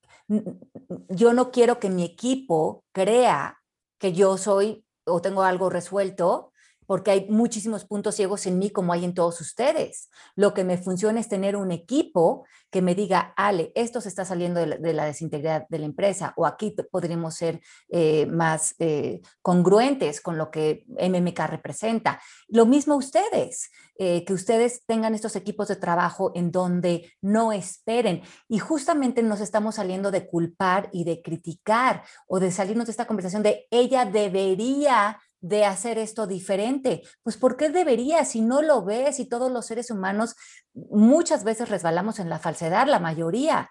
yo 1.08 1.32
no 1.32 1.50
quiero 1.50 1.78
que 1.78 1.90
mi 1.90 2.04
equipo 2.04 2.84
crea 2.92 3.60
que 3.98 4.12
yo 4.12 4.36
soy 4.36 4.84
o 5.04 5.20
tengo 5.20 5.42
algo 5.42 5.70
resuelto 5.70 6.52
porque 6.88 7.10
hay 7.10 7.26
muchísimos 7.28 7.84
puntos 7.84 8.14
ciegos 8.14 8.46
en 8.46 8.58
mí 8.58 8.70
como 8.70 8.94
hay 8.94 9.04
en 9.04 9.12
todos 9.12 9.42
ustedes. 9.42 10.08
Lo 10.34 10.54
que 10.54 10.64
me 10.64 10.78
funciona 10.78 11.20
es 11.20 11.28
tener 11.28 11.54
un 11.54 11.70
equipo 11.70 12.46
que 12.70 12.80
me 12.80 12.94
diga, 12.94 13.34
Ale, 13.36 13.72
esto 13.74 14.00
se 14.00 14.08
está 14.08 14.24
saliendo 14.24 14.58
de 14.58 14.92
la, 14.94 15.04
desintegridad 15.04 15.66
de 15.68 15.80
la 15.80 15.84
empresa 15.84 16.32
o 16.36 16.46
aquí 16.46 16.74
podríamos 16.90 17.34
ser 17.34 17.60
eh, 17.90 18.24
más 18.24 18.74
eh, 18.78 19.20
congruentes 19.42 20.22
con 20.22 20.38
lo 20.38 20.50
que 20.50 20.86
MMK 20.88 21.38
representa. 21.40 22.22
Lo 22.48 22.64
mismo 22.64 22.96
ustedes, 22.96 23.70
eh, 23.98 24.24
que 24.24 24.32
ustedes 24.32 24.86
tengan 24.86 25.14
estos 25.14 25.36
equipos 25.36 25.68
de 25.68 25.76
trabajo 25.76 26.32
en 26.34 26.50
donde 26.50 27.12
no 27.20 27.52
esperen. 27.52 28.22
Y 28.48 28.60
justamente 28.60 29.22
nos 29.22 29.42
estamos 29.42 29.74
saliendo 29.74 30.10
de 30.10 30.26
culpar 30.26 30.88
y 30.90 31.04
de 31.04 31.20
criticar 31.20 32.02
o 32.28 32.40
de 32.40 32.50
salirnos 32.50 32.86
de 32.86 32.92
esta 32.92 33.06
conversación 33.06 33.42
de 33.42 33.66
ella 33.70 34.06
debería 34.06 35.18
de 35.40 35.64
hacer 35.64 35.98
esto 35.98 36.26
diferente. 36.26 37.02
Pues 37.22 37.36
¿por 37.36 37.56
qué 37.56 37.70
debería 37.70 38.24
si 38.24 38.40
no 38.40 38.62
lo 38.62 38.84
ves 38.84 39.20
y 39.20 39.28
todos 39.28 39.50
los 39.50 39.66
seres 39.66 39.90
humanos 39.90 40.34
muchas 40.74 41.44
veces 41.44 41.68
resbalamos 41.68 42.18
en 42.18 42.28
la 42.28 42.38
falsedad, 42.38 42.86
la 42.86 42.98
mayoría? 42.98 43.70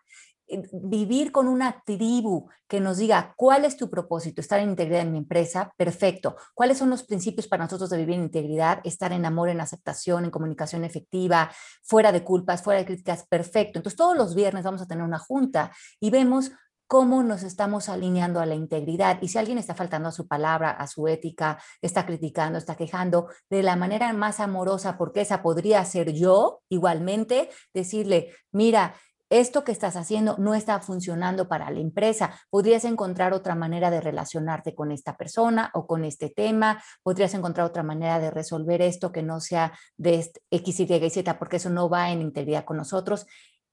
Vivir 0.72 1.34
con 1.34 1.50
una 1.50 1.84
tribu 1.86 2.48
que 2.70 2.80
nos 2.80 2.98
diga 2.98 3.34
cuál 3.36 3.66
es 3.66 3.76
tu 3.76 3.90
propósito, 3.90 4.40
estar 4.40 4.62
en 4.62 4.70
integridad 4.70 5.02
en 5.02 5.12
mi 5.12 5.18
empresa, 5.18 5.74
perfecto. 5.76 6.38
¿Cuáles 6.54 6.78
son 6.78 6.90
los 6.90 7.04
principios 7.04 7.50
para 7.50 7.66
nosotros 7.66 7.90
de 7.90 7.98
vivir 7.98 8.16
en 8.16 8.24
integridad? 8.24 8.80
Estar 8.86 9.12
en 9.12 9.26
amor, 9.26 9.50
en 9.50 9.60
aceptación, 9.60 10.24
en 10.24 10.32
comunicación 10.32 10.86
efectiva, 10.86 11.52
fuera 11.84 12.14
de 12.14 12.24
culpas, 12.24 12.64
fuera 12.64 12.80
de 12.80 12.86
críticas, 12.86 13.28
perfecto. 13.28 13.80
Entonces 13.80 13.98
todos 13.98 14.16
los 14.16 14.36
viernes 14.36 14.64
vamos 14.64 14.82
a 14.82 14.88
tener 14.88 15.04
una 15.04 15.20
junta 15.20 15.72
y 16.00 16.12
vemos 16.12 16.52
cómo 16.88 17.22
nos 17.22 17.44
estamos 17.44 17.90
alineando 17.90 18.40
a 18.40 18.46
la 18.46 18.56
integridad. 18.56 19.20
Y 19.22 19.28
si 19.28 19.38
alguien 19.38 19.58
está 19.58 19.76
faltando 19.76 20.10
a 20.10 20.14
su 20.14 20.28
palabra, 20.28 20.72
a 20.72 20.88
su 20.88 21.08
ética, 21.08 21.60
está 21.82 22.06
criticando, 22.06 22.58
está 22.58 22.76
quejando, 22.76 23.28
de 23.50 23.62
la 23.64 23.76
manera 23.76 24.12
más 24.14 24.40
amorosa, 24.40 24.98
porque 24.98 25.22
esa 25.22 25.44
podría 25.44 25.84
ser 25.86 26.14
yo 26.14 26.62
igualmente, 26.70 27.50
decirle, 27.74 28.34
mira, 28.52 28.96
esto 29.30 29.66
que 29.66 29.74
estás 29.74 29.98
haciendo 29.98 30.38
no 30.38 30.56
está 30.56 30.80
funcionando 30.80 31.50
para 31.50 31.70
la 31.70 31.80
empresa. 31.80 32.40
Podrías 32.50 32.86
encontrar 32.86 33.34
otra 33.34 33.56
manera 33.56 33.92
de 33.92 34.00
relacionarte 34.00 34.74
con 34.74 34.92
esta 34.92 35.18
persona 35.18 35.70
o 35.74 35.86
con 35.86 36.06
este 36.06 36.30
tema. 36.30 36.82
Podrías 37.04 37.34
encontrar 37.34 37.66
otra 37.66 37.84
manera 37.84 38.20
de 38.20 38.32
resolver 38.32 38.82
esto 38.82 39.12
que 39.12 39.24
no 39.24 39.42
sea 39.42 39.74
de 39.98 40.32
X, 40.50 40.80
Y 40.80 41.10
Z, 41.10 41.38
porque 41.38 41.58
eso 41.58 41.70
no 41.70 41.90
va 41.90 42.12
en 42.12 42.22
integridad 42.22 42.64
con 42.64 42.78
nosotros. 42.78 43.26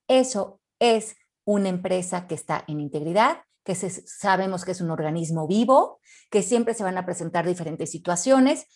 Eso 0.08 0.60
es 0.80 1.16
una 1.44 1.68
empresa 1.68 2.26
que 2.26 2.34
está 2.34 2.64
en 2.66 2.80
integridad, 2.80 3.38
que 3.64 3.74
sabemos 3.74 4.64
que 4.64 4.72
es 4.72 4.80
un 4.80 4.90
organismo 4.90 5.46
vivo, 5.46 6.00
que 6.30 6.42
siempre 6.42 6.74
se 6.74 6.84
van 6.84 6.98
a 6.98 7.06
presentar 7.06 7.46
diferentes 7.46 7.90
situaciones 7.90 8.66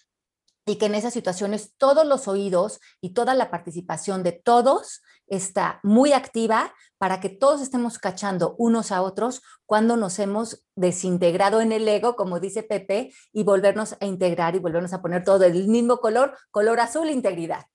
y 0.65 0.77
que 0.77 0.87
en 0.87 0.95
esas 0.95 1.13
situaciones 1.13 1.75
todos 1.77 2.07
los 2.07 2.29
oídos 2.29 2.81
y 3.01 3.11
toda 3.15 3.35
la 3.35 3.51
participación 3.51 4.23
de 4.23 4.33
todos 4.33 5.03
está 5.27 5.81
muy 5.83 6.13
activa 6.13 6.75
para 6.99 7.21
que 7.21 7.29
todos 7.29 7.61
estemos 7.61 7.99
cachando 7.99 8.55
unos 8.59 8.93
a 8.93 9.03
otros 9.03 9.43
cuando 9.67 9.97
nos 9.97 10.19
hemos 10.19 10.65
desintegrado 10.75 11.61
en 11.61 11.73
el 11.73 11.87
ego, 11.87 12.17
como 12.17 12.41
dice 12.41 12.63
Pepe, 12.63 13.13
y 13.33 13.45
volvernos 13.45 13.97
a 14.01 14.07
integrar 14.07 14.57
y 14.57 14.59
volvernos 14.59 14.93
a 14.93 15.03
poner 15.03 15.25
todo 15.25 15.39
del 15.39 15.69
mismo 15.69 15.99
color, 15.99 16.37
color 16.51 16.81
azul, 16.81 17.11
integridad. 17.11 17.67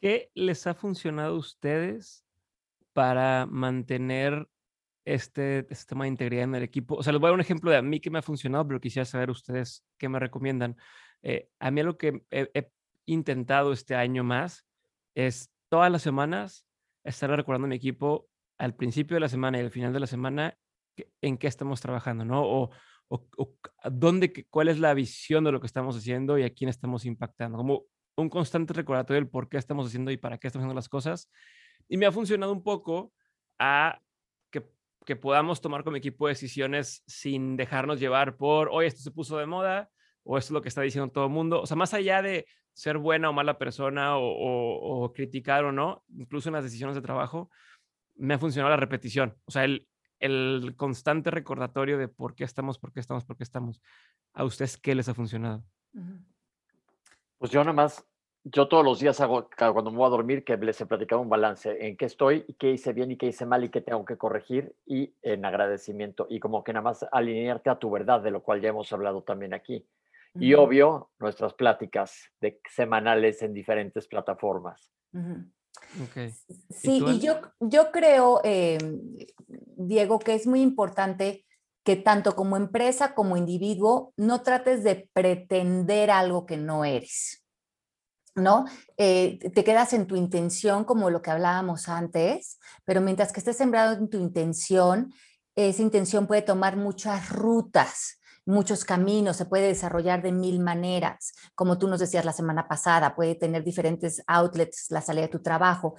¿Qué 0.00 0.30
les 0.34 0.66
ha 0.66 0.74
funcionado 0.74 1.34
a 1.34 1.38
ustedes 1.38 2.25
para 2.96 3.44
mantener 3.44 4.48
este, 5.04 5.66
este, 5.68 5.84
tema 5.86 6.04
de 6.04 6.08
integridad 6.08 6.44
en 6.44 6.54
el 6.54 6.62
equipo. 6.62 6.94
O 6.94 7.02
sea, 7.02 7.12
les 7.12 7.20
voy 7.20 7.28
a 7.28 7.30
dar 7.32 7.34
un 7.34 7.42
ejemplo 7.42 7.70
de 7.70 7.76
a 7.76 7.82
mí 7.82 8.00
que 8.00 8.08
me 8.08 8.20
ha 8.20 8.22
funcionado, 8.22 8.66
pero 8.66 8.80
quisiera 8.80 9.04
saber 9.04 9.28
ustedes 9.28 9.84
qué 9.98 10.08
me 10.08 10.18
recomiendan. 10.18 10.78
Eh, 11.22 11.50
a 11.60 11.70
mí 11.70 11.82
lo 11.82 11.98
que 11.98 12.22
he, 12.30 12.50
he, 12.54 12.70
intentado 13.04 13.74
este 13.74 13.96
año 13.96 14.24
más 14.24 14.66
es 15.14 15.52
todas 15.68 15.92
las 15.92 16.00
semanas 16.00 16.66
estar 17.04 17.28
recordando 17.28 17.66
a 17.66 17.68
mi 17.68 17.76
equipo 17.76 18.30
al 18.56 18.74
principio 18.74 19.16
de 19.16 19.20
la 19.20 19.28
semana 19.28 19.58
y 19.58 19.60
al 19.60 19.70
final 19.70 19.92
de 19.92 20.00
la 20.00 20.06
semana 20.06 20.56
en 21.20 21.36
qué 21.36 21.48
estamos 21.48 21.82
trabajando, 21.82 22.24
¿no? 22.24 22.42
O, 22.44 22.70
o, 23.08 23.28
o 23.36 23.54
dónde, 23.90 24.46
cuál 24.48 24.68
es 24.68 24.78
la 24.78 24.94
visión 24.94 25.44
de 25.44 25.52
lo 25.52 25.60
que 25.60 25.66
estamos 25.66 25.98
haciendo 25.98 26.38
y 26.38 26.44
a 26.44 26.54
quién 26.54 26.70
estamos 26.70 27.04
impactando. 27.04 27.58
Como 27.58 27.84
un 28.16 28.30
constante 28.30 28.72
recordatorio 28.72 29.20
del 29.20 29.28
por 29.28 29.50
qué 29.50 29.58
estamos 29.58 29.86
haciendo 29.86 30.10
y 30.10 30.16
para 30.16 30.38
qué 30.38 30.46
estamos 30.46 30.62
haciendo 30.62 30.74
las 30.74 30.88
cosas. 30.88 31.30
Y 31.88 31.96
me 31.96 32.06
ha 32.06 32.12
funcionado 32.12 32.52
un 32.52 32.62
poco 32.62 33.12
a 33.58 34.00
que, 34.50 34.68
que 35.04 35.16
podamos 35.16 35.60
tomar 35.60 35.84
como 35.84 35.96
equipo 35.96 36.28
decisiones 36.28 37.02
sin 37.06 37.56
dejarnos 37.56 38.00
llevar 38.00 38.36
por, 38.36 38.68
oye, 38.70 38.88
esto 38.88 39.02
se 39.02 39.10
puso 39.10 39.38
de 39.38 39.46
moda 39.46 39.90
o 40.24 40.38
esto 40.38 40.48
es 40.48 40.52
lo 40.52 40.62
que 40.62 40.68
está 40.68 40.82
diciendo 40.82 41.10
todo 41.10 41.26
el 41.26 41.30
mundo. 41.30 41.60
O 41.60 41.66
sea, 41.66 41.76
más 41.76 41.94
allá 41.94 42.22
de 42.22 42.46
ser 42.72 42.98
buena 42.98 43.30
o 43.30 43.32
mala 43.32 43.58
persona 43.58 44.18
o, 44.18 45.04
o, 45.04 45.12
criticar 45.12 45.64
o 45.64 45.72
no, 45.72 46.04
incluso 46.14 46.48
en 46.48 46.54
las 46.54 46.64
decisiones 46.64 46.94
de 46.94 47.00
trabajo, 47.00 47.50
me 48.16 48.34
ha 48.34 48.38
funcionado 48.38 48.70
la 48.70 48.76
repetición. 48.76 49.34
O 49.46 49.50
sea, 49.50 49.64
el, 49.64 49.88
el 50.18 50.74
constante 50.76 51.30
recordatorio 51.30 51.96
de 51.96 52.08
por 52.08 52.34
qué 52.34 52.44
estamos, 52.44 52.78
por 52.78 52.92
qué 52.92 53.00
estamos, 53.00 53.24
por 53.24 53.36
qué 53.36 53.44
estamos. 53.44 53.80
¿A 54.34 54.44
ustedes 54.44 54.76
qué 54.76 54.94
les 54.94 55.08
ha 55.08 55.14
funcionado? 55.14 55.64
Pues 57.38 57.50
yo 57.50 57.60
nada 57.60 57.72
más 57.72 58.04
yo 58.52 58.68
todos 58.68 58.84
los 58.84 59.00
días 59.00 59.20
hago, 59.20 59.48
cuando 59.56 59.90
me 59.90 59.96
voy 59.96 60.06
a 60.06 60.10
dormir, 60.10 60.44
que 60.44 60.56
les 60.56 60.80
he 60.80 60.86
platicado 60.86 61.20
un 61.20 61.28
balance 61.28 61.84
en 61.84 61.96
qué 61.96 62.04
estoy 62.04 62.44
y 62.46 62.54
qué 62.54 62.70
hice 62.70 62.92
bien 62.92 63.10
y 63.10 63.16
qué 63.16 63.26
hice 63.26 63.44
mal 63.44 63.64
y 63.64 63.70
qué 63.70 63.80
tengo 63.80 64.04
que 64.04 64.16
corregir 64.16 64.76
y 64.86 65.12
en 65.22 65.44
agradecimiento 65.44 66.28
y 66.30 66.38
como 66.38 66.62
que 66.62 66.72
nada 66.72 66.84
más 66.84 67.04
alinearte 67.10 67.70
a 67.70 67.78
tu 67.78 67.90
verdad, 67.90 68.20
de 68.20 68.30
lo 68.30 68.42
cual 68.42 68.60
ya 68.60 68.68
hemos 68.68 68.92
hablado 68.92 69.22
también 69.22 69.52
aquí. 69.52 69.84
Y 70.38 70.52
obvio, 70.54 71.10
nuestras 71.18 71.54
pláticas 71.54 72.30
de 72.40 72.60
semanales 72.70 73.40
en 73.42 73.54
diferentes 73.54 74.06
plataformas. 74.06 74.92
Sí, 76.70 77.02
y, 77.04 77.20
yo, 77.20 77.40
yo 77.58 77.90
creo, 77.90 78.42
eh, 78.44 78.78
Diego, 79.48 80.18
que 80.18 80.34
es 80.34 80.46
muy 80.46 80.60
importante 80.60 81.46
que 81.82 81.96
tanto 81.96 82.36
como 82.36 82.56
empresa 82.56 83.14
como 83.14 83.36
individuo 83.36 84.12
no 84.16 84.42
trates 84.42 84.84
de 84.84 85.08
pretender 85.14 86.10
algo 86.10 86.44
que 86.44 86.58
no 86.58 86.84
eres. 86.84 87.45
¿No? 88.36 88.66
Eh, 88.96 89.38
te 89.54 89.64
quedas 89.64 89.92
en 89.92 90.06
tu 90.06 90.14
intención, 90.14 90.84
como 90.84 91.10
lo 91.10 91.22
que 91.22 91.30
hablábamos 91.30 91.88
antes, 91.88 92.58
pero 92.84 93.00
mientras 93.00 93.32
que 93.32 93.40
estés 93.40 93.56
sembrado 93.56 93.94
en 93.94 94.08
tu 94.08 94.18
intención, 94.18 95.12
esa 95.56 95.82
intención 95.82 96.26
puede 96.26 96.42
tomar 96.42 96.76
muchas 96.76 97.30
rutas, 97.30 98.20
muchos 98.44 98.84
caminos, 98.84 99.36
se 99.36 99.46
puede 99.46 99.68
desarrollar 99.68 100.22
de 100.22 100.32
mil 100.32 100.60
maneras, 100.60 101.32
como 101.54 101.78
tú 101.78 101.88
nos 101.88 101.98
decías 101.98 102.24
la 102.24 102.32
semana 102.32 102.68
pasada, 102.68 103.16
puede 103.16 103.34
tener 103.34 103.64
diferentes 103.64 104.22
outlets, 104.26 104.86
la 104.90 105.00
salida 105.00 105.22
de 105.22 105.32
tu 105.32 105.42
trabajo. 105.42 105.94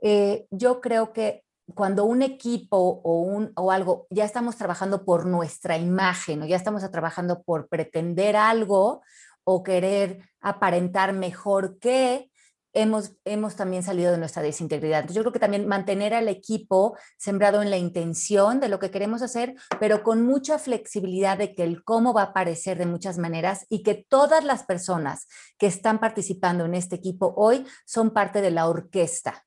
Eh, 0.00 0.46
yo 0.50 0.80
creo 0.80 1.12
que 1.12 1.42
cuando 1.74 2.04
un 2.04 2.22
equipo 2.22 2.76
o, 2.76 3.20
un, 3.20 3.52
o 3.56 3.72
algo, 3.72 4.06
ya 4.10 4.24
estamos 4.24 4.56
trabajando 4.56 5.04
por 5.04 5.26
nuestra 5.26 5.76
imagen 5.76 6.42
o 6.42 6.46
ya 6.46 6.56
estamos 6.56 6.88
trabajando 6.90 7.42
por 7.42 7.68
pretender 7.68 8.36
algo, 8.36 9.02
o 9.50 9.62
querer 9.62 10.28
aparentar 10.42 11.14
mejor 11.14 11.78
que 11.78 12.30
hemos, 12.74 13.12
hemos 13.24 13.56
también 13.56 13.82
salido 13.82 14.12
de 14.12 14.18
nuestra 14.18 14.42
desintegridad. 14.42 15.00
Entonces 15.00 15.16
yo 15.16 15.22
creo 15.22 15.32
que 15.32 15.38
también 15.38 15.66
mantener 15.66 16.12
al 16.12 16.28
equipo 16.28 16.98
sembrado 17.16 17.62
en 17.62 17.70
la 17.70 17.78
intención 17.78 18.60
de 18.60 18.68
lo 18.68 18.78
que 18.78 18.90
queremos 18.90 19.22
hacer, 19.22 19.54
pero 19.80 20.02
con 20.02 20.26
mucha 20.26 20.58
flexibilidad 20.58 21.38
de 21.38 21.54
que 21.54 21.62
el 21.62 21.82
cómo 21.82 22.12
va 22.12 22.24
a 22.24 22.24
aparecer 22.26 22.76
de 22.76 22.84
muchas 22.84 23.16
maneras 23.16 23.64
y 23.70 23.82
que 23.82 23.94
todas 23.94 24.44
las 24.44 24.64
personas 24.64 25.26
que 25.56 25.66
están 25.66 25.98
participando 25.98 26.66
en 26.66 26.74
este 26.74 26.96
equipo 26.96 27.32
hoy 27.34 27.64
son 27.86 28.10
parte 28.10 28.42
de 28.42 28.50
la 28.50 28.68
orquesta. 28.68 29.46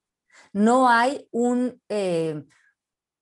No 0.52 0.90
hay 0.90 1.28
un... 1.30 1.80
Eh, 1.90 2.42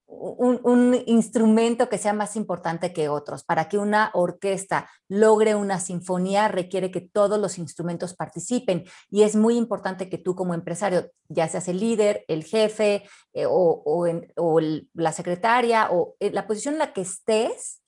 un, 0.09 1.03
instrumento 1.05 1.87
que 1.87 1.97
sea 1.97 2.13
más 2.13 2.35
importante 2.35 2.91
que 2.93 3.09
otros. 3.09 3.43
Para 3.43 3.69
que 3.69 3.77
una 3.77 4.11
orquesta 4.13 4.89
logre 5.07 5.55
una 5.55 5.79
sinfonía 5.79 6.47
requiere 6.47 6.91
que 6.91 7.01
todos 7.01 7.39
los 7.39 7.57
instrumentos 7.57 8.15
participen 8.15 8.85
y 9.09 9.23
es 9.23 9.35
muy 9.35 9.55
importante 9.55 10.09
que 10.09 10.17
tú 10.17 10.35
como 10.35 10.53
empresario, 10.53 11.11
ya 11.27 11.47
seas 11.47 11.67
el 11.67 11.79
líder, 11.79 12.25
el 12.27 12.43
jefe 12.43 13.03
eh, 13.33 13.45
o, 13.47 14.05
la 14.93 15.11
secretaria 15.11 15.89
o 15.91 16.15
eh, 16.19 16.31
la 16.31 16.47
posición 16.47 16.75
en 16.75 16.79
la 16.79 16.93
que 16.93 17.01
estés, 17.01 17.81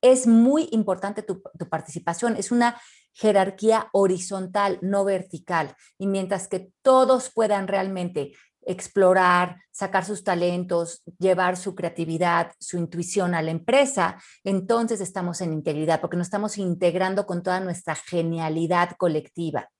es 0.00 0.28
muy 0.28 0.68
importante 0.70 1.22
tu, 1.22 1.42
tu 1.58 1.68
participación. 1.68 2.36
Es 2.36 2.52
una 2.52 2.80
jerarquía 3.14 3.88
horizontal, 3.92 4.78
no 4.80 5.04
vertical. 5.04 5.74
Y 5.98 6.06
mientras 6.06 6.46
que 6.46 6.70
todos 6.82 7.30
puedan 7.34 7.66
realmente 7.66 8.32
explorar, 8.68 9.62
sacar 9.70 10.04
sus 10.04 10.22
talentos, 10.22 11.02
llevar 11.18 11.56
su 11.56 11.74
creatividad, 11.74 12.52
su 12.60 12.76
intuición 12.76 13.34
a 13.34 13.40
la 13.40 13.50
empresa, 13.50 14.22
entonces 14.44 15.00
estamos 15.00 15.40
en 15.40 15.54
integridad, 15.54 16.02
porque 16.02 16.18
nos 16.18 16.26
estamos 16.26 16.58
integrando 16.58 17.24
con 17.24 17.42
toda 17.42 17.60
nuestra 17.60 17.94
genialidad 17.94 18.90
colectiva. 18.98 19.70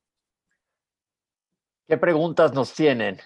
¿Qué 1.86 1.99
preguntas 1.99 2.55
nos 2.55 2.72
tienen? 2.72 3.20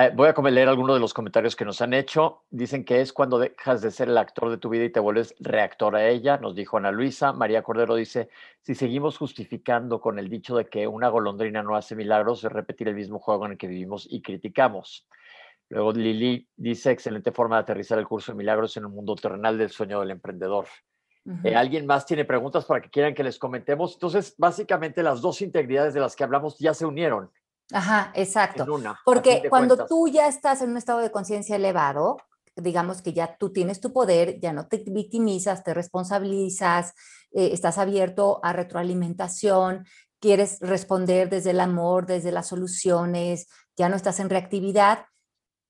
Ah, 0.00 0.10
voy 0.14 0.28
a 0.28 0.50
leer 0.52 0.68
algunos 0.68 0.94
de 0.94 1.00
los 1.00 1.12
comentarios 1.12 1.56
que 1.56 1.64
nos 1.64 1.82
han 1.82 1.92
hecho. 1.92 2.44
Dicen 2.50 2.84
que 2.84 3.00
es 3.00 3.12
cuando 3.12 3.36
dejas 3.40 3.82
de 3.82 3.90
ser 3.90 4.08
el 4.08 4.16
actor 4.16 4.48
de 4.48 4.56
tu 4.56 4.68
vida 4.68 4.84
y 4.84 4.90
te 4.90 5.00
vuelves 5.00 5.34
reactor 5.40 5.96
a 5.96 6.08
ella, 6.08 6.36
nos 6.36 6.54
dijo 6.54 6.76
Ana 6.76 6.92
Luisa. 6.92 7.32
María 7.32 7.64
Cordero 7.64 7.96
dice, 7.96 8.28
si 8.62 8.76
seguimos 8.76 9.18
justificando 9.18 10.00
con 10.00 10.20
el 10.20 10.28
dicho 10.28 10.56
de 10.56 10.68
que 10.68 10.86
una 10.86 11.08
golondrina 11.08 11.64
no 11.64 11.74
hace 11.74 11.96
milagros, 11.96 12.44
es 12.44 12.52
repetir 12.52 12.86
el 12.86 12.94
mismo 12.94 13.18
juego 13.18 13.46
en 13.46 13.52
el 13.52 13.58
que 13.58 13.66
vivimos 13.66 14.06
y 14.08 14.22
criticamos. 14.22 15.08
Luego 15.68 15.90
Lili 15.90 16.48
dice, 16.54 16.92
excelente 16.92 17.32
forma 17.32 17.56
de 17.56 17.62
aterrizar 17.62 17.98
el 17.98 18.06
curso 18.06 18.30
de 18.30 18.38
milagros 18.38 18.76
en 18.76 18.86
un 18.86 18.94
mundo 18.94 19.16
terrenal 19.16 19.58
del 19.58 19.70
sueño 19.70 19.98
del 19.98 20.12
emprendedor. 20.12 20.66
Eh, 21.42 21.56
¿Alguien 21.56 21.86
más 21.86 22.06
tiene 22.06 22.24
preguntas 22.24 22.66
para 22.66 22.80
que 22.80 22.88
quieran 22.88 23.14
que 23.14 23.24
les 23.24 23.36
comentemos? 23.36 23.94
Entonces, 23.94 24.36
básicamente 24.38 25.02
las 25.02 25.20
dos 25.20 25.42
integridades 25.42 25.92
de 25.92 25.98
las 25.98 26.14
que 26.14 26.22
hablamos 26.22 26.56
ya 26.56 26.72
se 26.72 26.86
unieron. 26.86 27.32
Ajá, 27.72 28.12
exacto. 28.14 28.66
Porque 29.04 29.42
cuando 29.50 29.86
tú 29.86 30.08
ya 30.08 30.26
estás 30.26 30.62
en 30.62 30.70
un 30.70 30.76
estado 30.76 31.00
de 31.00 31.10
conciencia 31.10 31.56
elevado, 31.56 32.16
digamos 32.56 33.02
que 33.02 33.12
ya 33.12 33.36
tú 33.36 33.52
tienes 33.52 33.80
tu 33.80 33.92
poder, 33.92 34.40
ya 34.40 34.52
no 34.52 34.66
te 34.66 34.82
victimizas, 34.86 35.62
te 35.62 35.74
responsabilizas, 35.74 36.94
eh, 37.32 37.50
estás 37.52 37.78
abierto 37.78 38.40
a 38.42 38.52
retroalimentación, 38.52 39.86
quieres 40.18 40.58
responder 40.60 41.28
desde 41.28 41.50
el 41.50 41.60
amor, 41.60 42.06
desde 42.06 42.32
las 42.32 42.48
soluciones, 42.48 43.48
ya 43.76 43.88
no 43.88 43.96
estás 43.96 44.18
en 44.18 44.30
reactividad, 44.30 45.04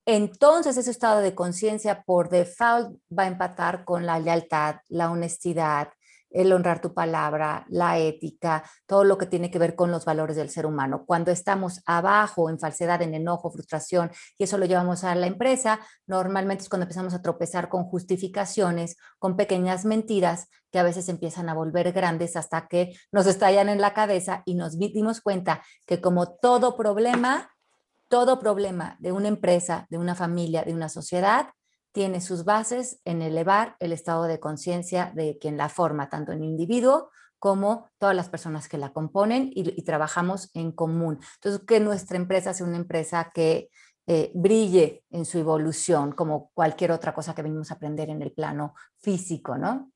entonces 0.07 0.79
ese 0.79 0.91
estado 0.91 1.21
de 1.21 1.35
conciencia 1.35 2.03
por 2.03 2.31
default 2.31 2.99
va 3.13 3.25
a 3.25 3.27
empatar 3.27 3.85
con 3.85 4.07
la 4.07 4.19
lealtad, 4.19 4.77
la 4.89 5.11
honestidad, 5.11 5.91
el 6.31 6.53
honrar 6.53 6.81
tu 6.81 6.95
palabra, 6.95 7.65
la 7.69 7.99
ética, 7.99 8.65
todo 8.87 9.05
lo 9.05 9.19
que 9.19 9.27
tiene 9.27 9.51
que 9.51 9.59
ver 9.59 9.75
con 9.75 9.91
los 9.91 10.05
valores 10.05 10.37
del 10.37 10.51
ser 10.51 10.67
humano. 10.67 11.05
Cuando 11.07 11.31
estamos 11.31 11.81
abajo 11.87 12.51
en 12.51 12.59
falsedad, 12.59 13.03
en 13.03 13.15
enojo, 13.15 13.51
frustración, 13.51 14.11
y 14.37 14.45
eso 14.45 14.59
lo 14.59 14.67
llevamos 14.67 15.05
a 15.05 15.15
la 15.15 15.27
empresa, 15.27 15.81
normalmente 16.07 16.63
es 16.63 16.69
cuando 16.69 16.85
empezamos 16.85 17.15
a 17.15 17.23
tropezar 17.23 17.69
con 17.69 17.85
justificaciones, 17.85 18.97
con 19.19 19.37
pequeñas 19.37 19.85
mentiras 19.85 20.49
que 20.71 20.79
a 20.79 20.83
veces 20.83 21.09
empiezan 21.09 21.49
a 21.49 21.55
volver 21.55 21.93
grandes 21.93 22.37
hasta 22.37 22.69
que 22.69 22.95
nos 23.11 23.27
estallan 23.27 23.69
en 23.69 23.81
la 23.81 23.95
cabeza 23.95 24.43
y 24.45 24.55
nos 24.55 24.79
dimos 24.79 25.21
cuenta 25.21 25.63
que 25.87 26.01
como 26.01 26.37
todo 26.37 26.77
problema, 26.77 27.51
todo 28.09 28.39
problema 28.39 28.97
de 29.01 29.13
una 29.13 29.29
empresa, 29.29 29.87
de 29.91 29.99
una 29.99 30.15
familia, 30.15 30.63
de 30.63 30.75
una 30.75 30.89
sociedad, 30.89 31.49
tiene 31.99 32.21
sus 32.21 32.45
bases 32.45 33.01
en 33.05 33.23
elevar 33.23 33.75
el 33.81 33.91
estado 33.91 34.23
de 34.27 34.39
conciencia 34.39 35.11
de 35.17 35.37
quien 35.41 35.57
la 35.57 35.69
forma, 35.69 36.09
tanto 36.09 36.31
en 36.31 36.45
individuo 36.45 37.11
como 37.41 37.91
todas 37.99 38.15
las 38.15 38.29
personas 38.29 38.69
que 38.69 38.79
la 38.79 38.93
componen 38.93 39.51
y, 39.53 39.83
trabajamos 39.83 40.49
en 40.55 40.71
común. 40.71 41.19
Entonces, 41.35 41.67
que 41.67 41.81
nuestra 41.81 42.17
empresa 42.17 42.55
sea 42.55 42.69
una 42.69 42.77
empresa 42.77 43.33
que 43.35 43.71
eh, 44.07 44.31
brille 44.33 45.03
en 45.11 45.25
su 45.25 45.39
evolución, 45.39 46.13
como 46.13 46.53
cualquier 46.55 46.93
otra 46.93 47.13
cosa 47.13 47.35
que 47.35 47.43
venimos 47.43 47.73
a 47.73 47.75
aprender 47.75 48.11
en 48.11 48.23
el 48.23 48.31
plano 48.31 48.75
físico, 49.01 49.59
¿no? 49.59 49.91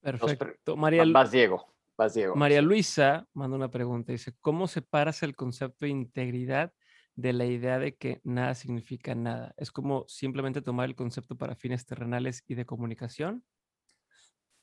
Perfecto. 0.00 0.74
María, 0.74 1.04
vas 1.12 1.30
Diego, 1.30 1.66
vas 1.98 2.14
Diego. 2.14 2.34
María 2.34 2.62
Luisa 2.62 3.26
manda 3.34 3.58
una 3.58 3.70
pregunta, 3.70 4.10
dice, 4.10 4.32
¿cómo 4.40 4.68
separas 4.68 5.22
el 5.22 5.36
concepto 5.36 5.84
de 5.84 5.90
integridad 5.90 6.72
de 7.16 7.32
la 7.32 7.46
idea 7.46 7.78
de 7.78 7.96
que 7.96 8.20
nada 8.24 8.54
significa 8.54 9.14
nada. 9.14 9.54
Es 9.56 9.72
como 9.72 10.04
simplemente 10.06 10.62
tomar 10.62 10.88
el 10.88 10.94
concepto 10.94 11.36
para 11.36 11.56
fines 11.56 11.86
terrenales 11.86 12.44
y 12.46 12.54
de 12.54 12.66
comunicación. 12.66 13.44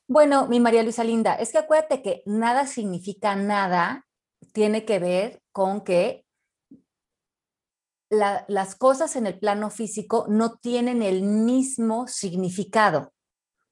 Bueno, 0.06 0.46
mi 0.48 0.60
María 0.60 0.82
Luisa 0.82 1.02
Linda, 1.02 1.34
es 1.34 1.50
que 1.50 1.58
acuérdate 1.58 2.02
que 2.02 2.22
nada 2.26 2.66
significa 2.66 3.34
nada 3.36 4.06
tiene 4.52 4.84
que 4.84 4.98
ver 4.98 5.42
con 5.52 5.82
que 5.82 6.24
las 8.10 8.76
cosas 8.76 9.16
en 9.16 9.26
el 9.26 9.38
plano 9.38 9.70
físico 9.70 10.26
no 10.28 10.56
tienen 10.58 11.02
el 11.02 11.22
mismo 11.22 12.06
significado. 12.06 13.12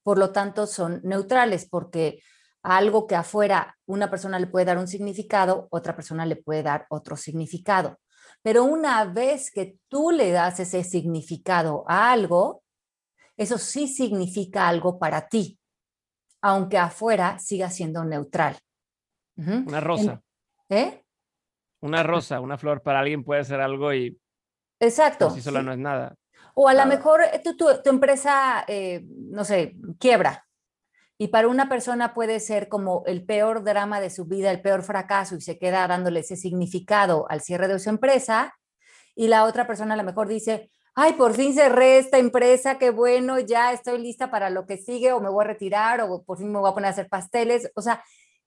Por 0.03 0.19
lo 0.19 0.33
tanto, 0.33 0.67
son 0.67 1.01
neutrales 1.05 1.69
porque 1.69 2.21
algo 2.63 3.07
que 3.07 3.15
afuera 3.15 3.77
una 3.87 4.11
persona 4.11 4.41
le 4.41 4.49
puede 4.49 4.65
dar 4.65 4.79
un 4.79 4.89
significado, 4.89 5.69
otra 5.71 5.95
persona 5.95 6.27
le 6.27 6.37
puede 6.37 6.65
dar 6.65 6.87
otro 6.91 7.17
significado. 7.17 7.99
Pero 8.43 8.65
una 8.65 9.05
vez 9.05 9.51
que 9.51 9.79
tú 9.89 10.11
le 10.11 10.31
das 10.33 10.59
ese 10.61 10.83
significado 10.85 11.85
a 11.87 12.13
algo, 12.13 12.63
eso 13.37 13.57
sí 13.59 13.89
significa 13.89 14.69
algo 14.69 14.99
para 14.99 15.29
ti, 15.29 15.59
aunque 16.41 16.79
afuera 16.79 17.39
siga 17.39 17.71
siendo 17.71 18.05
neutral. 18.05 18.59
Una 19.37 19.81
rosa. 19.81 20.21
¿Eh? 20.69 21.03
Una 21.81 22.03
rosa, 22.03 22.41
una 22.41 22.59
flor 22.59 22.83
para 22.83 23.01
alguien 23.01 23.25
puede 23.25 23.45
ser 23.45 23.61
algo 23.61 23.93
y... 23.93 24.19
Exacto. 24.81 25.31
Si 25.31 25.41
solo 25.41 25.63
no 25.63 25.73
es 25.73 25.79
nada. 25.79 26.15
O 26.55 26.69
a 26.69 26.75
lo 26.75 26.85
mejor 26.87 27.23
eh, 27.23 27.41
tu, 27.43 27.57
tu, 27.57 27.91
empresa, 27.91 28.65
eh, 28.67 29.05
no 29.07 29.45
sé, 29.45 29.77
quiebra 29.99 30.45
y 31.23 31.29
para 31.29 31.47
una 31.47 31.69
persona 31.69 32.15
puede 32.15 32.41
ser 32.41 32.69
como 32.69 33.05
el 33.07 33.25
peor 33.25 33.63
drama 33.63 34.01
de 34.01 34.11
su 34.11 34.25
vida, 34.25 34.51
el 34.51 34.61
peor 34.61 34.83
fracaso 34.83 35.37
y 35.37 35.41
se 35.41 35.57
queda 35.57 35.87
dándole 35.87 36.19
ese 36.19 36.35
significado 36.35 37.27
al 37.29 37.43
cierre 37.43 37.69
de 37.69 37.79
su 37.79 37.91
empresa 37.91 38.59
y 39.15 39.29
la 39.29 39.45
otra 39.45 39.69
persona 39.69 39.95
a 39.95 39.97
lo 39.97 40.03
mejor 40.03 40.27
dice, 40.27 40.73
ay, 40.97 41.13
por 41.13 41.35
fin 41.35 41.55
cerré 41.55 41.99
esta 41.99 42.19
empresa, 42.19 42.77
qué 42.77 42.91
bueno, 42.91 43.39
ya 43.39 43.73
estoy 43.73 43.99
lista 43.99 44.33
para 44.33 44.51
lo 44.51 44.67
que 44.67 44.79
sigue 44.79 45.13
o 45.13 45.21
me 45.21 45.31
voy 45.31 45.45
a 45.45 45.47
retirar 45.47 46.01
o 46.01 46.25
por 46.25 46.39
fin 46.39 46.51
me 46.51 46.59
voy 46.59 46.69
a 46.69 46.75
poner 46.75 46.89
a 46.89 46.91
hacer 46.91 47.09
pasteles. 47.09 47.71
O 47.77 47.83
sea, 47.83 48.03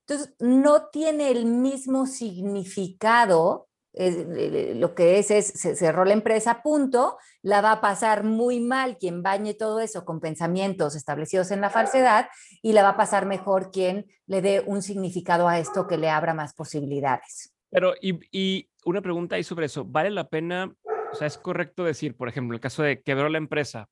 entonces 0.05 0.35
no 0.39 0.87
tiene 0.89 1.31
el 1.31 1.45
mismo 1.45 2.05
significado 2.05 3.69
lo 3.95 4.93
que 4.93 5.19
es 5.19 5.31
es, 5.31 5.47
se 5.47 5.75
cerró 5.75 6.03
la 6.03 6.13
empresa, 6.13 6.61
punto, 6.61 7.17
la 7.41 7.61
va 7.61 7.73
a 7.73 7.81
pasar 7.81 8.23
muy 8.23 8.59
mal 8.59 8.97
quien 8.97 9.23
bañe 9.23 9.53
todo 9.53 9.79
eso 9.79 10.03
con 10.03 10.19
pensamientos 10.19 10.95
establecidos 10.95 11.51
en 11.51 11.61
la 11.61 11.69
falsedad 11.69 12.27
y 12.61 12.73
la 12.73 12.83
va 12.83 12.89
a 12.89 12.97
pasar 12.97 13.25
mejor 13.25 13.71
quien 13.71 14.05
le 14.27 14.41
dé 14.41 14.63
un 14.65 14.81
significado 14.81 15.47
a 15.47 15.59
esto 15.59 15.87
que 15.87 15.97
le 15.97 16.09
abra 16.09 16.33
más 16.33 16.53
posibilidades. 16.53 17.53
Pero, 17.69 17.93
y, 18.01 18.19
y 18.31 18.69
una 18.83 19.01
pregunta 19.01 19.37
ahí 19.37 19.43
sobre 19.43 19.67
eso, 19.67 19.85
¿vale 19.85 20.09
la 20.09 20.27
pena, 20.27 20.75
o 21.11 21.15
sea, 21.15 21.27
es 21.27 21.37
correcto 21.37 21.83
decir, 21.83 22.15
por 22.15 22.27
ejemplo, 22.27 22.55
el 22.55 22.61
caso 22.61 22.83
de 22.83 23.01
quebró 23.01 23.29
la 23.29 23.37
empresa, 23.37 23.89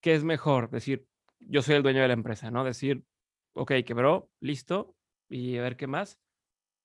¿qué 0.00 0.14
es 0.14 0.24
mejor? 0.24 0.70
Decir, 0.70 1.06
yo 1.38 1.62
soy 1.62 1.76
el 1.76 1.82
dueño 1.82 2.02
de 2.02 2.08
la 2.08 2.14
empresa, 2.14 2.50
¿no? 2.50 2.64
Decir, 2.64 3.02
ok, 3.54 3.72
quebró, 3.86 4.28
listo, 4.40 4.94
y 5.28 5.56
a 5.56 5.62
ver 5.62 5.76
qué 5.76 5.86
más. 5.86 6.18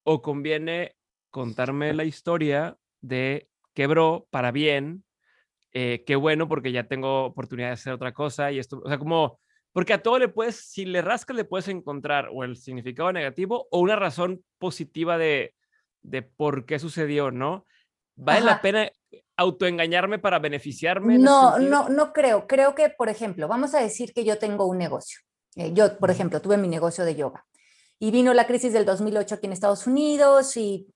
O 0.03 0.21
conviene 0.21 0.95
contarme 1.35 1.93
la 1.93 2.05
historia 2.05 2.77
de 3.01 3.49
quebró 3.73 4.25
para 4.29 4.51
bien, 4.51 5.03
eh, 5.73 6.05
qué 6.05 6.15
bueno 6.15 6.47
porque 6.47 6.71
ya 6.71 6.87
tengo 6.87 7.25
oportunidad 7.25 7.67
de 7.67 7.73
hacer 7.73 7.91
otra 7.91 8.13
cosa 8.13 8.53
y 8.53 8.59
esto, 8.59 8.81
o 8.81 8.87
sea, 8.87 8.97
como, 8.97 9.37
porque 9.73 9.91
a 9.91 10.01
todo 10.01 10.17
le 10.17 10.29
puedes, 10.29 10.55
si 10.55 10.85
le 10.85 11.01
rascas, 11.01 11.35
le 11.35 11.43
puedes 11.43 11.67
encontrar 11.67 12.29
o 12.31 12.45
el 12.45 12.55
significado 12.55 13.11
negativo 13.11 13.67
o 13.69 13.79
una 13.79 13.97
razón 13.97 14.45
positiva 14.59 15.17
de, 15.17 15.53
de 16.03 16.21
por 16.21 16.65
qué 16.65 16.79
sucedió, 16.79 17.31
¿no? 17.31 17.65
¿Vale 18.15 18.45
la 18.45 18.61
pena 18.61 18.89
autoengañarme 19.35 20.19
para 20.19 20.39
beneficiarme? 20.39 21.17
No, 21.17 21.59
no, 21.59 21.89
no 21.89 22.13
creo. 22.13 22.47
Creo 22.47 22.75
que, 22.75 22.87
por 22.87 23.09
ejemplo, 23.09 23.49
vamos 23.49 23.75
a 23.75 23.81
decir 23.81 24.13
que 24.13 24.23
yo 24.23 24.37
tengo 24.37 24.67
un 24.67 24.77
negocio. 24.77 25.19
Eh, 25.57 25.73
yo, 25.73 25.97
por 25.97 26.11
ejemplo, 26.11 26.41
tuve 26.41 26.55
mi 26.55 26.69
negocio 26.69 27.03
de 27.03 27.15
yoga. 27.15 27.45
Y 27.97 28.11
vino 28.11 28.33
la 28.33 28.45
crisis 28.45 28.73
del 28.73 28.85
2008 28.85 29.35
aquí 29.35 29.47
en 29.47 29.53
Estados 29.53 29.87
Unidos 29.87 30.57
y 30.57 30.87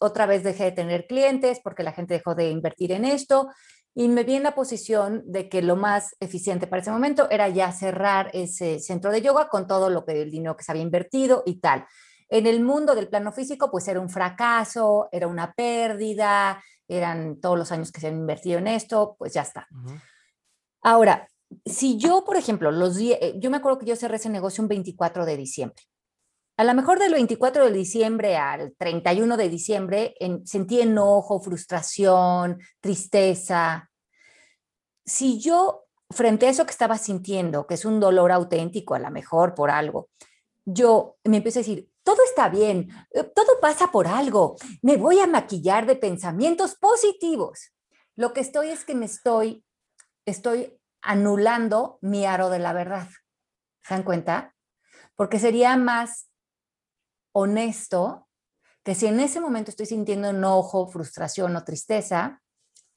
otra 0.00 0.26
vez 0.26 0.44
dejé 0.44 0.64
de 0.64 0.72
tener 0.72 1.06
clientes 1.06 1.60
porque 1.62 1.82
la 1.82 1.92
gente 1.92 2.14
dejó 2.14 2.34
de 2.34 2.50
invertir 2.50 2.92
en 2.92 3.04
esto 3.04 3.48
y 3.94 4.08
me 4.08 4.24
vi 4.24 4.34
en 4.34 4.42
la 4.42 4.54
posición 4.54 5.22
de 5.26 5.48
que 5.48 5.62
lo 5.62 5.76
más 5.76 6.16
eficiente 6.20 6.66
para 6.66 6.82
ese 6.82 6.90
momento 6.90 7.28
era 7.30 7.48
ya 7.48 7.70
cerrar 7.72 8.30
ese 8.32 8.80
centro 8.80 9.12
de 9.12 9.22
yoga 9.22 9.48
con 9.48 9.66
todo 9.66 9.88
lo 9.88 10.04
que 10.04 10.20
el 10.22 10.30
dinero 10.30 10.56
que 10.56 10.64
se 10.64 10.72
había 10.72 10.82
invertido 10.82 11.42
y 11.46 11.60
tal. 11.60 11.86
En 12.28 12.46
el 12.46 12.60
mundo 12.60 12.94
del 12.94 13.08
plano 13.08 13.32
físico, 13.32 13.70
pues 13.70 13.86
era 13.86 14.00
un 14.00 14.10
fracaso, 14.10 15.08
era 15.12 15.28
una 15.28 15.52
pérdida, 15.52 16.62
eran 16.88 17.40
todos 17.40 17.56
los 17.56 17.70
años 17.70 17.92
que 17.92 18.00
se 18.00 18.08
han 18.08 18.16
invertido 18.16 18.58
en 18.58 18.66
esto, 18.66 19.14
pues 19.18 19.32
ya 19.32 19.42
está. 19.42 19.68
Ahora, 20.82 21.28
si 21.64 21.96
yo, 21.96 22.24
por 22.24 22.36
ejemplo, 22.36 22.72
los 22.72 22.98
eh, 22.98 23.34
yo 23.38 23.50
me 23.50 23.58
acuerdo 23.58 23.78
que 23.78 23.86
yo 23.86 23.96
cerré 23.96 24.16
ese 24.16 24.28
negocio 24.28 24.62
un 24.62 24.68
24 24.68 25.24
de 25.24 25.36
diciembre 25.36 25.82
a 26.56 26.64
lo 26.64 26.74
mejor 26.74 26.98
del 26.98 27.12
24 27.12 27.64
de 27.64 27.72
diciembre 27.72 28.36
al 28.36 28.74
31 28.78 29.36
de 29.36 29.48
diciembre 29.48 30.14
sentí 30.44 30.80
enojo, 30.80 31.40
frustración, 31.40 32.60
tristeza. 32.80 33.90
Si 35.04 35.40
yo, 35.40 35.86
frente 36.10 36.46
a 36.46 36.50
eso 36.50 36.64
que 36.64 36.70
estaba 36.70 36.96
sintiendo, 36.96 37.66
que 37.66 37.74
es 37.74 37.84
un 37.84 37.98
dolor 37.98 38.30
auténtico, 38.30 38.94
a 38.94 39.00
lo 39.00 39.10
mejor 39.10 39.54
por 39.54 39.70
algo, 39.70 40.10
yo 40.64 41.16
me 41.24 41.38
empiezo 41.38 41.58
a 41.58 41.62
decir, 41.62 41.90
todo 42.04 42.18
está 42.24 42.48
bien, 42.48 42.88
eh, 43.10 43.24
todo 43.24 43.58
pasa 43.60 43.90
por 43.90 44.06
algo, 44.06 44.56
me 44.80 44.96
voy 44.96 45.18
a 45.18 45.26
maquillar 45.26 45.86
de 45.86 45.96
pensamientos 45.96 46.76
positivos. 46.76 47.72
Lo 48.14 48.32
que 48.32 48.40
estoy 48.40 48.68
es 48.68 48.84
que 48.84 48.94
me 48.94 49.06
estoy, 49.06 49.64
estoy 50.24 50.78
anulando 51.02 51.98
mi 52.00 52.26
aro 52.26 52.48
de 52.48 52.60
la 52.60 52.72
verdad. 52.72 53.08
¿Se 53.82 53.94
dan 53.94 54.04
cuenta? 54.04 54.54
Porque 55.16 55.38
sería 55.38 55.76
más 55.76 56.30
honesto 57.34 58.28
que 58.82 58.94
si 58.94 59.06
en 59.06 59.20
ese 59.20 59.40
momento 59.40 59.70
estoy 59.70 59.86
sintiendo 59.86 60.28
enojo, 60.28 60.86
frustración 60.88 61.56
o 61.56 61.64
tristeza, 61.64 62.42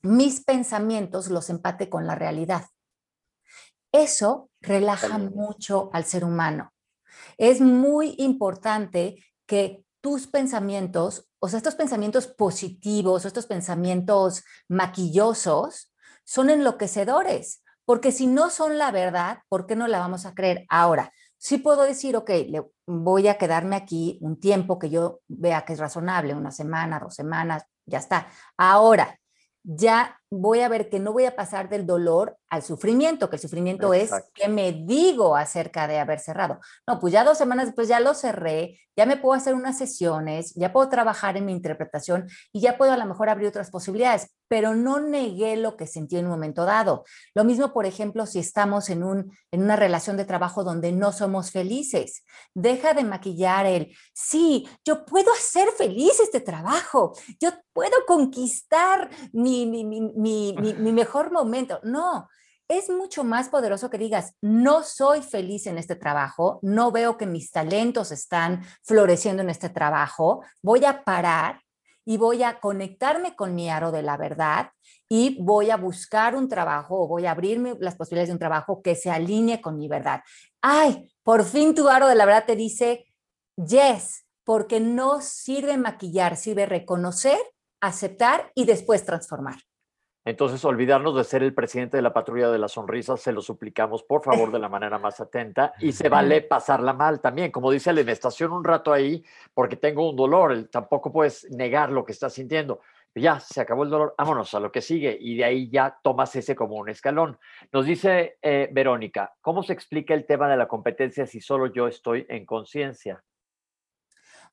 mis 0.02 0.44
pensamientos 0.44 1.30
los 1.30 1.50
empate 1.50 1.90
con 1.90 2.06
la 2.06 2.16
realidad. 2.16 2.66
Eso 3.92 4.50
relaja 4.62 5.18
mucho 5.18 5.90
al 5.94 6.06
ser 6.06 6.24
humano. 6.24 6.74
Es 7.38 7.62
muy 7.62 8.16
importante 8.18 9.24
que 9.46 9.84
tus 10.02 10.28
pensamientos, 10.28 11.30
o 11.40 11.48
sea, 11.48 11.58
estos 11.58 11.76
pensamientos 11.76 12.28
positivos, 12.28 13.26
estos 13.26 13.48
pensamientos 13.48 14.44
maquillosos, 14.68 15.94
son 16.26 16.50
enloquecedores, 16.50 17.64
porque 17.86 18.12
si 18.12 18.28
no 18.28 18.50
son 18.50 18.78
la 18.78 18.92
verdad, 18.92 19.40
¿por 19.48 19.66
qué 19.66 19.76
no 19.76 19.88
la 19.88 20.00
vamos 20.00 20.26
a 20.26 20.34
creer? 20.34 20.66
Ahora, 20.70 21.12
sí 21.38 21.58
puedo 21.58 21.84
decir, 21.84 22.16
ok, 22.16 22.30
le 22.48 22.64
voy 22.86 23.28
a 23.28 23.38
quedarme 23.38 23.76
aquí 23.76 24.18
un 24.22 24.40
tiempo 24.40 24.80
que 24.80 24.90
yo 24.90 25.22
vea 25.28 25.66
que 25.66 25.74
es 25.74 25.80
razonable, 25.80 26.34
una 26.34 26.52
semana, 26.52 27.00
dos 27.00 27.16
semanas, 27.16 27.64
ya 27.86 28.00
está. 28.00 28.28
Ahora, 28.58 29.18
ya 29.70 30.18
voy 30.30 30.62
a 30.62 30.70
ver 30.70 30.90
que 30.90 31.00
no 31.00 31.12
voy 31.12 31.26
a 31.26 31.36
pasar 31.36 31.68
del 31.68 31.86
dolor 31.86 32.38
al 32.50 32.64
sufrimiento, 32.64 33.30
que 33.30 33.36
el 33.36 33.42
sufrimiento 33.42 33.94
es 33.94 34.12
que 34.34 34.48
me 34.48 34.72
digo 34.72 35.36
acerca 35.36 35.88
de 35.88 36.00
haber 36.00 36.20
cerrado. 36.20 36.60
No, 36.88 37.02
pues 37.02 37.12
ya 37.12 37.26
dos 37.26 37.38
semanas 37.38 37.66
después 37.66 37.90
ya 37.90 38.00
lo 38.00 38.14
cerré, 38.14 38.80
ya 38.96 39.06
me 39.06 39.18
puedo 39.18 39.34
hacer 39.34 39.56
unas 39.56 39.78
sesiones, 39.78 40.54
ya 40.56 40.72
puedo 40.72 40.88
trabajar 40.88 41.36
en 41.36 41.46
mi 41.46 41.52
interpretación 41.52 42.28
y 42.54 42.62
ya 42.62 42.78
puedo 42.78 42.94
a 42.94 42.98
lo 42.98 43.06
mejor 43.06 43.28
abrir 43.28 43.50
otras 43.50 43.70
posibilidades, 43.70 44.37
pero 44.48 44.76
no 44.76 45.00
negué 45.00 45.58
lo 45.58 45.78
que 45.78 45.88
sentí 45.88 46.18
en 46.18 46.26
un 46.26 46.32
momento 46.32 46.66
dado. 46.66 47.06
Lo 47.34 47.44
mismo, 47.44 47.74
por 47.74 47.86
ejemplo, 47.86 48.26
si 48.26 48.40
estamos 48.40 48.90
en, 48.90 49.04
un, 49.04 49.32
en 49.52 49.64
una 49.64 49.76
relación 49.76 50.18
de 50.18 50.26
trabajo 50.26 50.64
donde 50.64 50.92
no 50.92 51.12
somos 51.12 51.52
felices. 51.52 52.24
Deja 52.54 52.94
de 52.94 53.04
maquillar 53.04 53.66
el, 53.66 53.96
sí, 54.14 54.68
yo 54.84 55.06
puedo 55.06 55.32
hacer 55.34 55.70
feliz 55.78 56.20
este 56.20 56.42
trabajo, 56.42 57.14
yo 57.40 57.52
puedo 57.74 57.94
conquistar 58.06 59.10
mi, 59.32 59.66
mi, 59.66 59.84
mi 59.84 60.48
mi, 60.58 60.92
mejor 60.92 61.32
momento. 61.32 61.80
No, 61.84 62.28
es 62.68 62.90
mucho 62.90 63.24
más 63.24 63.50
poderoso 63.50 63.90
que 63.90 63.98
digas, 63.98 64.34
no 64.42 64.84
soy 64.84 65.22
feliz 65.22 65.68
en 65.68 65.78
este 65.78 65.96
trabajo, 65.96 66.60
no 66.62 66.92
veo 66.92 67.18
que 67.18 67.26
mis 67.26 67.52
talentos 67.52 68.12
están 68.12 68.64
floreciendo 68.84 69.42
en 69.42 69.50
este 69.50 69.70
trabajo, 69.70 70.44
voy 70.62 70.86
a 70.86 71.04
parar 71.04 71.62
y 72.10 72.16
voy 72.16 72.42
a 72.42 72.62
conectarme 72.62 73.36
con 73.36 73.54
mi 73.54 73.70
aro 73.70 73.92
de 73.92 74.02
la 74.02 74.16
verdad 74.16 74.72
y 75.10 75.38
voy 75.42 75.72
a 75.72 75.76
buscar 75.76 76.38
un 76.38 76.48
trabajo 76.48 77.02
o 77.02 77.06
voy 77.06 77.26
a 77.26 77.32
abrirme 77.32 77.76
las 77.82 77.96
posibilidades 77.96 78.30
de 78.30 78.34
un 78.34 78.40
trabajo 78.40 78.82
que 78.82 78.96
se 78.96 79.12
alinee 79.12 79.60
con 79.60 79.78
mi 79.78 79.90
verdad. 79.90 80.22
Ay, 80.62 81.14
por 81.22 81.44
fin 81.44 81.76
tu 81.76 81.90
aro 81.90 82.08
de 82.08 82.16
la 82.16 82.26
verdad 82.26 82.46
te 82.46 82.56
dice, 82.56 83.04
yes, 83.58 84.26
porque 84.46 84.80
no 84.80 85.20
sirve 85.20 85.76
maquillar, 85.76 86.38
sirve 86.38 86.66
reconocer, 86.66 87.38
aceptar 87.82 88.54
y 88.56 88.64
después 88.64 89.04
transformar. 89.04 89.58
Entonces, 90.28 90.66
olvidarnos 90.66 91.16
de 91.16 91.24
ser 91.24 91.42
el 91.42 91.54
presidente 91.54 91.96
de 91.96 92.04
la 92.04 92.12
patrulla 92.12 92.50
de 92.50 92.58
las 92.58 92.74
sonrisas, 92.74 93.22
se 93.22 93.32
lo 93.32 93.42
suplicamos, 93.42 94.04
por 94.04 94.22
favor, 94.22 94.52
de 94.52 94.60
la 94.60 94.68
manera 94.68 95.00
más 95.00 95.22
atenta. 95.22 95.74
Y 95.80 95.94
se 95.94 96.10
vale 96.10 96.42
pasarla 96.42 96.92
mal 96.92 97.22
también. 97.22 97.50
Como 97.50 97.72
dice 97.72 97.94
la 97.94 98.02
estación 98.12 98.52
un 98.52 98.66
rato 98.66 98.92
ahí, 98.92 99.24
porque 99.54 99.78
tengo 99.78 100.10
un 100.10 100.18
dolor. 100.18 100.68
Tampoco 100.70 101.14
puedes 101.14 101.50
negar 101.52 101.94
lo 101.94 102.04
que 102.04 102.12
estás 102.12 102.34
sintiendo. 102.34 102.82
Ya, 103.16 103.40
se 103.40 103.62
acabó 103.62 103.86
el 103.86 103.90
dolor, 103.90 104.16
vámonos 104.18 104.54
a 104.54 104.60
lo 104.60 104.70
que 104.70 104.82
sigue. 104.82 105.18
Y 105.18 105.38
de 105.38 105.46
ahí 105.46 105.70
ya 105.70 105.98
tomas 106.04 106.36
ese 106.36 106.58
como 106.58 106.76
un 106.76 106.90
escalón. 106.90 107.40
Nos 107.72 107.86
dice 107.86 108.38
eh, 108.42 108.68
Verónica, 108.74 109.34
¿cómo 109.40 109.64
se 109.64 109.72
explica 109.72 110.14
el 110.14 110.26
tema 110.26 110.50
de 110.50 110.58
la 110.58 110.68
competencia 110.68 111.26
si 111.26 111.40
solo 111.40 111.68
yo 111.68 111.88
estoy 111.88 112.26
en 112.28 112.46
conciencia? 112.46 113.24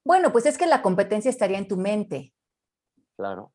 Bueno, 0.05 0.31
pues 0.31 0.47
es 0.47 0.57
que 0.57 0.66
la 0.66 0.83
competencia 0.83 1.31
estaría 1.31 1.59
en 1.59 1.66
tu 1.66 1.77
mente. 1.77 2.33
Claro. 3.16 3.51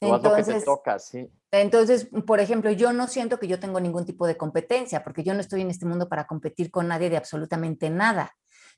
Entonces, 0.00 0.64
toca, 0.64 0.98
sí. 0.98 1.30
Entonces, 1.50 2.08
por 2.26 2.40
ejemplo, 2.40 2.70
yo 2.70 2.92
no 2.92 3.06
siento 3.06 3.38
que 3.38 3.48
yo 3.48 3.58
tengo 3.58 3.80
ningún 3.80 4.04
tipo 4.04 4.26
de 4.26 4.36
competencia, 4.36 5.02
porque 5.02 5.22
yo 5.22 5.32
no 5.34 5.40
estoy 5.40 5.62
en 5.62 5.70
este 5.70 5.86
mundo 5.86 6.08
para 6.08 6.26
competir 6.26 6.70
con 6.70 6.88
nadie 6.88 7.08
de 7.08 7.16
absolutamente 7.16 7.88
nada. 7.88 8.32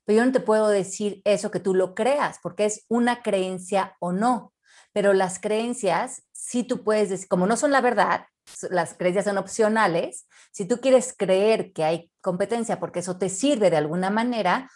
Pero 0.05 0.19
yo 0.19 0.25
no 0.25 0.31
te 0.31 0.39
puedo 0.39 0.69
decir 0.69 1.21
eso 1.25 1.51
que 1.51 1.59
tú 1.59 1.73
lo 1.73 1.93
creas, 1.93 2.39
porque 2.41 2.65
es 2.65 2.85
una 2.87 3.21
creencia 3.21 3.95
o 3.99 4.11
no. 4.11 4.53
Pero 4.93 5.13
las 5.13 5.39
creencias, 5.39 6.23
si 6.31 6.63
tú 6.63 6.83
puedes 6.83 7.09
decir, 7.09 7.27
como 7.27 7.47
no 7.47 7.57
son 7.57 7.71
la 7.71 7.81
verdad, 7.81 8.25
las 8.69 8.93
creencias 8.93 9.25
son 9.25 9.37
opcionales. 9.37 10.27
Si 10.51 10.65
tú 10.65 10.79
quieres 10.79 11.13
creer 11.15 11.73
que 11.73 11.83
hay 11.83 12.11
competencia 12.21 12.79
porque 12.79 12.99
eso 12.99 13.17
te 13.17 13.29
sirve 13.29 13.69
de 13.69 13.77
alguna 13.77 14.09
manera, 14.09 14.69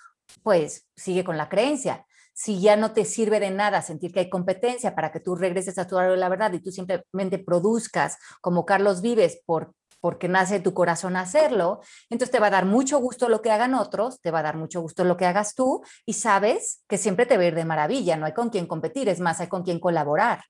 pues 0.44 0.88
sigue 0.96 1.24
con 1.24 1.38
la 1.38 1.50
creencia 1.50 2.06
si 2.34 2.60
ya 2.60 2.76
no 2.76 2.94
te 2.94 3.06
sirve 3.06 3.40
de 3.40 3.52
nada 3.52 3.82
sentir 3.82 4.12
que 4.12 4.22
hay 4.22 4.30
competencia 4.30 4.96
para 4.96 5.12
que 5.12 5.20
tú 5.20 5.36
regreses 5.36 5.78
a 5.78 5.88
tu 5.88 5.96
lado 5.96 6.12
de 6.12 6.18
la 6.18 6.30
verdad 6.30 6.52
y 6.54 6.60
tú 6.60 6.72
simplemente 6.72 7.40
produzcas 7.40 8.18
como 8.42 8.66
Carlos 8.66 9.02
Vives 9.02 9.42
por, 9.46 9.74
porque 10.02 10.28
nace 10.28 10.60
tu 10.60 10.74
corazón 10.74 11.16
hacerlo, 11.16 11.80
entonces 12.10 12.32
te 12.32 12.40
va 12.40 12.48
a 12.48 12.52
dar 12.52 12.66
mucho 12.66 13.00
gusto 13.00 13.30
lo 13.30 13.42
que 13.42 13.52
hagan 13.52 13.74
otros, 13.74 14.20
te 14.20 14.32
va 14.32 14.40
a 14.40 14.44
dar 14.44 14.58
mucho 14.58 14.82
gusto 14.82 15.06
lo 15.06 15.16
que 15.16 15.26
hagas 15.26 15.56
tú 15.56 15.82
y 16.06 16.14
sabes 16.14 16.84
que 16.90 16.98
siempre 16.98 17.26
te 17.26 17.38
va 17.38 17.44
a 17.44 17.46
ir 17.46 17.56
de 17.56 17.66
maravilla, 17.66 18.18
no 18.18 18.26
hay 18.26 18.34
con 18.34 18.50
quién 18.50 18.66
competir, 18.66 19.08
es 19.08 19.20
más, 19.20 19.40
hay 19.40 19.48
con 19.48 19.64
quién 19.64 19.80
colaborar. 19.80 20.42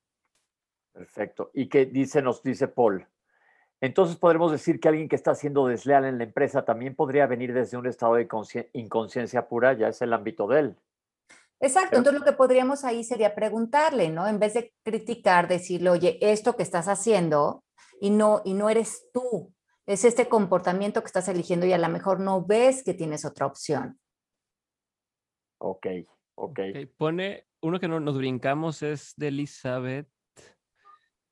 Perfecto. 0.91 1.51
¿Y 1.53 1.67
qué 1.69 1.86
dice, 1.86 2.21
nos 2.21 2.41
dice 2.43 2.67
Paul? 2.67 3.07
Entonces 3.81 4.15
podremos 4.15 4.51
decir 4.51 4.79
que 4.79 4.88
alguien 4.88 5.09
que 5.09 5.15
está 5.15 5.36
siendo 5.36 5.67
desleal 5.67 6.05
en 6.05 6.17
la 6.17 6.23
empresa 6.23 6.63
también 6.63 6.95
podría 6.95 7.27
venir 7.27 7.53
desde 7.53 7.77
un 7.77 7.86
estado 7.86 8.15
de 8.15 8.27
inconsciencia 8.73 9.47
pura, 9.47 9.73
ya 9.73 9.89
es 9.89 10.01
el 10.01 10.13
ámbito 10.13 10.47
de 10.47 10.59
él. 10.59 10.77
Exacto, 11.64 11.95
entonces 11.95 12.20
lo 12.20 12.26
que 12.26 12.34
podríamos 12.34 12.84
ahí 12.84 13.05
sería 13.05 13.34
preguntarle, 13.34 14.09
¿no? 14.09 14.28
En 14.28 14.38
vez 14.38 14.53
de 14.53 14.74
criticar, 14.84 15.47
decirle, 15.47 15.89
oye, 15.89 16.18
esto 16.20 16.57
que 16.57 16.64
estás 16.64 16.89
haciendo 16.89 17.64
y 18.01 18.09
no, 18.09 18.41
y 18.43 18.53
no 18.53 18.70
eres 18.70 19.09
tú, 19.14 19.53
es 19.86 20.03
este 20.03 20.28
comportamiento 20.28 20.99
que 20.99 21.07
estás 21.07 21.30
eligiendo 21.30 21.66
y 21.66 21.72
a 21.72 21.78
lo 21.78 21.88
mejor 21.88 22.20
no 22.20 22.43
ves 22.43 22.84
que 22.84 22.93
tienes 22.93 23.24
otra 23.24 23.45
opción. 23.45 23.97
Ok, 25.59 25.88
ok. 26.36 26.59
Pone, 26.97 27.47
uno 27.61 27.80
que 27.80 27.88
no, 27.88 28.01
nos 28.01 28.18
brincamos 28.18 28.84
es 28.84 29.14
de 29.16 29.30
Elizabeth, 29.30 30.09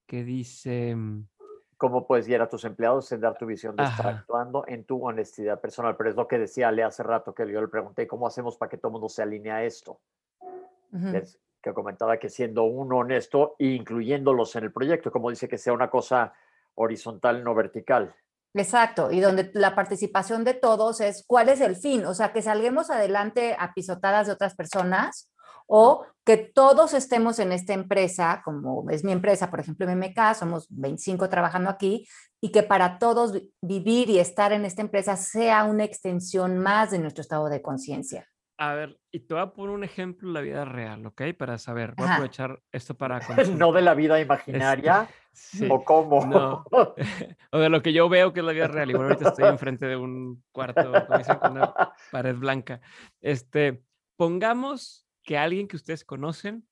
que 0.07 0.23
dice... 0.23 0.95
Mm, 0.95 1.27
¿Cómo 1.75 2.07
puedes 2.07 2.27
guiar 2.27 2.43
a 2.43 2.47
tus 2.47 2.63
empleados 2.63 3.11
en 3.11 3.19
dar 3.19 3.38
tu 3.38 3.45
visión 3.45 3.75
de 3.75 3.84
estar 3.84 4.07
actuando 4.07 4.63
en 4.67 4.86
tu 4.86 5.03
honestidad 5.05 5.59
personal? 5.59 5.97
Pero 5.97 6.11
es 6.11 6.15
lo 6.15 6.27
que 6.27 6.38
decía 6.38 6.69
Ale 6.69 6.84
hace 6.84 7.03
rato, 7.03 7.34
que 7.34 7.51
yo 7.51 7.59
le 7.59 7.67
pregunté, 7.67 8.07
¿cómo 8.07 8.27
hacemos 8.27 8.55
para 8.55 8.69
que 8.69 8.77
todo 8.77 8.89
el 8.89 8.93
mundo 8.93 9.09
se 9.09 9.23
alinee 9.23 9.51
a 9.51 9.65
esto? 9.65 9.99
Que 11.61 11.73
comentaba 11.73 12.17
que 12.17 12.29
siendo 12.29 12.63
uno 12.63 12.97
honesto 12.97 13.55
e 13.59 13.67
incluyéndolos 13.67 14.55
en 14.55 14.65
el 14.65 14.73
proyecto, 14.73 15.11
como 15.11 15.29
dice 15.29 15.47
que 15.47 15.57
sea 15.57 15.73
una 15.73 15.89
cosa 15.89 16.33
horizontal, 16.75 17.43
no 17.43 17.53
vertical. 17.53 18.15
Exacto, 18.53 19.11
y 19.11 19.21
donde 19.21 19.49
la 19.53 19.75
participación 19.75 20.43
de 20.43 20.53
todos 20.53 20.99
es 20.99 21.23
cuál 21.25 21.47
es 21.49 21.61
el 21.61 21.75
fin, 21.75 22.05
o 22.05 22.13
sea, 22.13 22.33
que 22.33 22.41
salguemos 22.41 22.89
adelante 22.89 23.55
a 23.57 23.73
pisotadas 23.73 24.27
de 24.27 24.33
otras 24.33 24.55
personas 24.55 25.31
o 25.67 26.05
que 26.25 26.35
todos 26.35 26.93
estemos 26.93 27.39
en 27.39 27.53
esta 27.53 27.71
empresa, 27.71 28.41
como 28.43 28.89
es 28.89 29.05
mi 29.05 29.13
empresa, 29.13 29.49
por 29.49 29.61
ejemplo, 29.61 29.87
MMK, 29.87 30.35
somos 30.35 30.67
25 30.69 31.29
trabajando 31.29 31.69
aquí, 31.69 32.05
y 32.41 32.51
que 32.51 32.61
para 32.61 32.99
todos 32.99 33.41
vivir 33.61 34.09
y 34.09 34.19
estar 34.19 34.51
en 34.51 34.65
esta 34.65 34.81
empresa 34.81 35.15
sea 35.15 35.63
una 35.63 35.85
extensión 35.85 36.57
más 36.57 36.91
de 36.91 36.99
nuestro 36.99 37.21
estado 37.21 37.47
de 37.47 37.61
conciencia. 37.61 38.27
A 38.62 38.76
ver, 38.76 38.99
y 39.12 39.22
te 39.22 39.34
voy 39.34 39.41
a 39.41 39.53
poner 39.53 39.74
un 39.74 39.84
ejemplo 39.84 40.28
de 40.28 40.34
la 40.36 40.41
vida 40.41 40.66
real, 40.66 41.03
¿ok? 41.07 41.24
Para 41.36 41.57
saber, 41.57 41.95
voy 41.97 42.07
a 42.07 42.14
aprovechar 42.14 42.62
esto 42.72 42.93
para... 42.93 43.20
no 43.57 43.72
de 43.72 43.82
la 43.82 43.95
vida 43.95 44.22
imaginaria, 44.22 45.09
o 45.68 45.84
cómo. 45.84 46.24
No. 46.28 46.64
o 47.51 47.57
de 47.57 47.70
lo 47.70 47.82
que 47.82 47.91
yo 47.91 48.07
veo 48.07 48.34
que 48.34 48.41
es 48.41 48.45
la 48.45 48.51
vida 48.51 48.68
real. 48.68 48.91
Bueno, 48.91 49.05
ahorita 49.05 49.30
estoy 49.30 49.45
enfrente 49.49 49.88
de 49.88 49.97
un 49.97 50.43
cuarto 50.51 50.91
con 51.41 51.53
una 51.53 51.74
pared 52.12 52.36
blanca. 52.36 52.82
Este, 53.20 53.82
pongamos 54.16 55.07
que 55.24 55.39
alguien 55.39 55.68
que 55.68 55.78
ustedes 55.78 56.05
conocen 56.05 56.68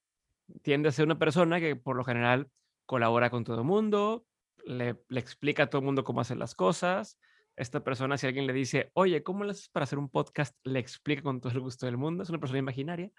tiende 0.62 0.90
a 0.90 0.92
ser 0.92 1.06
una 1.06 1.18
persona 1.18 1.60
que 1.60 1.76
por 1.76 1.96
lo 1.96 2.04
general 2.04 2.52
colabora 2.86 3.32
con 3.32 3.44
todo 3.44 3.62
el 3.62 3.66
mundo, 3.66 4.28
le, 4.64 5.02
le 5.08 5.20
explica 5.20 5.64
a 5.64 5.68
todo 5.72 5.80
el 5.80 5.86
mundo 5.86 6.04
cómo 6.04 6.22
hacer 6.22 6.38
las 6.38 6.54
cosas, 6.54 7.18
esta 7.60 7.84
persona, 7.84 8.18
si 8.18 8.26
alguien 8.26 8.48
le 8.48 8.54
dice, 8.54 8.90
oye, 8.94 9.22
¿cómo 9.22 9.44
le 9.44 9.52
haces 9.52 9.70
para 9.70 9.84
hacer 9.84 10.00
un 10.00 10.10
podcast? 10.10 10.56
Le 10.64 10.80
explica 10.80 11.22
con 11.22 11.42
todo 11.42 11.52
el 11.52 11.60
gusto 11.60 11.86
del 11.86 11.98
mundo, 11.98 12.24
es 12.24 12.30
una 12.30 12.40
persona 12.40 12.60
imaginaria. 12.60 13.12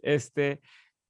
Este, 0.00 0.60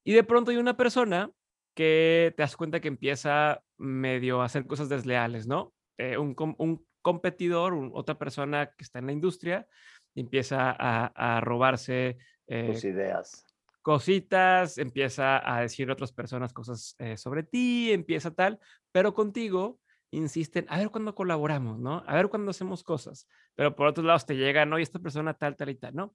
y 0.05 0.13
de 0.13 0.23
pronto 0.23 0.51
hay 0.51 0.59
una 0.59 0.77
persona 0.77 1.31
que 1.75 2.35
te 2.37 2.43
das 2.43 2.57
cuenta 2.57 2.81
que 2.81 2.89
empieza 2.89 3.63
medio 3.79 4.43
a 4.43 4.45
hacer 4.45 4.67
cosas 4.67 4.89
desleales, 4.89 5.47
¿no? 5.47 5.73
Eh, 5.99 6.19
un, 6.19 6.37
un, 6.59 6.87
competidor, 7.01 7.75
otra 7.93 8.17
persona 8.17 8.67
que 8.67 8.85
está 8.85 8.99
en 8.99 9.07
la 9.07 9.13
industria, 9.13 9.67
empieza 10.15 10.71
a, 10.71 11.37
a 11.37 11.41
robarse 11.41 12.17
eh, 12.47 12.79
ideas. 12.83 13.45
Cositas, 13.83 14.79
empieza 14.79 15.43
a 15.45 15.61
decir 15.61 15.91
a 15.91 15.93
otras 15.93 16.13
personas 16.13 16.55
cosas 16.55 16.97
eh, 16.99 17.19
sobre 17.19 17.43
ti, 17.43 17.93
empieza 17.93 18.31
tal, 18.31 18.59
pero 18.91 19.13
contigo 19.13 19.79
insisten, 20.17 20.67
a 20.69 20.79
ver 20.79 20.91
cuándo 20.91 21.15
colaboramos, 21.15 21.79
¿no? 21.79 22.03
A 22.07 22.15
ver 22.15 22.29
cuándo 22.29 22.51
hacemos 22.51 22.83
cosas. 22.83 23.29
Pero 23.55 23.75
por 23.75 23.87
otros 23.87 24.07
lados 24.07 24.27
te 24.27 24.37
llega, 24.37 24.65
¿no? 24.67 24.79
Y 24.79 24.83
esta 24.83 24.99
persona 24.99 25.35
tal, 25.35 25.57
tal 25.57 25.71
y 25.71 25.75
tal, 25.77 25.95
¿no? 25.95 26.15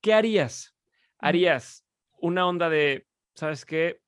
¿Qué 0.00 0.14
harías? 0.14 0.76
¿Harías 1.18 1.86
una 2.20 2.46
onda 2.46 2.68
de, 2.68 3.06
¿sabes 3.34 3.64
qué? 3.64 4.00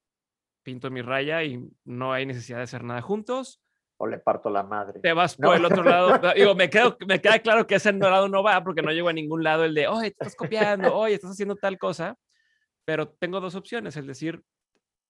pinto 0.63 0.89
mi 0.89 1.01
raya 1.01 1.43
y 1.43 1.69
no 1.85 2.13
hay 2.13 2.25
necesidad 2.25 2.57
de 2.57 2.63
hacer 2.63 2.83
nada 2.83 3.01
juntos. 3.01 3.61
O 3.97 4.07
le 4.07 4.17
parto 4.17 4.49
la 4.49 4.63
madre. 4.63 4.99
Te 4.99 5.13
vas 5.13 5.35
por 5.35 5.55
el 5.55 5.65
otro 5.65 5.83
lado. 5.83 6.19
Digo, 6.35 6.55
me, 6.55 6.69
quedo, 6.69 6.97
me 7.07 7.21
queda 7.21 7.39
claro 7.39 7.67
que 7.67 7.75
ese 7.75 7.93
lado 7.93 8.27
no 8.27 8.41
va 8.41 8.63
porque 8.63 8.81
no 8.81 8.91
llego 8.91 9.09
a 9.09 9.13
ningún 9.13 9.43
lado 9.43 9.63
el 9.63 9.75
de, 9.75 9.87
oye, 9.87 10.07
estás 10.07 10.35
copiando, 10.35 10.95
oye, 10.95 11.15
estás 11.15 11.31
haciendo 11.31 11.55
tal 11.55 11.77
cosa. 11.77 12.17
Pero 12.83 13.09
tengo 13.09 13.39
dos 13.39 13.53
opciones, 13.53 13.95
el 13.97 14.07
decir, 14.07 14.41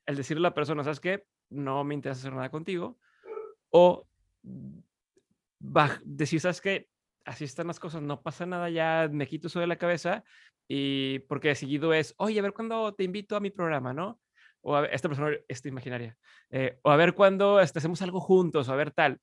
el 0.06 0.18
decirle 0.18 0.42
a 0.42 0.50
la 0.50 0.54
persona, 0.54 0.84
¿sabes 0.84 1.00
qué? 1.00 1.24
No 1.50 1.84
me 1.86 1.96
interesa 1.96 2.20
hacer 2.20 2.34
nada 2.34 2.50
contigo. 2.50 2.98
O 3.70 4.06
decir, 6.04 6.40
¿sabes 6.40 6.62
qué? 6.62 6.88
Así 7.26 7.44
están 7.44 7.68
las 7.68 7.80
cosas, 7.80 8.02
no 8.02 8.22
pasa 8.22 8.46
nada, 8.46 8.70
ya 8.70 9.08
me 9.12 9.28
quito 9.28 9.48
eso 9.48 9.60
de 9.60 9.68
la 9.68 9.78
cabeza. 9.78 10.24
Y 10.68 11.20
porque 11.20 11.50
de 11.50 11.56
seguido 11.56 11.94
es, 11.94 12.14
oye, 12.18 12.40
a 12.40 12.44
ver 12.44 12.54
cuándo 12.54 12.94
te 12.94 13.04
invito 13.04 13.36
a 13.36 13.40
mi 13.40 13.50
programa, 13.50 13.94
¿no? 13.94 14.20
o 14.62 14.76
a 14.76 14.82
ver, 14.82 14.94
esta 14.94 15.08
persona, 15.08 15.36
esta 15.48 15.68
imaginaria, 15.68 16.18
eh, 16.50 16.80
o 16.84 16.92
a 16.92 16.96
ver 16.96 17.14
cuándo 17.14 17.60
este, 17.60 17.80
hacemos 17.80 18.02
algo 18.02 18.20
juntos, 18.22 18.70
o 18.70 18.74
a 18.74 18.76
ver 18.76 18.92
tal. 18.92 19.20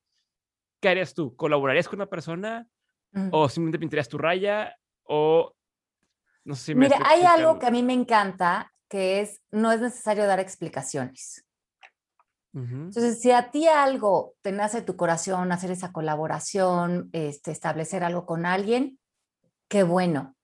¿Qué 0.81 0.89
harías 0.89 1.15
tú? 1.15 1.35
¿Colaborarías 1.37 1.89
con 1.89 1.99
una 1.99 2.07
persona? 2.07 2.67
¿O 3.33 3.49
simplemente 3.49 3.79
pintarías 3.79 4.09
tu 4.09 4.19
raya? 4.19 4.77
¿O 5.05 5.55
no 6.45 6.55
sé 6.55 6.65
si 6.67 6.75
me 6.75 6.87
Mira, 6.87 7.01
hay 7.05 7.23
algo 7.23 7.59
que 7.59 7.67
a 7.67 7.71
mí 7.71 7.83
me 7.83 7.95
encanta, 7.95 8.73
que 8.89 9.21
es, 9.21 9.41
no 9.51 9.73
es 9.73 9.81
necesario 9.81 10.27
dar 10.27 10.39
explicaciones. 10.39 11.45
Entonces, 12.55 13.21
si 13.21 13.31
a 13.31 13.51
ti 13.51 13.69
algo 13.69 14.35
te 14.43 14.53
nace 14.53 14.83
tu 14.83 14.97
corazón 14.97 15.53
hacer 15.53 15.71
esa 15.71 15.93
colaboración, 15.93 17.09
este, 17.13 17.53
establecer 17.53 18.03
algo 18.03 18.27
con 18.27 18.47
alguien, 18.47 18.99
qué 19.69 19.83
bueno. 19.83 20.35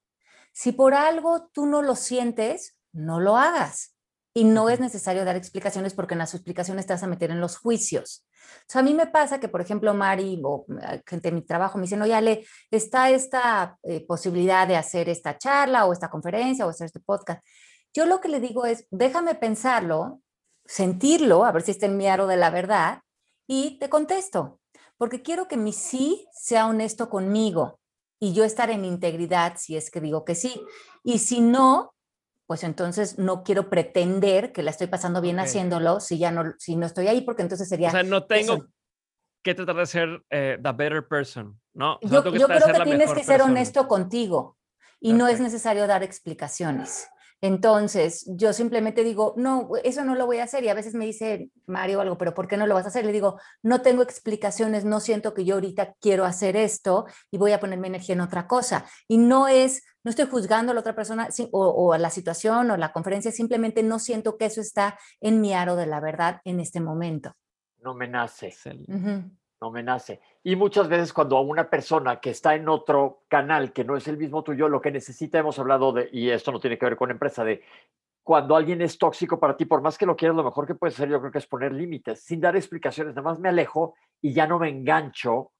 Si 0.52 0.72
por 0.72 0.94
algo 0.94 1.48
tú 1.52 1.66
no 1.66 1.82
lo 1.82 1.96
sientes, 1.96 2.78
no 2.92 3.20
lo 3.20 3.36
hagas 3.36 3.94
y 4.34 4.44
no 4.44 4.68
es 4.68 4.80
necesario 4.80 5.24
dar 5.24 5.36
explicaciones 5.36 5.94
porque 5.94 6.14
en 6.14 6.18
las 6.18 6.34
explicaciones 6.34 6.86
te 6.86 6.92
vas 6.92 7.02
a 7.02 7.08
meter 7.08 7.30
en 7.30 7.40
los 7.40 7.56
juicios. 7.56 8.26
O 8.60 8.64
sea, 8.68 8.80
a 8.80 8.84
mí 8.84 8.92
me 8.92 9.06
pasa 9.06 9.40
que, 9.40 9.48
por 9.48 9.60
ejemplo, 9.60 9.94
Mari 9.94 10.40
o 10.44 10.66
eh, 10.82 11.02
gente 11.06 11.30
de 11.30 11.34
mi 11.34 11.42
trabajo 11.42 11.78
me 11.78 11.82
dicen, 11.82 12.02
oye, 12.02 12.14
Ale, 12.14 12.44
está 12.70 13.10
esta 13.10 13.78
eh, 13.82 14.04
posibilidad 14.06 14.66
de 14.66 14.76
hacer 14.76 15.08
esta 15.08 15.38
charla 15.38 15.86
o 15.86 15.92
esta 15.92 16.10
conferencia 16.10 16.66
o 16.66 16.70
hacer 16.70 16.86
este 16.86 17.00
podcast. 17.00 17.44
Yo 17.92 18.06
lo 18.06 18.20
que 18.20 18.28
le 18.28 18.40
digo 18.40 18.66
es, 18.66 18.86
déjame 18.90 19.36
pensarlo, 19.36 20.20
sentirlo, 20.64 21.44
a 21.44 21.52
ver 21.52 21.62
si 21.62 21.72
está 21.72 21.86
en 21.86 21.96
mi 21.96 22.06
aro 22.06 22.26
de 22.26 22.36
la 22.36 22.50
verdad 22.50 23.02
y 23.46 23.78
te 23.78 23.88
contesto, 23.88 24.60
porque 24.96 25.22
quiero 25.22 25.48
que 25.48 25.56
mi 25.56 25.72
sí 25.72 26.26
sea 26.32 26.66
honesto 26.66 27.10
conmigo 27.10 27.78
y 28.18 28.32
yo 28.32 28.44
estar 28.44 28.70
en 28.70 28.84
integridad 28.84 29.54
si 29.56 29.76
es 29.76 29.90
que 29.90 30.00
digo 30.00 30.24
que 30.24 30.34
sí. 30.34 30.64
Y 31.02 31.18
si 31.18 31.40
no, 31.40 31.94
pues 32.46 32.64
entonces 32.64 33.18
no 33.18 33.42
quiero 33.42 33.68
pretender 33.68 34.52
que 34.52 34.62
la 34.62 34.70
estoy 34.70 34.86
pasando 34.86 35.20
bien 35.20 35.38
haciéndolo 35.38 36.00
si 36.00 36.18
ya 36.18 36.30
no, 36.30 36.54
si 36.58 36.76
no 36.76 36.86
estoy 36.86 37.08
ahí, 37.08 37.20
porque 37.20 37.42
entonces 37.42 37.68
sería... 37.68 37.88
O 37.88 37.92
sea, 37.92 38.02
no 38.02 38.24
tengo 38.24 38.66
que 39.42 39.54
tratar 39.54 39.76
de 39.76 39.86
ser 39.86 40.24
eh, 40.30 40.58
the 40.62 40.72
better 40.72 41.06
person, 41.06 41.60
¿no? 41.74 41.98
yo, 42.00 42.24
yo 42.34 42.46
creo 42.46 42.72
que 42.72 42.84
tienes 42.84 43.12
que 43.12 43.24
ser 43.24 43.42
honesto 43.42 43.86
contigo 43.88 44.56
y 45.00 45.12
no 45.12 45.28
es 45.28 45.40
necesario 45.40 45.86
dar 45.86 46.02
explicaciones. 46.02 47.08
Entonces, 47.44 48.24
yo 48.26 48.54
simplemente 48.54 49.04
digo, 49.04 49.34
no, 49.36 49.68
eso 49.82 50.02
no 50.02 50.14
lo 50.14 50.24
voy 50.24 50.38
a 50.38 50.44
hacer. 50.44 50.64
Y 50.64 50.70
a 50.70 50.74
veces 50.74 50.94
me 50.94 51.04
dice 51.04 51.50
Mario 51.66 52.00
algo, 52.00 52.16
pero 52.16 52.32
¿por 52.32 52.48
qué 52.48 52.56
no 52.56 52.66
lo 52.66 52.72
vas 52.72 52.86
a 52.86 52.88
hacer? 52.88 53.04
Le 53.04 53.12
digo, 53.12 53.38
no 53.62 53.82
tengo 53.82 54.02
explicaciones, 54.02 54.86
no 54.86 54.98
siento 54.98 55.34
que 55.34 55.44
yo 55.44 55.56
ahorita 55.56 55.94
quiero 56.00 56.24
hacer 56.24 56.56
esto 56.56 57.04
y 57.30 57.36
voy 57.36 57.52
a 57.52 57.60
poner 57.60 57.78
mi 57.78 57.88
energía 57.88 58.14
en 58.14 58.22
otra 58.22 58.46
cosa. 58.46 58.86
Y 59.08 59.18
no 59.18 59.46
es, 59.46 59.84
no 60.04 60.08
estoy 60.08 60.24
juzgando 60.24 60.72
a 60.72 60.74
la 60.74 60.80
otra 60.80 60.94
persona 60.94 61.28
o, 61.52 61.92
a 61.92 61.98
la 61.98 62.08
situación 62.08 62.70
o 62.70 62.78
la 62.78 62.94
conferencia, 62.94 63.30
simplemente 63.30 63.82
no 63.82 63.98
siento 63.98 64.38
que 64.38 64.46
eso 64.46 64.62
está 64.62 64.98
en 65.20 65.42
mi 65.42 65.52
aro 65.52 65.76
de 65.76 65.84
la 65.84 66.00
verdad 66.00 66.40
en 66.44 66.60
este 66.60 66.80
momento. 66.80 67.34
No 67.82 67.92
me 67.92 68.08
nace 68.08 68.54
no 69.60 69.70
me 69.70 69.82
nace. 69.82 70.20
Y 70.42 70.56
muchas 70.56 70.88
veces 70.88 71.12
cuando 71.12 71.36
a 71.36 71.40
una 71.40 71.68
persona 71.70 72.20
que 72.20 72.30
está 72.30 72.54
en 72.54 72.68
otro 72.68 73.22
canal 73.28 73.72
que 73.72 73.84
no 73.84 73.96
es 73.96 74.06
el 74.08 74.18
mismo 74.18 74.42
tuyo, 74.42 74.68
lo 74.68 74.80
que 74.80 74.90
necesita, 74.90 75.38
hemos 75.38 75.58
hablado 75.58 75.92
de, 75.92 76.08
y 76.12 76.30
esto 76.30 76.52
no 76.52 76.60
tiene 76.60 76.78
que 76.78 76.86
ver 76.86 76.96
con 76.96 77.10
empresa, 77.10 77.44
de 77.44 77.62
cuando 78.22 78.56
alguien 78.56 78.82
es 78.82 78.98
tóxico 78.98 79.38
para 79.38 79.56
ti, 79.56 79.64
por 79.64 79.82
más 79.82 79.98
que 79.98 80.06
lo 80.06 80.16
quieras, 80.16 80.36
lo 80.36 80.44
mejor 80.44 80.66
que 80.66 80.74
puedes 80.74 80.94
hacer 80.94 81.08
yo 81.08 81.20
creo 81.20 81.32
que 81.32 81.38
es 81.38 81.46
poner 81.46 81.72
límites, 81.72 82.24
sin 82.24 82.40
dar 82.40 82.56
explicaciones, 82.56 83.14
nada 83.14 83.28
más 83.28 83.38
me 83.38 83.50
alejo 83.50 83.94
y 84.20 84.32
ya 84.32 84.46
no 84.46 84.58
me 84.58 84.68
engancho 84.68 85.52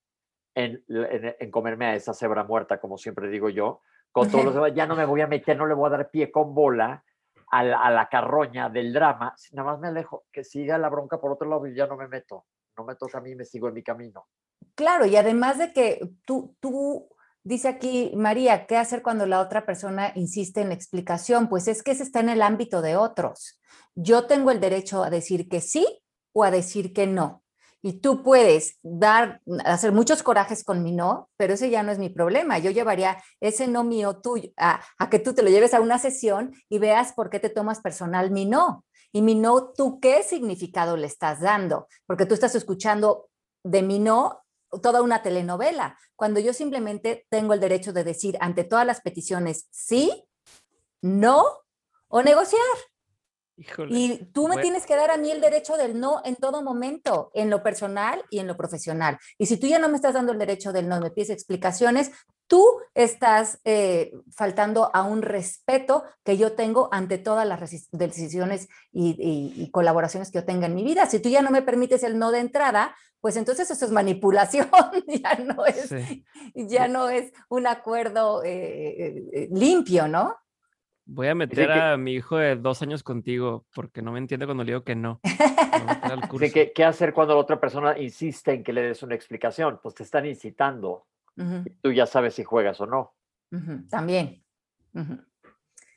en, 0.55 0.83
en, 0.89 1.51
comerme 1.51 1.87
a 1.87 1.95
esa 1.95 2.15
cebra 2.15 2.45
muerta, 2.45 2.81
como 2.81 2.97
siempre 2.97 3.29
digo 3.29 3.49
yo, 3.51 3.81
con 4.13 4.31
todos 4.31 4.45
los 4.45 4.55
demás, 4.55 4.75
ya 4.75 4.87
no 4.87 4.97
me 4.97 5.05
voy 5.05 5.21
a 5.21 5.27
meter, 5.27 5.57
no 5.57 5.67
le 5.67 5.75
voy 5.75 5.89
a 5.89 5.97
dar 5.97 6.11
pie 6.11 6.31
con 6.31 6.55
bola 6.55 7.05
a 7.51 7.63
la, 7.63 7.79
a 7.81 7.91
la 7.91 8.09
carroña 8.09 8.71
del 8.71 8.93
drama, 8.93 9.35
nada 9.53 9.73
más 9.73 9.81
me 9.81 9.89
alejo, 9.89 10.25
que 10.33 10.43
siga 10.43 10.79
la 10.79 10.89
bronca 10.89 11.21
por 11.21 11.33
otro 11.33 11.49
lado 11.49 11.67
y 11.67 11.75
ya 11.75 11.87
no 11.87 11.97
me 11.97 12.09
meto 12.09 12.47
no 12.77 12.85
me 12.85 12.97
toca 12.97 13.19
a 13.19 13.21
mí, 13.21 13.35
me 13.35 13.45
sigo 13.45 13.69
en 13.69 13.75
mi 13.75 13.83
camino. 13.83 14.27
Claro, 14.75 15.07
y 15.07 15.17
además 15.17 15.59
de 15.59 15.73
que 15.73 16.01
tú, 16.25 16.57
tú, 16.61 17.09
dice 17.43 17.69
aquí 17.69 18.13
María, 18.17 18.67
¿qué 18.67 18.77
hacer 18.77 19.03
cuando 19.03 19.27
la 19.27 19.41
otra 19.41 19.67
persona 19.67 20.13
insiste 20.15 20.63
en 20.63 20.73
explicación? 20.73 21.49
Pues 21.49 21.69
es 21.69 21.83
que 21.83 21.93
ese 21.93 22.03
está 22.03 22.21
en 22.21 22.31
el 22.31 22.43
ámbito 22.43 22.83
de 22.83 22.97
otros. 22.97 23.61
Yo 23.95 24.27
tengo 24.27 24.51
el 24.51 24.61
derecho 24.61 25.05
a 25.05 25.11
decir 25.11 25.49
que 25.49 25.61
sí 25.61 25.87
o 26.33 26.45
a 26.45 26.51
decir 26.51 26.93
que 26.93 27.07
no. 27.07 27.43
Y 27.83 28.01
tú 28.01 28.23
puedes 28.23 28.79
dar, 28.83 29.43
hacer 29.67 29.93
muchos 29.93 30.23
corajes 30.23 30.65
con 30.65 30.83
mi 30.83 30.91
no, 30.91 31.29
pero 31.37 31.53
ese 31.53 31.69
ya 31.69 31.83
no 31.83 31.93
es 31.93 31.99
mi 31.99 32.09
problema. 32.09 32.59
Yo 32.59 32.71
llevaría 32.71 33.23
ese 33.41 33.69
no 33.69 33.85
mío 33.85 34.23
tuyo 34.23 34.51
a, 34.57 34.81
a 34.99 35.11
que 35.11 35.19
tú 35.19 35.35
te 35.35 35.43
lo 35.43 35.51
lleves 35.51 35.75
a 35.75 35.83
una 35.83 35.99
sesión 35.99 36.55
y 36.71 36.79
veas 36.79 37.13
por 37.13 37.29
qué 37.29 37.41
te 37.41 37.51
tomas 37.51 37.81
personal 37.81 38.31
mi 38.31 38.47
no. 38.47 38.87
Y 39.15 39.23
mi 39.23 39.37
no, 39.37 39.69
¿tú 39.71 40.01
qué 40.01 40.25
significado 40.25 40.97
le 40.97 41.07
estás 41.07 41.41
dando? 41.41 41.87
Porque 42.05 42.27
tú 42.27 42.35
estás 42.35 42.57
escuchando 42.57 43.31
de 43.63 43.81
mi 43.81 44.01
no 44.01 44.45
toda 44.83 45.03
una 45.03 45.23
telenovela, 45.23 45.97
cuando 46.17 46.41
yo 46.41 46.53
simplemente 46.53 47.25
tengo 47.31 47.55
el 47.55 47.61
derecho 47.61 47.93
de 47.93 48.03
decir 48.03 48.37
ante 48.41 48.65
todas 48.65 48.85
las 48.85 49.01
peticiones 49.03 49.69
sí, 49.71 50.27
no 51.01 51.45
o 52.09 52.23
negociar. 52.23 52.61
Y 53.89 54.17
tú 54.33 54.49
me 54.49 54.57
tienes 54.57 54.85
que 54.85 54.97
dar 54.97 55.13
a 55.13 55.17
mí 55.17 55.31
el 55.31 55.41
derecho 55.41 55.77
del 55.77 56.01
no 56.01 56.21
en 56.25 56.35
todo 56.35 56.61
momento, 56.65 57.31
en 57.35 57.51
lo 57.51 57.63
personal 57.63 58.25
y 58.31 58.41
en 58.41 58.49
lo 58.49 58.57
profesional. 58.57 59.17
Y 59.39 59.47
si 59.47 59.59
tú 59.59 59.69
ya 59.69 59.79
no 59.79 59.89
me 59.89 59.95
estás 59.95 60.15
dando 60.15 60.33
el 60.33 60.41
derecho 60.41 60.73
del 60.73 60.89
no, 60.89 61.01
me 61.01 61.13
pides 61.13 61.31
explicaciones, 61.31 62.11
tú 62.47 62.65
estás 62.95 63.61
eh, 63.65 64.13
faltando 64.31 64.91
a 64.95 65.03
un 65.03 65.23
respeto 65.23 66.05
que 66.25 66.37
yo 66.37 66.53
tengo 66.53 66.89
ante 66.93 67.19
todas 67.19 67.47
las 67.47 67.89
decisiones 67.93 68.69
y, 68.93 69.71
colaboraciones 69.71 70.31
que 70.31 70.39
yo 70.39 70.45
tenga 70.45 70.67
en 70.67 70.75
mi 70.75 70.85
vida. 70.85 71.07
Si 71.07 71.21
tú 71.21 71.29
ya 71.29 71.43
no 71.43 71.51
me 71.51 71.63
permites 71.63 72.03
el 72.03 72.19
no 72.19 72.31
de 72.31 72.41
entrada, 72.41 72.95
pues 73.21 73.37
entonces 73.37 73.71
eso 73.71 73.85
es 73.85 73.91
manipulación, 73.91 74.69
ya 75.07 75.37
no 75.37 75.65
es, 75.67 75.91
ya 76.55 76.89
no 76.89 77.09
es 77.09 77.33
un 77.49 77.67
acuerdo 77.67 78.45
eh, 78.45 79.25
eh, 79.33 79.49
limpio, 79.51 80.07
¿no? 80.09 80.37
Voy 81.07 81.29
a 81.29 81.35
meter 81.35 81.71
a 81.71 81.97
mi 81.99 82.15
hijo 82.15 82.39
de 82.39 82.57
dos 82.57 82.81
años 82.81 83.03
contigo 83.03 83.67
porque 83.75 84.01
no 84.01 84.13
me 84.13 84.19
entiende 84.19 84.47
cuando 84.47 84.65
le 84.65 84.73
digo 84.73 84.85
que 84.85 84.95
no. 84.95 85.21
¿Qué, 86.53 86.73
¿Qué 86.75 86.85
hacer 86.85 87.13
cuando 87.13 87.35
la 87.35 87.41
otra 87.41 87.61
persona 87.61 87.99
insiste 87.99 88.55
en 88.55 88.65
que 88.65 88.73
le 88.73 88.83
des 88.83 89.03
una 89.03 89.15
explicación? 89.15 89.81
Pues 89.83 89.95
te 89.95 90.03
están 90.03 90.25
incitando. 90.25 91.07
Tú 91.83 91.93
ya 91.93 92.07
sabes 92.07 92.35
si 92.35 92.45
juegas 92.45 92.81
o 92.81 92.87
no. 92.87 93.15
También. 93.89 94.45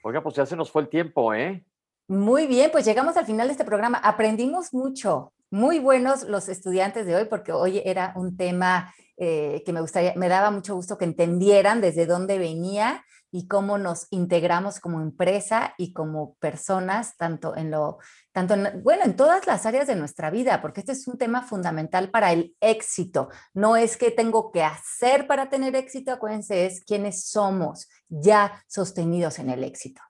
Oiga, 0.03 0.21
pues 0.21 0.35
ya 0.35 0.45
se 0.45 0.55
nos 0.55 0.71
fue 0.71 0.83
el 0.83 0.89
tiempo, 0.89 1.33
¿eh? 1.33 1.65
Muy 2.07 2.47
bien, 2.47 2.71
pues 2.71 2.85
llegamos 2.85 3.17
al 3.17 3.25
final 3.25 3.47
de 3.47 3.51
este 3.51 3.65
programa. 3.65 3.97
Aprendimos 3.97 4.73
mucho. 4.73 5.33
Muy 5.49 5.79
buenos 5.79 6.23
los 6.23 6.49
estudiantes 6.49 7.05
de 7.05 7.15
hoy 7.15 7.25
porque 7.25 7.51
hoy 7.51 7.81
era 7.83 8.13
un 8.15 8.37
tema 8.37 8.93
eh, 9.17 9.63
que 9.65 9.73
me 9.73 9.81
gustaría, 9.81 10.13
me 10.15 10.29
daba 10.29 10.51
mucho 10.51 10.75
gusto 10.75 10.97
que 10.97 11.05
entendieran 11.05 11.81
desde 11.81 12.05
dónde 12.05 12.37
venía 12.37 13.03
y 13.31 13.47
cómo 13.47 13.77
nos 13.77 14.07
integramos 14.11 14.79
como 14.79 15.01
empresa 15.01 15.73
y 15.77 15.93
como 15.93 16.35
personas, 16.35 17.17
tanto 17.17 17.55
en 17.55 17.71
lo, 17.71 17.99
tanto 18.31 18.55
bueno, 18.81 19.03
en 19.05 19.15
todas 19.15 19.45
las 19.47 19.65
áreas 19.65 19.87
de 19.87 19.95
nuestra 19.95 20.29
vida, 20.29 20.61
porque 20.61 20.79
este 20.81 20.93
es 20.93 21.07
un 21.07 21.17
tema 21.17 21.41
fundamental 21.41 22.09
para 22.09 22.31
el 22.31 22.55
éxito. 22.59 23.29
No 23.53 23.75
es 23.75 23.97
que 23.97 24.11
tengo 24.11 24.51
que 24.51 24.63
hacer 24.63 25.27
para 25.27 25.49
tener 25.49 25.75
éxito, 25.75 26.11
acuérdense, 26.11 26.65
es 26.65 26.83
quiénes 26.85 27.25
somos 27.25 27.87
ya 28.09 28.63
sostenidos 28.67 29.39
en 29.39 29.49
el 29.49 29.63
éxito. 29.63 30.01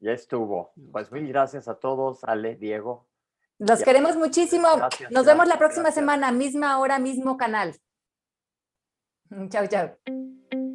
Ya 0.00 0.12
estuvo. 0.12 0.72
Pues 0.92 1.10
mil 1.10 1.26
gracias 1.28 1.68
a 1.68 1.74
todos, 1.74 2.22
Ale, 2.24 2.56
Diego. 2.56 3.08
Los 3.58 3.82
queremos 3.82 4.16
muchísimo. 4.16 4.68
Nos 5.10 5.26
vemos 5.26 5.48
la 5.48 5.58
próxima 5.58 5.90
semana, 5.90 6.30
misma 6.30 6.78
hora, 6.78 6.98
mismo 6.98 7.36
canal. 7.36 7.74
Chao, 9.50 9.66
chao. 9.66 10.67